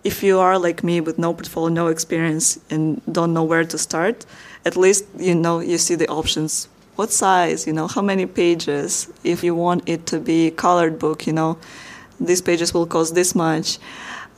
if 0.05 0.23
you 0.23 0.39
are 0.39 0.59
like 0.59 0.85
me 0.85 1.01
with 1.01 1.19
no 1.19 1.33
portfolio, 1.33 1.73
no 1.73 1.87
experience, 1.87 2.59
and 2.71 3.01
don't 3.11 3.33
know 3.33 3.45
where 3.45 3.65
to 3.65 3.79
start, 3.79 4.27
at 4.65 4.77
least 4.77 5.05
you 5.19 5.35
know 5.35 5.61
you 5.61 5.79
see 5.79 5.95
the 5.95 6.09
options. 6.09 6.69
What 6.97 7.11
size, 7.11 7.67
you 7.67 7.73
know, 7.73 7.89
how 7.89 8.03
many 8.03 8.27
pages? 8.27 9.11
If 9.25 9.43
you 9.43 9.55
want 9.55 9.89
it 9.89 10.07
to 10.07 10.21
be 10.21 10.51
colored 10.51 10.99
book, 10.99 11.27
you 11.27 11.33
know, 11.33 11.59
these 12.21 12.43
pages 12.43 12.75
will 12.75 12.87
cost 12.87 13.15
this 13.15 13.35
much. 13.35 13.79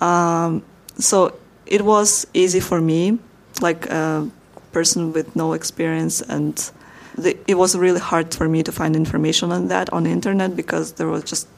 Um, 0.01 0.62
so 0.97 1.37
it 1.66 1.83
was 1.83 2.27
easy 2.33 2.61
for 2.61 2.81
me, 2.81 3.18
like 3.61 3.87
a 3.87 4.31
person 4.72 5.12
with 5.12 5.35
no 5.35 5.53
experience 5.53 6.20
and 6.20 6.70
the, 7.16 7.37
it 7.47 7.55
was 7.55 7.77
really 7.77 8.01
hard 8.01 8.35
for 8.35 8.49
me 8.49 8.62
to 8.62 8.72
find 8.72 8.97
information 8.97 9.53
on 9.53 9.68
that 9.68 9.93
on 9.93 10.05
the 10.05 10.11
internet 10.11 10.57
because 10.57 10.93
there 10.95 11.07
was 11.09 11.22
just 11.25 11.49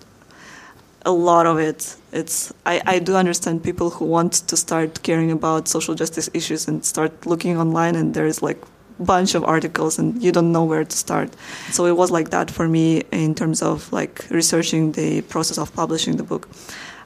a 1.07 1.13
lot 1.13 1.47
of 1.47 1.59
it. 1.59 1.97
It's 2.13 2.53
I, 2.67 2.83
I 2.85 2.99
do 2.99 3.17
understand 3.17 3.63
people 3.63 3.91
who 3.91 4.05
want 4.05 4.33
to 4.49 4.57
start 4.57 5.03
caring 5.03 5.31
about 5.31 5.69
social 5.69 5.95
justice 5.95 6.29
issues 6.35 6.69
and 6.69 6.85
start 6.85 7.25
looking 7.25 7.57
online 7.57 7.95
and 7.95 8.13
there's 8.13 8.43
like 8.43 8.61
a 8.99 9.03
bunch 9.05 9.35
of 9.35 9.45
articles 9.45 9.99
and 9.99 10.21
you 10.23 10.33
don't 10.33 10.53
know 10.53 10.65
where 10.65 10.85
to 10.85 10.97
start. 10.97 11.31
So 11.71 11.87
it 11.87 11.97
was 11.97 12.11
like 12.11 12.31
that 12.31 12.51
for 12.51 12.67
me 12.69 13.03
in 13.13 13.35
terms 13.35 13.63
of 13.63 13.91
like 13.93 14.27
researching 14.31 14.93
the 14.93 15.23
process 15.23 15.59
of 15.59 15.73
publishing 15.75 16.17
the 16.17 16.25
book. 16.25 16.49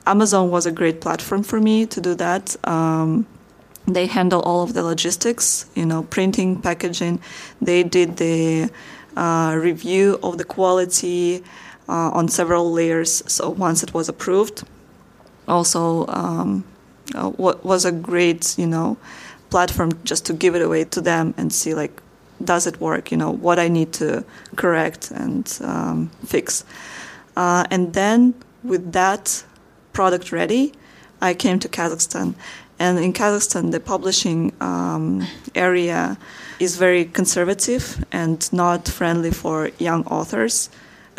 Amazon 0.06 0.50
was 0.50 0.64
a 0.64 0.72
great 0.72 1.02
platform 1.02 1.42
for 1.42 1.60
me 1.60 1.84
to 1.86 2.00
do 2.00 2.14
that. 2.14 2.56
Um, 2.66 3.26
they 3.86 4.06
handle 4.06 4.40
all 4.42 4.62
of 4.62 4.72
the 4.72 4.82
logistics, 4.82 5.66
you 5.74 5.84
know, 5.84 6.04
printing, 6.04 6.60
packaging. 6.62 7.20
They 7.60 7.82
did 7.82 8.16
the 8.16 8.70
uh, 9.16 9.58
review 9.60 10.18
of 10.22 10.38
the 10.38 10.44
quality 10.44 11.44
uh, 11.90 12.10
on 12.18 12.28
several 12.28 12.72
layers. 12.72 13.22
So 13.26 13.50
once 13.50 13.82
it 13.82 13.92
was 13.92 14.08
approved, 14.08 14.62
also 15.46 16.06
um, 16.06 16.64
uh, 17.14 17.30
what 17.30 17.64
was 17.64 17.84
a 17.84 17.92
great, 17.92 18.58
you 18.58 18.66
know, 18.66 18.96
platform 19.50 19.90
just 20.04 20.24
to 20.26 20.32
give 20.32 20.54
it 20.54 20.62
away 20.62 20.84
to 20.84 21.00
them 21.00 21.34
and 21.36 21.52
see 21.52 21.74
like, 21.74 22.00
does 22.42 22.66
it 22.66 22.80
work? 22.80 23.10
You 23.12 23.18
know, 23.18 23.30
what 23.30 23.58
I 23.58 23.68
need 23.68 23.92
to 23.94 24.24
correct 24.56 25.10
and 25.10 25.44
um, 25.62 26.10
fix. 26.24 26.64
Uh, 27.36 27.64
and 27.70 27.92
then 27.92 28.34
with 28.62 28.92
that 28.92 29.44
product 29.92 30.32
ready, 30.32 30.72
I 31.20 31.34
came 31.34 31.58
to 31.58 31.68
Kazakhstan 31.68 32.34
and 32.80 32.98
in 32.98 33.12
Kazakhstan, 33.12 33.72
the 33.72 33.78
publishing 33.78 34.54
um, 34.62 35.26
area 35.54 36.16
is 36.58 36.76
very 36.76 37.04
conservative 37.04 38.02
and 38.10 38.50
not 38.54 38.88
friendly 38.88 39.30
for 39.30 39.70
young 39.78 40.06
authors, 40.06 40.70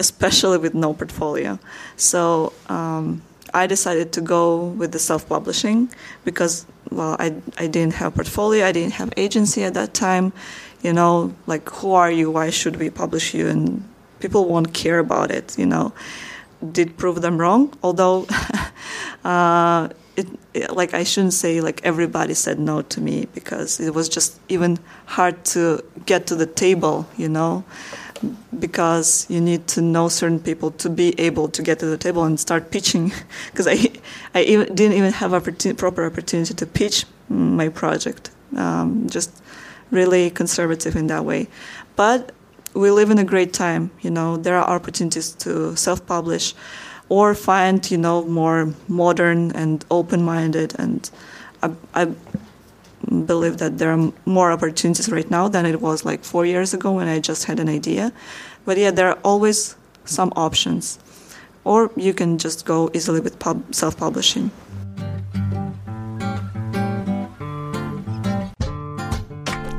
especially 0.02 0.58
with 0.58 0.74
no 0.74 0.94
portfolio. 0.94 1.60
So 1.96 2.52
um, 2.68 3.22
I 3.54 3.68
decided 3.68 4.12
to 4.14 4.22
go 4.36 4.66
with 4.80 4.92
the 4.92 5.00
self-publishing 5.00 5.90
because, 6.26 6.66
well, 6.90 7.16
I, 7.20 7.28
I 7.64 7.68
didn't 7.68 7.96
have 8.02 8.16
portfolio, 8.16 8.66
I 8.66 8.72
didn't 8.72 8.96
have 9.02 9.10
agency 9.16 9.64
at 9.64 9.74
that 9.76 9.94
time. 9.94 10.34
You 10.82 10.94
know, 10.94 11.14
like, 11.46 11.70
who 11.70 11.94
are 11.94 12.12
you? 12.20 12.32
Why 12.32 12.50
should 12.50 12.78
we 12.78 12.90
publish 12.90 13.36
you? 13.36 13.48
And 13.48 13.88
people 14.20 14.46
won't 14.46 14.74
care 14.74 14.98
about 14.98 15.30
it, 15.30 15.58
you 15.58 15.68
know. 15.68 15.94
Did 16.78 16.98
prove 16.98 17.22
them 17.22 17.38
wrong, 17.38 17.62
although 17.84 18.26
uh, 19.24 19.90
it, 20.16 20.28
it, 20.54 20.76
like 20.76 20.94
I 20.94 21.04
shouldn't 21.04 21.34
say 21.34 21.62
like 21.62 21.82
everybody 21.84 22.34
said 22.34 22.60
no 22.60 22.82
to 22.94 23.02
me 23.02 23.28
because 23.34 23.80
it 23.80 23.94
was 23.94 24.10
just 24.10 24.40
even 24.50 24.80
hard 25.06 25.44
to 25.54 25.84
get 26.06 26.28
to 26.28 26.36
the 26.36 26.46
table, 26.46 27.08
you 27.18 27.30
know, 27.30 27.64
because 28.60 29.26
you 29.30 29.42
need 29.42 29.68
to 29.68 29.82
know 29.82 30.10
certain 30.10 30.40
people 30.40 30.72
to 30.72 30.90
be 30.90 31.20
able 31.20 31.48
to 31.50 31.62
get 31.62 31.80
to 31.80 31.86
the 31.86 31.98
table 31.98 32.24
and 32.24 32.40
start 32.40 32.72
pitching. 32.72 33.12
Because 33.52 33.68
I, 33.68 33.92
I 34.34 34.44
even, 34.44 34.76
didn't 34.76 34.98
even 34.98 35.14
have 35.14 35.34
opportunity, 35.34 35.78
proper 35.78 36.06
opportunity 36.06 36.54
to 36.54 36.66
pitch 36.66 37.06
my 37.30 37.70
project. 37.70 38.32
Um, 38.56 39.08
just 39.10 39.42
really 39.92 40.30
conservative 40.30 40.96
in 40.96 41.08
that 41.08 41.26
way, 41.26 41.48
but 41.96 42.32
we 42.74 42.92
live 42.92 43.10
in 43.10 43.18
a 43.18 43.24
great 43.24 43.54
time. 43.54 43.92
You 44.02 44.12
know, 44.12 44.38
there 44.38 44.58
are 44.58 44.76
opportunities 44.76 45.32
to 45.44 45.76
self-publish 45.76 46.54
or 47.10 47.36
find 47.36 47.92
you 47.92 47.98
know 47.98 48.24
more 48.26 48.74
modern 48.88 49.52
and 49.52 49.84
open-minded 49.92 50.74
and 50.80 51.10
I, 51.62 51.72
I, 51.94 52.08
believe 53.26 53.58
that 53.58 53.78
there 53.78 53.92
are 53.92 54.12
more 54.26 54.52
opportunities 54.52 55.10
right 55.10 55.30
now 55.30 55.48
than 55.48 55.66
it 55.66 55.82
was 55.82 56.06
like 56.06 56.24
four 56.24 56.46
years 56.46 56.74
ago 56.74 56.92
when 56.92 57.08
I 57.08 57.20
just 57.20 57.46
had 57.46 57.60
an 57.60 57.70
idea. 57.70 58.12
But 58.66 58.78
yeah 58.78 58.92
there 58.92 59.08
are 59.10 59.20
always 59.24 59.76
some 60.06 60.32
options. 60.36 61.00
Or 61.64 61.92
you 61.96 62.14
can 62.14 62.38
just 62.38 62.66
go 62.66 62.90
easily 62.94 63.20
with 63.20 63.38
pub- 63.38 63.74
self-publishing. 63.74 64.50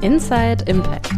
Inside 0.02 0.68
Impact. 0.68 1.12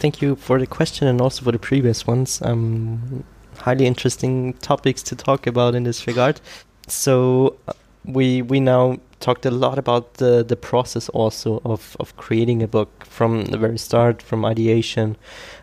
Thank 0.00 0.22
you 0.22 0.36
for 0.36 0.60
the 0.60 0.66
question 0.66 1.08
and 1.08 1.20
also 1.20 1.44
for 1.44 1.50
the 1.50 1.58
previous 1.58 2.06
ones. 2.06 2.40
Um, 2.42 3.24
highly 3.68 3.86
interesting 3.86 4.54
topics 4.54 5.02
to 5.02 5.14
talk 5.14 5.46
about 5.46 5.74
in 5.74 5.82
this 5.84 6.06
regard. 6.06 6.40
So 6.86 7.56
uh, 7.68 7.72
we 8.16 8.42
we 8.42 8.60
now 8.60 8.96
talked 9.20 9.44
a 9.46 9.50
lot 9.50 9.78
about 9.78 10.14
the 10.14 10.44
the 10.52 10.56
process 10.56 11.08
also 11.20 11.60
of 11.64 11.96
of 12.00 12.16
creating 12.16 12.62
a 12.62 12.68
book 12.76 12.90
from 13.04 13.44
the 13.52 13.58
very 13.58 13.78
start, 13.78 14.22
from 14.22 14.44
ideation 14.44 15.16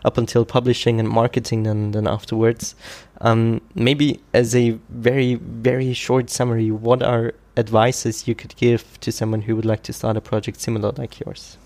up 0.04 0.18
until 0.18 0.44
publishing 0.44 1.00
and 1.00 1.08
marketing, 1.08 1.66
and 1.66 1.94
then 1.94 2.06
afterwards. 2.06 2.74
Um, 3.20 3.60
maybe 3.74 4.08
as 4.32 4.54
a 4.54 4.78
very 5.08 5.34
very 5.70 5.94
short 5.94 6.30
summary, 6.30 6.70
what 6.70 7.02
are 7.02 7.32
advices 7.56 8.28
you 8.28 8.34
could 8.34 8.54
give 8.56 8.82
to 9.00 9.10
someone 9.10 9.42
who 9.46 9.56
would 9.56 9.68
like 9.72 9.82
to 9.82 9.92
start 9.92 10.16
a 10.16 10.20
project 10.20 10.60
similar 10.60 10.92
like 11.02 11.24
yours? 11.24 11.58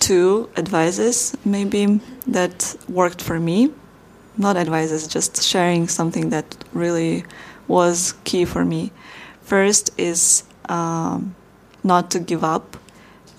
Two 0.00 0.48
advices, 0.56 1.36
maybe, 1.44 2.00
that 2.26 2.76
worked 2.88 3.22
for 3.22 3.40
me. 3.40 3.70
Not 4.38 4.56
advice. 4.56 4.92
advices, 4.92 5.08
just 5.08 5.42
sharing 5.42 5.88
something 5.88 6.30
that 6.30 6.56
really 6.72 7.24
was 7.66 8.14
key 8.24 8.44
for 8.44 8.64
me. 8.64 8.92
First 9.42 9.90
is 9.98 10.44
um, 10.68 11.34
not 11.82 12.10
to 12.12 12.20
give 12.20 12.44
up 12.44 12.76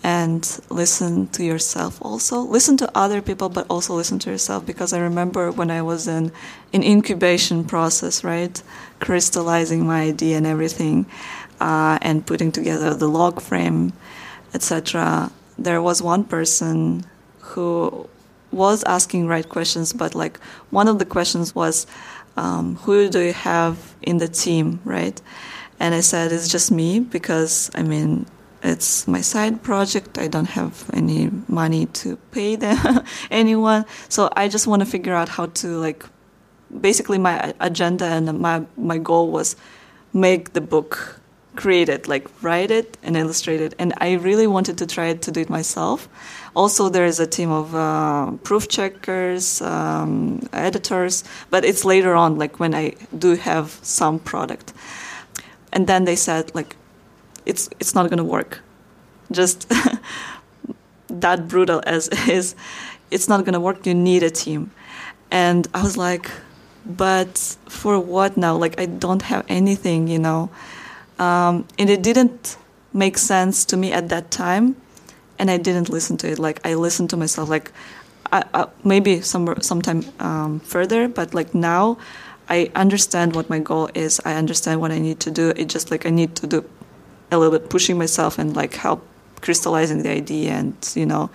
and 0.03 0.61
listen 0.69 1.27
to 1.27 1.43
yourself 1.43 2.01
also 2.01 2.39
listen 2.39 2.77
to 2.77 2.89
other 2.95 3.21
people 3.21 3.49
but 3.49 3.65
also 3.69 3.93
listen 3.93 4.17
to 4.17 4.31
yourself 4.31 4.65
because 4.65 4.93
i 4.93 4.99
remember 4.99 5.51
when 5.51 5.69
i 5.69 5.81
was 5.81 6.07
in 6.07 6.31
an 6.71 6.83
incubation 6.83 7.65
process 7.65 8.23
right 8.23 8.63
crystallizing 8.99 9.85
my 9.85 10.03
idea 10.03 10.37
and 10.37 10.47
everything 10.47 11.05
uh, 11.59 11.99
and 12.01 12.25
putting 12.25 12.49
together 12.51 12.93
the 12.93 13.09
log 13.09 13.41
frame 13.41 13.91
etc 14.53 15.29
there 15.57 15.81
was 15.81 16.01
one 16.01 16.23
person 16.23 17.05
who 17.39 18.07
was 18.51 18.83
asking 18.85 19.27
right 19.27 19.49
questions 19.49 19.93
but 19.93 20.15
like 20.15 20.39
one 20.71 20.87
of 20.87 20.99
the 20.99 21.05
questions 21.05 21.53
was 21.53 21.85
um, 22.37 22.75
who 22.77 23.09
do 23.09 23.19
you 23.19 23.33
have 23.33 23.95
in 24.01 24.17
the 24.17 24.27
team 24.27 24.79
right 24.85 25.21
and 25.79 25.93
i 25.93 25.99
said 25.99 26.31
it's 26.31 26.47
just 26.47 26.71
me 26.71 26.99
because 26.99 27.69
i 27.75 27.83
mean 27.83 28.25
it's 28.63 29.07
my 29.07 29.21
side 29.21 29.63
project. 29.63 30.17
I 30.17 30.27
don't 30.27 30.49
have 30.49 30.89
any 30.93 31.31
money 31.47 31.85
to 31.87 32.17
pay 32.31 32.55
them, 32.55 33.03
anyone. 33.31 33.85
So 34.09 34.29
I 34.35 34.47
just 34.47 34.67
want 34.67 34.81
to 34.81 34.85
figure 34.85 35.13
out 35.13 35.29
how 35.29 35.47
to 35.47 35.67
like, 35.77 36.05
basically 36.81 37.17
my 37.17 37.53
agenda 37.59 38.05
and 38.05 38.39
my 38.39 38.63
my 38.77 38.97
goal 38.97 39.31
was 39.31 39.55
make 40.13 40.53
the 40.53 40.61
book, 40.61 41.19
create 41.55 41.89
it, 41.89 42.07
like 42.07 42.27
write 42.43 42.71
it 42.71 42.97
and 43.01 43.15
illustrate 43.17 43.61
it. 43.61 43.73
And 43.79 43.93
I 43.97 44.13
really 44.13 44.47
wanted 44.47 44.77
to 44.79 44.85
try 44.85 45.13
to 45.13 45.31
do 45.31 45.41
it 45.41 45.49
myself. 45.49 46.09
Also, 46.55 46.89
there 46.89 47.05
is 47.05 47.19
a 47.19 47.27
team 47.27 47.51
of 47.51 47.75
uh, 47.75 48.31
proof 48.43 48.67
checkers, 48.67 49.61
um, 49.61 50.41
editors, 50.53 51.23
but 51.49 51.63
it's 51.63 51.85
later 51.85 52.15
on, 52.15 52.37
like 52.37 52.59
when 52.59 52.73
I 52.73 52.95
do 53.17 53.35
have 53.35 53.79
some 53.83 54.19
product. 54.19 54.73
And 55.71 55.87
then 55.87 56.05
they 56.05 56.15
said, 56.15 56.53
like, 56.55 56.75
it's 57.45 57.69
it's 57.79 57.93
not 57.95 58.09
going 58.09 58.17
to 58.17 58.23
work. 58.23 58.61
Just 59.31 59.71
that 61.07 61.47
brutal 61.47 61.81
as 61.85 62.07
is, 62.27 62.55
it's 63.11 63.27
not 63.27 63.45
going 63.45 63.53
to 63.53 63.59
work. 63.59 63.85
You 63.85 63.93
need 63.93 64.23
a 64.23 64.31
team, 64.31 64.71
and 65.31 65.67
I 65.73 65.83
was 65.83 65.97
like, 65.97 66.29
but 66.85 67.57
for 67.67 67.99
what 67.99 68.37
now? 68.37 68.55
Like 68.55 68.79
I 68.79 68.85
don't 68.85 69.21
have 69.23 69.45
anything, 69.47 70.07
you 70.07 70.19
know, 70.19 70.49
um, 71.19 71.65
and 71.77 71.89
it 71.89 72.01
didn't 72.01 72.57
make 72.93 73.17
sense 73.17 73.65
to 73.65 73.77
me 73.77 73.91
at 73.91 74.09
that 74.09 74.31
time, 74.31 74.75
and 75.39 75.49
I 75.49 75.57
didn't 75.57 75.89
listen 75.89 76.17
to 76.17 76.31
it. 76.31 76.39
Like 76.39 76.59
I 76.65 76.75
listened 76.75 77.09
to 77.11 77.17
myself, 77.17 77.49
like. 77.49 77.71
I, 78.31 78.43
I, 78.53 78.67
maybe 78.83 79.21
some 79.21 79.59
sometime 79.59 80.03
um, 80.19 80.59
further, 80.59 81.07
but 81.07 81.33
like 81.33 81.55
now, 81.55 81.97
I 82.47 82.69
understand 82.75 83.35
what 83.35 83.49
my 83.49 83.57
goal 83.57 83.89
is. 83.95 84.21
I 84.23 84.35
understand 84.35 84.81
what 84.81 84.91
I 84.91 84.99
need 84.99 85.19
to 85.21 85.31
do. 85.31 85.49
It's 85.55 85.73
just 85.73 85.89
like 85.89 86.05
I 86.05 86.11
need 86.11 86.35
to 86.35 86.45
do 86.45 86.63
a 87.31 87.37
little 87.37 87.57
bit 87.57 87.69
pushing 87.69 87.97
myself 87.97 88.37
and 88.37 88.55
like 88.55 88.75
help 88.75 89.05
crystallizing 89.41 90.03
the 90.03 90.09
idea 90.09 90.51
and 90.51 90.75
you 90.95 91.05
know 91.05 91.29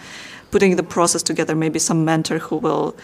putting 0.50 0.76
the 0.76 0.82
process 0.82 1.22
together 1.22 1.55
maybe 1.55 1.78
some 1.78 2.05
mentor 2.05 2.38
who 2.38 2.57
will 2.57 2.96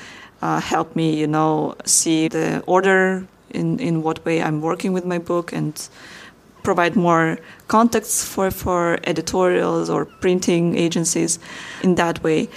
uh, 0.43 0.61
help 0.61 0.95
me 0.95 1.19
you 1.19 1.27
know 1.27 1.75
see 1.85 2.29
the 2.29 2.63
order 2.67 3.27
in 3.51 3.79
in 3.81 4.03
what 4.03 4.25
way 4.25 4.43
i'm 4.43 4.61
working 4.61 4.93
with 4.93 5.05
my 5.05 5.19
book 5.19 5.53
and 5.53 5.89
provide 6.63 6.97
more 6.97 7.39
context 7.69 8.27
for 8.27 8.51
for 8.51 8.99
editorials 9.05 9.91
or 9.91 10.05
printing 10.05 10.77
agencies 10.77 11.39
in 11.83 11.95
that 11.95 12.23
way 12.23 12.49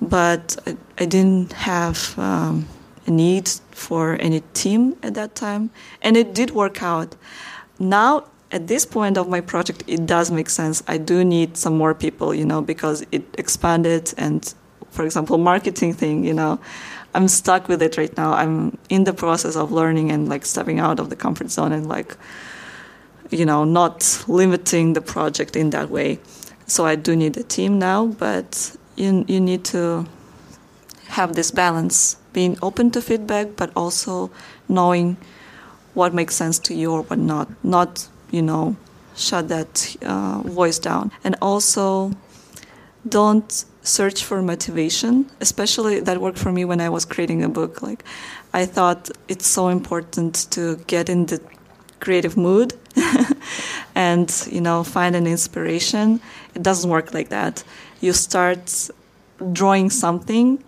but 0.00 0.56
i, 0.66 0.76
I 0.98 1.06
didn't 1.06 1.52
have 1.52 2.18
um, 2.18 2.66
a 3.06 3.10
need 3.10 3.48
for 3.70 4.16
any 4.20 4.40
team 4.52 4.96
at 5.02 5.14
that 5.14 5.34
time 5.34 5.70
and 6.02 6.16
it 6.16 6.34
did 6.34 6.50
work 6.50 6.82
out 6.82 7.16
now 7.78 8.24
at 8.50 8.66
this 8.66 8.86
point 8.86 9.18
of 9.18 9.28
my 9.28 9.40
project, 9.40 9.82
it 9.86 10.06
does 10.06 10.30
make 10.30 10.48
sense. 10.48 10.82
I 10.88 10.98
do 10.98 11.24
need 11.24 11.56
some 11.56 11.76
more 11.76 11.94
people, 11.94 12.34
you 12.34 12.44
know, 12.44 12.62
because 12.62 13.04
it 13.12 13.24
expanded 13.36 14.14
and, 14.16 14.54
for 14.90 15.04
example, 15.04 15.38
marketing 15.38 15.92
thing, 15.92 16.24
you 16.24 16.32
know, 16.32 16.58
I'm 17.14 17.28
stuck 17.28 17.68
with 17.68 17.82
it 17.82 17.96
right 17.96 18.14
now. 18.16 18.32
I'm 18.32 18.78
in 18.88 19.04
the 19.04 19.12
process 19.12 19.56
of 19.56 19.72
learning 19.72 20.10
and 20.10 20.28
like 20.28 20.46
stepping 20.46 20.78
out 20.78 21.00
of 21.00 21.10
the 21.10 21.16
comfort 21.16 21.50
zone 21.50 21.72
and 21.72 21.86
like, 21.86 22.16
you 23.30 23.44
know, 23.44 23.64
not 23.64 24.24
limiting 24.28 24.94
the 24.94 25.00
project 25.00 25.56
in 25.56 25.70
that 25.70 25.90
way. 25.90 26.18
So 26.66 26.86
I 26.86 26.96
do 26.96 27.16
need 27.16 27.36
a 27.36 27.42
team 27.42 27.78
now, 27.78 28.06
but 28.06 28.76
you 28.96 29.24
you 29.28 29.40
need 29.40 29.64
to 29.66 30.06
have 31.08 31.34
this 31.34 31.50
balance, 31.50 32.16
being 32.32 32.58
open 32.62 32.90
to 32.90 33.00
feedback, 33.00 33.56
but 33.56 33.70
also 33.74 34.30
knowing 34.68 35.16
what 35.94 36.12
makes 36.12 36.34
sense 36.34 36.58
to 36.58 36.74
you 36.74 36.92
or 36.92 37.02
what 37.02 37.18
not. 37.18 37.48
Not 37.64 38.08
you 38.30 38.42
know, 38.42 38.76
shut 39.16 39.48
that 39.48 39.96
uh, 40.02 40.42
voice 40.44 40.78
down. 40.78 41.10
And 41.24 41.36
also, 41.40 42.12
don't 43.08 43.64
search 43.82 44.24
for 44.24 44.42
motivation. 44.42 45.30
Especially 45.40 46.00
that 46.00 46.20
worked 46.20 46.38
for 46.38 46.52
me 46.52 46.64
when 46.64 46.80
I 46.80 46.88
was 46.88 47.04
creating 47.04 47.42
a 47.42 47.48
book. 47.48 47.82
Like, 47.82 48.04
I 48.52 48.66
thought 48.66 49.10
it's 49.28 49.46
so 49.46 49.68
important 49.68 50.50
to 50.50 50.76
get 50.86 51.08
in 51.08 51.26
the 51.26 51.40
creative 52.00 52.36
mood 52.36 52.74
and 53.94 54.48
you 54.50 54.60
know 54.60 54.84
find 54.84 55.16
an 55.16 55.26
inspiration. 55.26 56.20
It 56.54 56.62
doesn't 56.62 56.90
work 56.90 57.14
like 57.14 57.28
that. 57.28 57.64
You 58.00 58.12
start 58.12 58.90
drawing 59.52 59.90
something 59.90 60.62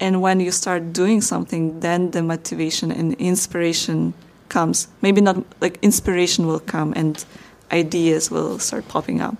and 0.00 0.20
when 0.20 0.40
you 0.40 0.50
start 0.50 0.92
doing 0.92 1.20
something 1.20 1.80
then 1.80 2.10
the 2.10 2.22
motivation 2.22 2.92
and 2.92 3.14
inspiration 3.14 4.14
comes. 4.48 4.88
Maybe 5.02 5.20
not 5.20 5.36
like 5.60 5.78
inspiration 5.82 6.46
will 6.46 6.60
come 6.60 6.92
and 6.96 7.24
ideas 7.72 8.30
will 8.30 8.58
start 8.58 8.88
popping 8.88 9.20
up. 9.20 9.36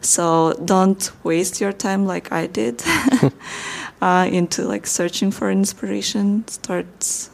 So 0.00 0.54
don't 0.64 1.10
waste 1.24 1.60
your 1.60 1.72
time 1.72 2.06
like 2.06 2.30
I 2.32 2.46
did 2.46 2.82
uh, 4.00 4.28
into 4.30 4.62
like 4.62 4.86
searching 4.86 5.30
for 5.30 5.50
inspiration. 5.50 6.46
Start 6.48 7.28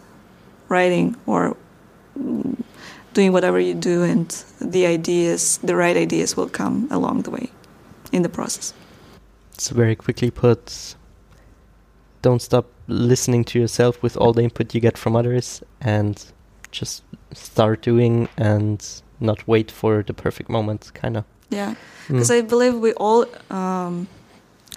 writing 0.69 1.17
or 1.27 1.57
doing 3.15 3.33
whatever 3.33 3.59
you 3.59 3.75
do, 3.75 4.03
and 4.03 4.29
the 4.61 4.87
ideas, 4.87 5.59
the 5.59 5.77
right 5.77 5.97
ideas, 5.97 6.37
will 6.37 6.49
come 6.49 6.89
along 6.91 7.23
the 7.23 7.31
way 7.31 7.51
in 8.13 8.23
the 8.23 8.29
process. 8.29 8.75
So 9.57 9.75
very 9.75 9.97
quickly 9.97 10.31
put, 10.31 10.95
don't 12.23 12.43
stop 12.43 12.67
listening 12.89 13.45
to 13.45 13.59
yourself 13.59 14.03
with 14.03 14.17
all 14.17 14.33
the 14.33 14.43
input 14.43 14.75
you 14.75 14.81
get 14.81 14.99
from 14.99 15.17
others, 15.17 15.63
and 15.81 16.25
just 16.71 17.03
start 17.33 17.83
doing 17.83 18.29
and 18.37 19.03
not 19.21 19.47
wait 19.47 19.71
for 19.71 20.03
the 20.03 20.15
perfect 20.15 20.51
moment, 20.51 20.91
kind 20.95 21.17
of. 21.17 21.25
Yeah, 21.51 21.75
because 22.09 22.31
mm. 22.31 22.39
I 22.39 22.41
believe 22.43 22.75
we 22.75 22.93
all 22.95 23.27
um, 23.51 24.09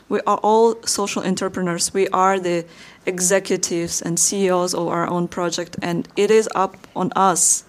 we 0.10 0.20
are 0.22 0.38
all 0.38 0.82
social 0.84 1.24
entrepreneurs. 1.24 1.94
We 1.94 2.08
are 2.10 2.40
the 2.40 2.66
executives 3.06 4.02
and 4.02 4.20
CEOs 4.20 4.74
of 4.74 4.88
our 4.88 5.08
own 5.08 5.28
project, 5.28 5.76
and 5.82 6.08
it 6.16 6.32
is 6.32 6.48
up 6.56 6.76
on 6.96 7.12
us, 7.16 7.64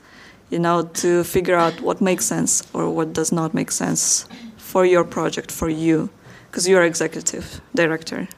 you 0.50 0.58
know, 0.58 0.82
to 0.94 1.24
figure 1.24 1.56
out 1.56 1.80
what 1.80 2.00
makes 2.00 2.24
sense 2.24 2.62
or 2.72 2.90
what 2.90 3.12
does 3.12 3.32
not 3.32 3.54
make 3.54 3.70
sense 3.70 4.26
for 4.56 4.84
your 4.84 5.04
project, 5.04 5.50
for 5.52 5.68
you, 5.68 6.10
because 6.46 6.68
you're 6.68 6.82
executive 6.82 7.60
director. 7.74 8.28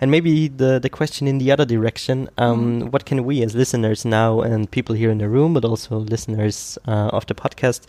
And 0.00 0.10
maybe 0.10 0.48
the, 0.48 0.78
the 0.78 0.88
question 0.88 1.28
in 1.28 1.38
the 1.38 1.52
other 1.52 1.64
direction 1.64 2.28
um, 2.38 2.82
mm. 2.82 2.92
what 2.92 3.04
can 3.04 3.24
we 3.24 3.42
as 3.42 3.54
listeners 3.54 4.04
now 4.04 4.40
and 4.40 4.70
people 4.70 4.94
here 4.94 5.10
in 5.10 5.18
the 5.18 5.28
room, 5.28 5.54
but 5.54 5.64
also 5.64 5.98
listeners 5.98 6.78
uh, 6.88 7.10
of 7.12 7.26
the 7.26 7.34
podcast, 7.34 7.82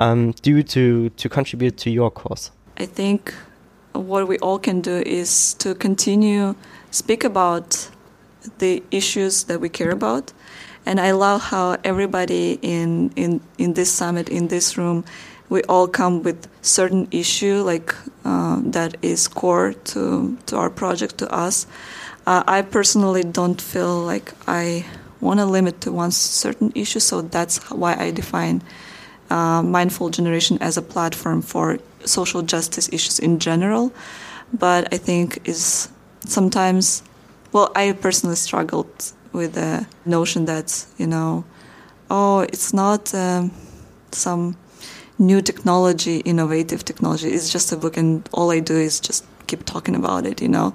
um, 0.00 0.32
do 0.42 0.62
to, 0.62 1.10
to 1.10 1.28
contribute 1.28 1.76
to 1.78 1.90
your 1.90 2.10
cause? 2.10 2.50
I 2.78 2.86
think 2.86 3.34
what 3.92 4.28
we 4.28 4.38
all 4.38 4.58
can 4.58 4.80
do 4.80 5.02
is 5.04 5.54
to 5.54 5.74
continue 5.74 6.54
speak 6.90 7.24
about 7.24 7.90
the 8.58 8.82
issues 8.90 9.44
that 9.44 9.60
we 9.60 9.68
care 9.68 9.90
about. 9.90 10.32
And 10.88 10.98
I 10.98 11.10
love 11.10 11.42
how 11.42 11.76
everybody 11.84 12.58
in, 12.62 13.10
in, 13.14 13.42
in 13.58 13.74
this 13.74 13.92
summit, 13.92 14.30
in 14.30 14.48
this 14.48 14.78
room, 14.78 15.04
we 15.50 15.62
all 15.64 15.86
come 15.86 16.22
with 16.22 16.48
certain 16.62 17.08
issue 17.10 17.62
like 17.62 17.94
uh, 18.24 18.62
that 18.64 18.96
is 19.02 19.28
core 19.28 19.74
to 19.92 20.38
to 20.46 20.56
our 20.56 20.70
project 20.70 21.18
to 21.18 21.30
us. 21.30 21.66
Uh, 22.26 22.42
I 22.46 22.62
personally 22.62 23.22
don't 23.22 23.60
feel 23.60 24.00
like 24.00 24.32
I 24.46 24.86
want 25.20 25.40
to 25.40 25.44
limit 25.44 25.82
to 25.82 25.92
one 25.92 26.10
certain 26.10 26.72
issue, 26.74 27.00
so 27.00 27.20
that's 27.20 27.58
why 27.70 27.94
I 27.94 28.10
define 28.10 28.62
uh, 29.28 29.62
mindful 29.62 30.08
generation 30.08 30.56
as 30.62 30.78
a 30.78 30.82
platform 30.82 31.42
for 31.42 31.78
social 32.06 32.40
justice 32.40 32.88
issues 32.92 33.18
in 33.18 33.40
general. 33.40 33.92
But 34.54 34.88
I 34.94 34.96
think 34.96 35.46
is 35.48 35.90
sometimes, 36.24 37.02
well, 37.52 37.70
I 37.74 37.92
personally 37.92 38.36
struggled 38.36 39.12
with 39.32 39.54
the 39.54 39.86
notion 40.04 40.44
that 40.46 40.86
you 40.96 41.06
know, 41.06 41.44
oh, 42.10 42.40
it's 42.40 42.72
not 42.72 43.14
um, 43.14 43.50
some 44.12 44.56
new 45.18 45.42
technology, 45.42 46.18
innovative 46.20 46.84
technology. 46.84 47.28
It's 47.28 47.50
just 47.50 47.72
a 47.72 47.76
book, 47.76 47.96
and 47.96 48.28
all 48.32 48.50
I 48.50 48.60
do 48.60 48.76
is 48.76 49.00
just 49.00 49.24
keep 49.46 49.64
talking 49.64 49.94
about 49.94 50.26
it, 50.26 50.40
you 50.40 50.48
know. 50.48 50.74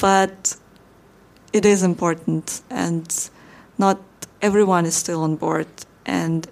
But 0.00 0.56
it 1.52 1.64
is 1.64 1.82
important, 1.82 2.62
and 2.70 3.30
not 3.78 4.00
everyone 4.42 4.86
is 4.86 4.94
still 4.94 5.22
on 5.22 5.36
board, 5.36 5.68
and 6.06 6.46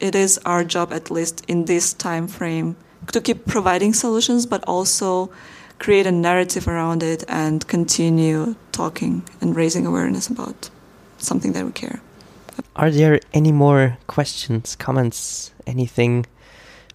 it 0.00 0.14
is 0.14 0.38
our 0.44 0.64
job, 0.64 0.92
at 0.92 1.10
least 1.10 1.44
in 1.48 1.66
this 1.66 1.92
time 1.92 2.28
frame, 2.28 2.76
to 3.12 3.20
keep 3.20 3.46
providing 3.46 3.92
solutions, 3.92 4.46
but 4.46 4.64
also 4.64 5.30
create 5.78 6.06
a 6.06 6.12
narrative 6.12 6.68
around 6.68 7.02
it 7.02 7.24
and 7.28 7.66
continue 7.66 8.54
talking 8.72 9.22
and 9.40 9.56
raising 9.56 9.86
awareness 9.86 10.28
about 10.28 10.70
something 11.18 11.52
that 11.52 11.64
we 11.64 11.72
care. 11.72 12.00
Are 12.76 12.90
there 12.90 13.20
any 13.32 13.52
more 13.52 13.96
questions, 14.06 14.76
comments, 14.76 15.52
anything? 15.66 16.26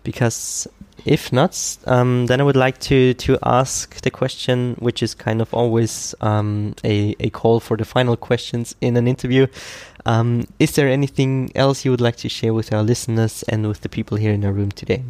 Because 0.03 0.67
if 1.05 1.31
not, 1.31 1.77
um, 1.85 2.25
then 2.27 2.41
I 2.41 2.43
would 2.43 2.55
like 2.55 2.79
to 2.81 3.13
to 3.13 3.37
ask 3.43 4.01
the 4.01 4.11
question, 4.11 4.75
which 4.79 5.01
is 5.03 5.13
kind 5.13 5.41
of 5.41 5.53
always 5.53 6.15
um, 6.21 6.75
a 6.83 7.15
a 7.19 7.29
call 7.29 7.59
for 7.59 7.77
the 7.77 7.85
final 7.85 8.15
questions 8.17 8.75
in 8.81 8.97
an 8.97 9.07
interview. 9.07 9.47
Um, 10.05 10.47
is 10.59 10.71
there 10.75 10.87
anything 10.87 11.51
else 11.55 11.85
you 11.85 11.91
would 11.91 12.01
like 12.01 12.17
to 12.17 12.29
share 12.29 12.53
with 12.53 12.73
our 12.73 12.83
listeners 12.83 13.43
and 13.43 13.67
with 13.67 13.81
the 13.81 13.89
people 13.89 14.17
here 14.17 14.33
in 14.33 14.43
our 14.45 14.53
room 14.53 14.71
today? 14.71 15.03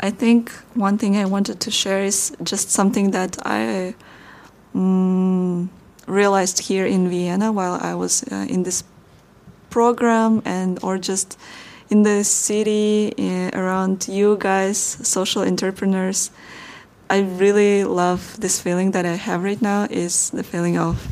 I 0.00 0.10
think 0.10 0.52
one 0.74 0.96
thing 0.98 1.16
I 1.16 1.24
wanted 1.24 1.60
to 1.60 1.70
share 1.70 2.04
is 2.04 2.36
just 2.42 2.70
something 2.70 3.10
that 3.10 3.36
I 3.44 3.94
um, 4.74 5.70
realized 6.06 6.60
here 6.60 6.86
in 6.86 7.08
Vienna 7.08 7.50
while 7.50 7.78
I 7.80 7.94
was 7.94 8.22
uh, 8.30 8.46
in 8.48 8.62
this 8.62 8.84
program 9.70 10.42
and 10.44 10.78
or 10.82 10.98
just 10.98 11.38
in 11.90 12.02
the 12.02 12.22
city 12.22 13.12
uh, 13.18 13.50
around 13.58 14.08
you 14.08 14.36
guys, 14.38 14.78
social 14.78 15.42
entrepreneurs. 15.42 16.30
I 17.10 17.20
really 17.20 17.84
love 17.84 18.38
this 18.38 18.60
feeling 18.60 18.90
that 18.92 19.06
I 19.06 19.14
have 19.14 19.42
right 19.42 19.60
now 19.60 19.86
is 19.90 20.30
the 20.30 20.42
feeling 20.42 20.76
of 20.78 21.08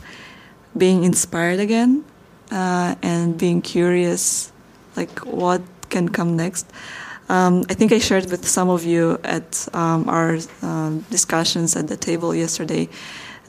being 0.76 1.04
inspired 1.04 1.58
again 1.58 2.04
uh, 2.50 2.94
and 3.02 3.38
being 3.38 3.62
curious, 3.62 4.52
like 4.94 5.20
what 5.24 5.62
can 5.88 6.10
come 6.10 6.36
next. 6.36 6.70
Um, 7.28 7.64
I 7.68 7.74
think 7.74 7.92
I 7.92 7.98
shared 7.98 8.30
with 8.30 8.46
some 8.46 8.68
of 8.68 8.84
you 8.84 9.18
at 9.24 9.68
um, 9.74 10.08
our 10.08 10.38
um, 10.62 11.04
discussions 11.10 11.74
at 11.76 11.88
the 11.88 11.96
table 11.96 12.34
yesterday 12.34 12.88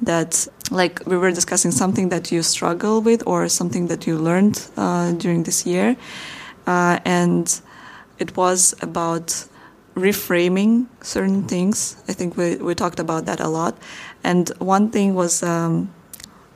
that, 0.02 0.48
like, 0.72 1.06
we 1.06 1.18
were 1.18 1.32
discussing 1.32 1.72
something 1.72 2.10
that 2.10 2.32
you 2.32 2.42
struggle 2.44 3.02
with 3.02 3.24
or 3.26 3.48
something 3.50 3.88
that 3.88 4.08
you 4.08 4.18
learned 4.18 4.68
uh, 4.78 5.12
during 5.14 5.44
this 5.44 5.66
year, 5.66 5.96
uh, 6.66 7.00
and 7.06 7.62
it 8.20 8.36
was 8.36 8.76
about 8.82 9.46
reframing 9.96 10.88
certain 11.02 11.44
things. 11.48 11.98
I 12.08 12.14
think 12.14 12.38
we 12.38 12.56
we 12.58 12.76
talked 12.76 13.00
about 13.00 13.26
that 13.26 13.40
a 13.40 13.48
lot, 13.48 13.76
and 14.24 14.50
one 14.60 14.90
thing 14.90 15.16
was 15.16 15.44
um, 15.44 15.90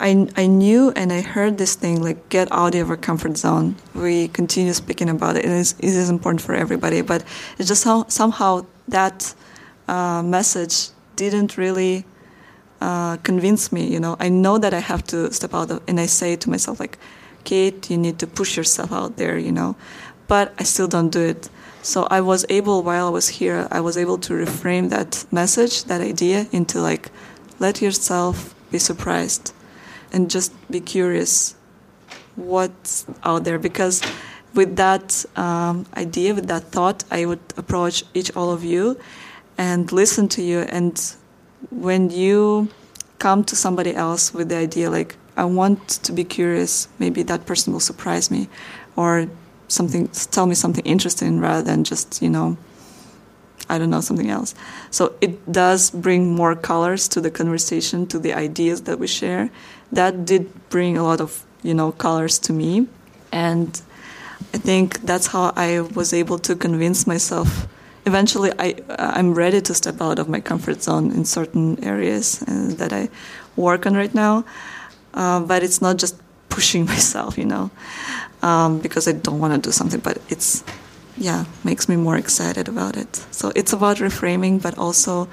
I, 0.01 0.27
I 0.35 0.47
knew 0.47 0.91
and 0.95 1.13
I 1.13 1.21
heard 1.21 1.59
this 1.59 1.75
thing 1.75 2.01
like 2.01 2.29
get 2.29 2.51
out 2.51 2.73
of 2.73 2.87
your 2.87 2.97
comfort 2.97 3.37
zone. 3.37 3.75
We 3.93 4.29
continue 4.29 4.73
speaking 4.73 5.09
about 5.09 5.37
it. 5.37 5.45
It 5.45 5.51
is, 5.51 5.75
it 5.79 5.85
is 5.85 6.09
important 6.09 6.41
for 6.41 6.55
everybody, 6.55 7.01
but 7.01 7.23
it's 7.59 7.67
just 7.67 7.83
how, 7.83 8.07
somehow 8.07 8.65
that 8.87 9.35
uh, 9.87 10.23
message 10.23 10.89
didn't 11.15 11.55
really 11.55 12.05
uh, 12.81 13.17
convince 13.17 13.71
me. 13.71 13.87
You 13.87 13.99
know, 13.99 14.17
I 14.19 14.29
know 14.29 14.57
that 14.57 14.73
I 14.73 14.79
have 14.79 15.03
to 15.07 15.31
step 15.31 15.53
out, 15.53 15.69
of, 15.69 15.83
and 15.87 15.99
I 15.99 16.07
say 16.07 16.35
to 16.35 16.49
myself 16.49 16.79
like, 16.79 16.97
Kate, 17.43 17.89
you 17.91 17.97
need 17.97 18.17
to 18.19 18.27
push 18.27 18.57
yourself 18.57 18.91
out 18.91 19.17
there. 19.17 19.37
You 19.37 19.51
know, 19.51 19.75
but 20.27 20.53
I 20.57 20.63
still 20.63 20.87
don't 20.87 21.09
do 21.09 21.21
it. 21.21 21.49
So 21.83 22.07
I 22.09 22.21
was 22.21 22.45
able, 22.49 22.83
while 22.83 23.07
I 23.07 23.09
was 23.09 23.27
here, 23.27 23.67
I 23.71 23.81
was 23.81 23.97
able 23.97 24.17
to 24.19 24.33
reframe 24.33 24.89
that 24.89 25.25
message, 25.31 25.85
that 25.85 26.01
idea, 26.01 26.47
into 26.51 26.79
like, 26.81 27.11
let 27.59 27.81
yourself 27.81 28.55
be 28.71 28.79
surprised 28.79 29.53
and 30.11 30.29
just 30.29 30.51
be 30.69 30.79
curious 30.79 31.55
what's 32.35 33.05
out 33.23 33.43
there 33.43 33.59
because 33.59 34.01
with 34.53 34.75
that 34.75 35.25
um, 35.35 35.85
idea 35.95 36.33
with 36.33 36.47
that 36.47 36.63
thought 36.63 37.03
i 37.11 37.25
would 37.25 37.39
approach 37.57 38.03
each 38.13 38.35
all 38.35 38.51
of 38.51 38.63
you 38.63 38.99
and 39.57 39.91
listen 39.91 40.27
to 40.27 40.41
you 40.41 40.59
and 40.59 41.15
when 41.69 42.09
you 42.09 42.69
come 43.19 43.43
to 43.43 43.55
somebody 43.55 43.93
else 43.95 44.33
with 44.33 44.49
the 44.49 44.55
idea 44.55 44.89
like 44.89 45.15
i 45.37 45.45
want 45.45 45.87
to 45.89 46.11
be 46.11 46.23
curious 46.23 46.87
maybe 46.99 47.21
that 47.23 47.45
person 47.45 47.73
will 47.73 47.79
surprise 47.79 48.31
me 48.31 48.47
or 48.95 49.27
something 49.67 50.07
tell 50.31 50.45
me 50.45 50.55
something 50.55 50.85
interesting 50.85 51.39
rather 51.39 51.61
than 51.61 51.83
just 51.83 52.21
you 52.21 52.29
know 52.29 52.57
I 53.69 53.77
don't 53.77 53.89
know, 53.89 54.01
something 54.01 54.29
else. 54.29 54.53
So 54.89 55.15
it 55.21 55.49
does 55.49 55.91
bring 55.91 56.35
more 56.35 56.55
colors 56.55 57.07
to 57.09 57.21
the 57.21 57.31
conversation, 57.31 58.05
to 58.07 58.19
the 58.19 58.33
ideas 58.33 58.81
that 58.81 58.99
we 58.99 59.07
share. 59.07 59.49
That 59.91 60.25
did 60.25 60.69
bring 60.69 60.97
a 60.97 61.03
lot 61.03 61.21
of, 61.21 61.45
you 61.63 61.73
know, 61.73 61.91
colors 61.91 62.39
to 62.39 62.53
me. 62.53 62.87
And 63.31 63.81
I 64.53 64.57
think 64.57 65.01
that's 65.01 65.27
how 65.27 65.53
I 65.55 65.81
was 65.81 66.13
able 66.13 66.39
to 66.39 66.55
convince 66.55 67.07
myself. 67.07 67.67
Eventually, 68.05 68.51
I, 68.57 68.75
I'm 68.97 69.33
ready 69.33 69.61
to 69.61 69.73
step 69.73 70.01
out 70.01 70.17
of 70.19 70.27
my 70.27 70.39
comfort 70.39 70.81
zone 70.81 71.11
in 71.11 71.25
certain 71.25 71.83
areas 71.83 72.43
uh, 72.43 72.73
that 72.77 72.91
I 72.91 73.09
work 73.55 73.85
on 73.85 73.95
right 73.95 74.13
now. 74.13 74.43
Uh, 75.13 75.41
but 75.41 75.61
it's 75.63 75.81
not 75.81 75.97
just 75.97 76.15
pushing 76.49 76.85
myself, 76.93 77.37
you 77.37 77.45
know, 77.45 77.69
um, 78.41 78.79
because 78.79 79.07
I 79.07 79.11
don't 79.11 79.39
want 79.39 79.53
to 79.53 79.69
do 79.69 79.71
something, 79.71 79.99
but 79.99 80.17
it's 80.29 80.63
yeah, 81.17 81.45
makes 81.63 81.87
me 81.87 81.95
more 81.95 82.17
excited 82.17 82.67
about 82.67 82.97
it. 82.97 83.15
So 83.31 83.51
it's 83.55 83.73
about 83.73 83.97
reframing, 83.97 84.61
but 84.61 84.77
also 84.77 85.27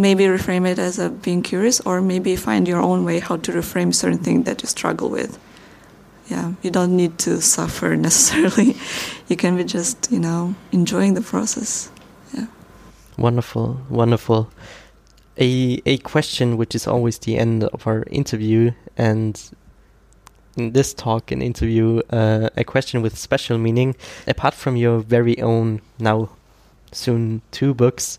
maybe 0.00 0.24
reframe 0.24 0.66
it 0.66 0.78
as 0.78 0.98
a 0.98 1.10
being 1.10 1.42
curious, 1.42 1.78
or 1.80 2.00
maybe 2.00 2.34
find 2.34 2.66
your 2.66 2.80
own 2.80 3.04
way 3.04 3.20
how 3.20 3.36
to 3.36 3.52
reframe 3.52 3.94
certain 3.94 4.18
thing 4.18 4.44
that 4.44 4.62
you 4.62 4.68
struggle 4.68 5.10
with. 5.10 5.38
Yeah, 6.28 6.54
you 6.62 6.70
don't 6.70 6.96
need 6.96 7.18
to 7.18 7.40
suffer 7.42 7.96
necessarily. 8.08 8.76
you 9.28 9.36
can 9.36 9.56
be 9.56 9.64
just, 9.64 10.10
you 10.10 10.18
know, 10.18 10.54
enjoying 10.72 11.14
the 11.14 11.20
process. 11.20 11.90
Yeah. 12.32 12.46
Wonderful, 13.18 13.80
wonderful. 13.90 14.50
A 15.38 15.80
a 15.86 15.98
question 15.98 16.56
which 16.56 16.74
is 16.74 16.86
always 16.86 17.18
the 17.18 17.36
end 17.36 17.64
of 17.64 17.86
our 17.86 18.04
interview, 18.10 18.72
and 18.96 19.40
in 20.56 20.72
this 20.72 20.94
talk 20.94 21.30
and 21.30 21.42
interview 21.42 22.00
uh, 22.10 22.48
a 22.56 22.64
question 22.64 23.02
with 23.02 23.16
special 23.16 23.58
meaning. 23.58 23.94
Apart 24.26 24.54
from 24.54 24.76
your 24.76 25.00
very 25.00 25.40
own 25.40 25.80
now 25.98 26.30
soon 26.92 27.42
two 27.50 27.72
books, 27.74 28.18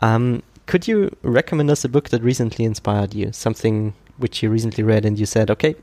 um, 0.00 0.42
could 0.70 0.86
you 0.86 1.10
recommend 1.22 1.68
us 1.68 1.84
a 1.84 1.88
book 1.88 2.10
that 2.10 2.22
recently 2.22 2.64
inspired 2.64 3.12
you? 3.12 3.32
Something 3.32 3.92
which 4.18 4.40
you 4.40 4.48
recently 4.48 4.84
read 4.84 5.04
and 5.04 5.18
you 5.18 5.26
said, 5.26 5.50
okay, 5.50 5.74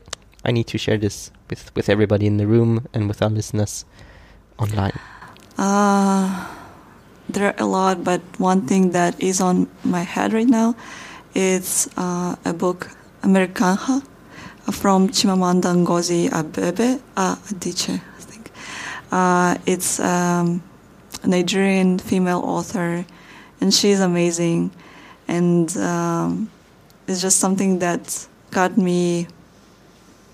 I 0.46 0.50
need 0.50 0.66
to 0.68 0.78
share 0.78 0.96
this 0.96 1.30
with, 1.50 1.70
with 1.76 1.90
everybody 1.90 2.26
in 2.26 2.38
the 2.38 2.46
room 2.46 2.88
and 2.94 3.06
with 3.06 3.20
our 3.20 3.28
listeners 3.28 3.84
online? 4.58 4.98
Uh, 5.58 6.48
there 7.28 7.48
are 7.48 7.54
a 7.58 7.66
lot, 7.66 8.02
but 8.02 8.22
one 8.38 8.66
thing 8.66 8.92
that 8.92 9.22
is 9.22 9.42
on 9.42 9.68
my 9.84 10.00
head 10.00 10.32
right 10.32 10.48
now 10.48 10.74
is 11.34 11.90
uh, 11.98 12.36
a 12.46 12.54
book, 12.54 12.88
Americanah 13.22 14.02
from 14.72 15.10
Chimamanda 15.10 15.76
Ngozi 15.84 16.30
Abebe, 16.30 16.98
uh, 17.14 17.36
Adichie, 17.36 18.00
I 18.00 18.20
think. 18.20 18.50
Uh, 19.12 19.58
it's 19.66 20.00
um, 20.00 20.62
a 21.22 21.28
Nigerian 21.28 21.98
female 21.98 22.40
author, 22.40 23.04
and 23.60 23.72
she's 23.72 24.00
amazing. 24.00 24.70
And 25.26 25.74
um, 25.76 26.50
it's 27.06 27.20
just 27.20 27.38
something 27.38 27.80
that 27.80 28.26
got 28.50 28.78
me 28.78 29.28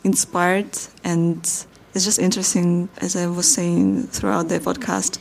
inspired, 0.05 0.79
and 1.03 1.39
it's 1.95 2.05
just 2.05 2.19
interesting, 2.19 2.89
as 2.99 3.17
I 3.17 3.27
was 3.27 3.53
saying 3.53 4.05
throughout 4.09 4.49
the 4.49 4.61
podcast, 4.61 5.19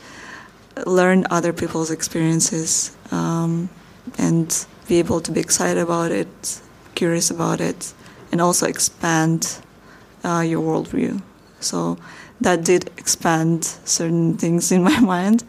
learn 0.86 1.26
other 1.30 1.54
people's 1.54 1.92
experiences 1.92 2.96
um, 3.12 3.70
and 4.18 4.66
be 4.88 5.00
able 5.00 5.22
to 5.22 5.32
be 5.32 5.40
excited 5.40 5.78
about 5.78 6.12
it, 6.12 6.62
curious 6.96 7.32
about 7.32 7.62
it 7.62 7.94
and 8.34 8.42
also 8.42 8.66
expand 8.66 9.60
uh, 10.24 10.44
your 10.46 10.60
worldview. 10.60 11.22
So 11.60 12.00
that 12.42 12.66
did 12.66 12.90
expand 12.98 13.64
certain 13.64 14.38
things 14.40 14.72
in 14.72 14.84
my 14.92 15.00
mind. 15.00 15.44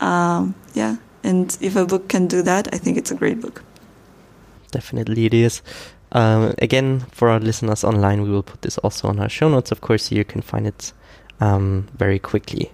Um, 0.00 0.54
yeah, 0.72 0.96
and 1.22 1.56
if 1.60 1.76
a 1.76 1.84
book 1.84 2.08
can 2.08 2.26
do 2.26 2.42
that, 2.42 2.72
I 2.72 2.78
think 2.78 2.96
it's 2.96 3.10
a 3.10 3.14
great 3.14 3.40
book. 3.40 3.62
Definitely, 4.70 5.26
it 5.26 5.34
is. 5.34 5.62
Um, 6.12 6.54
again, 6.58 7.00
for 7.12 7.28
our 7.28 7.40
listeners 7.40 7.84
online, 7.84 8.22
we 8.22 8.30
will 8.30 8.42
put 8.42 8.62
this 8.62 8.78
also 8.78 9.08
on 9.08 9.20
our 9.20 9.28
show 9.28 9.48
notes, 9.48 9.70
of 9.70 9.80
course, 9.80 10.10
you 10.10 10.24
can 10.24 10.42
find 10.42 10.66
it 10.66 10.92
um, 11.40 11.88
very 11.94 12.18
quickly. 12.18 12.72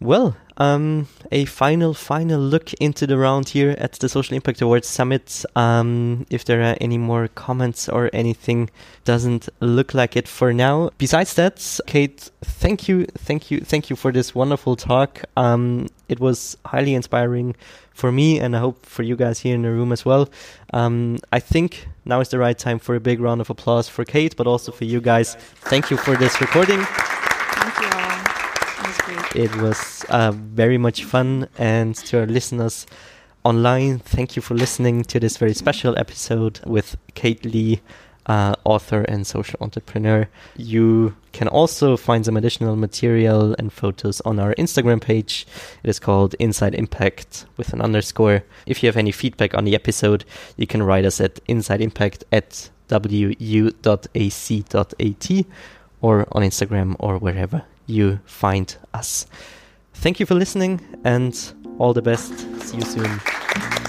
Well, 0.00 0.36
um, 0.56 1.08
a 1.32 1.44
final, 1.46 1.94
final 1.94 2.40
look 2.40 2.72
into 2.74 3.06
the 3.06 3.18
round 3.18 3.48
here 3.48 3.74
at 3.78 3.92
the 3.94 4.08
Social 4.08 4.34
Impact 4.36 4.60
Awards 4.60 4.88
Summit. 4.88 5.44
Um, 5.56 6.26
if 6.30 6.44
there 6.44 6.62
are 6.62 6.76
any 6.80 6.98
more 6.98 7.28
comments 7.28 7.88
or 7.88 8.10
anything, 8.12 8.70
doesn't 9.04 9.48
look 9.60 9.94
like 9.94 10.16
it 10.16 10.28
for 10.28 10.52
now. 10.52 10.90
Besides 10.98 11.34
that, 11.34 11.80
Kate, 11.86 12.30
thank 12.42 12.88
you, 12.88 13.06
thank 13.06 13.50
you, 13.50 13.60
thank 13.60 13.90
you 13.90 13.96
for 13.96 14.12
this 14.12 14.34
wonderful 14.34 14.76
talk. 14.76 15.24
Um, 15.36 15.88
it 16.08 16.20
was 16.20 16.56
highly 16.66 16.94
inspiring 16.94 17.56
for 17.92 18.12
me, 18.12 18.38
and 18.38 18.56
I 18.56 18.60
hope 18.60 18.84
for 18.86 19.02
you 19.02 19.16
guys 19.16 19.40
here 19.40 19.54
in 19.54 19.62
the 19.62 19.70
room 19.70 19.92
as 19.92 20.04
well. 20.04 20.28
Um, 20.72 21.18
I 21.32 21.40
think 21.40 21.88
now 22.04 22.20
is 22.20 22.28
the 22.28 22.38
right 22.38 22.58
time 22.58 22.78
for 22.78 22.94
a 22.94 23.00
big 23.00 23.20
round 23.20 23.40
of 23.40 23.50
applause 23.50 23.88
for 23.88 24.04
Kate, 24.04 24.36
but 24.36 24.46
also 24.46 24.72
for 24.72 24.84
you 24.84 25.00
guys. 25.00 25.34
Thank 25.34 25.90
you 25.90 25.96
for 25.96 26.16
this 26.16 26.40
recording. 26.40 26.84
It 29.34 29.54
was 29.56 30.04
uh, 30.08 30.32
very 30.32 30.78
much 30.78 31.04
fun. 31.04 31.48
And 31.58 31.94
to 31.96 32.20
our 32.20 32.26
listeners 32.26 32.86
online, 33.44 33.98
thank 33.98 34.36
you 34.36 34.42
for 34.42 34.54
listening 34.54 35.02
to 35.04 35.20
this 35.20 35.36
very 35.36 35.54
special 35.54 35.98
episode 35.98 36.60
with 36.64 36.96
Kate 37.14 37.44
Lee, 37.44 37.80
uh, 38.26 38.54
author 38.64 39.02
and 39.02 39.26
social 39.26 39.58
entrepreneur. 39.60 40.28
You 40.56 41.16
can 41.32 41.48
also 41.48 41.96
find 41.96 42.24
some 42.24 42.36
additional 42.36 42.76
material 42.76 43.54
and 43.58 43.72
photos 43.72 44.20
on 44.22 44.38
our 44.38 44.54
Instagram 44.54 45.00
page. 45.00 45.46
It 45.82 45.90
is 45.90 45.98
called 45.98 46.34
Inside 46.38 46.74
Impact 46.74 47.46
with 47.56 47.72
an 47.72 47.80
underscore. 47.80 48.44
If 48.66 48.82
you 48.82 48.88
have 48.88 48.96
any 48.96 49.12
feedback 49.12 49.54
on 49.54 49.64
the 49.64 49.74
episode, 49.74 50.24
you 50.56 50.66
can 50.66 50.82
write 50.82 51.04
us 51.04 51.20
at 51.20 51.44
insideimpact 51.46 52.22
at 52.32 52.70
wu.ac.at 52.88 53.66
or 56.00 56.26
on 56.32 56.42
Instagram 56.42 56.96
or 56.98 57.18
wherever 57.18 57.64
you 57.86 58.20
find 58.24 58.76
us. 58.92 59.26
Thank 59.94 60.20
you 60.20 60.26
for 60.26 60.34
listening 60.34 60.80
and 61.04 61.34
all 61.78 61.92
the 61.92 62.02
best. 62.02 62.38
See 62.62 62.76
you 62.76 62.84
soon. 62.84 63.83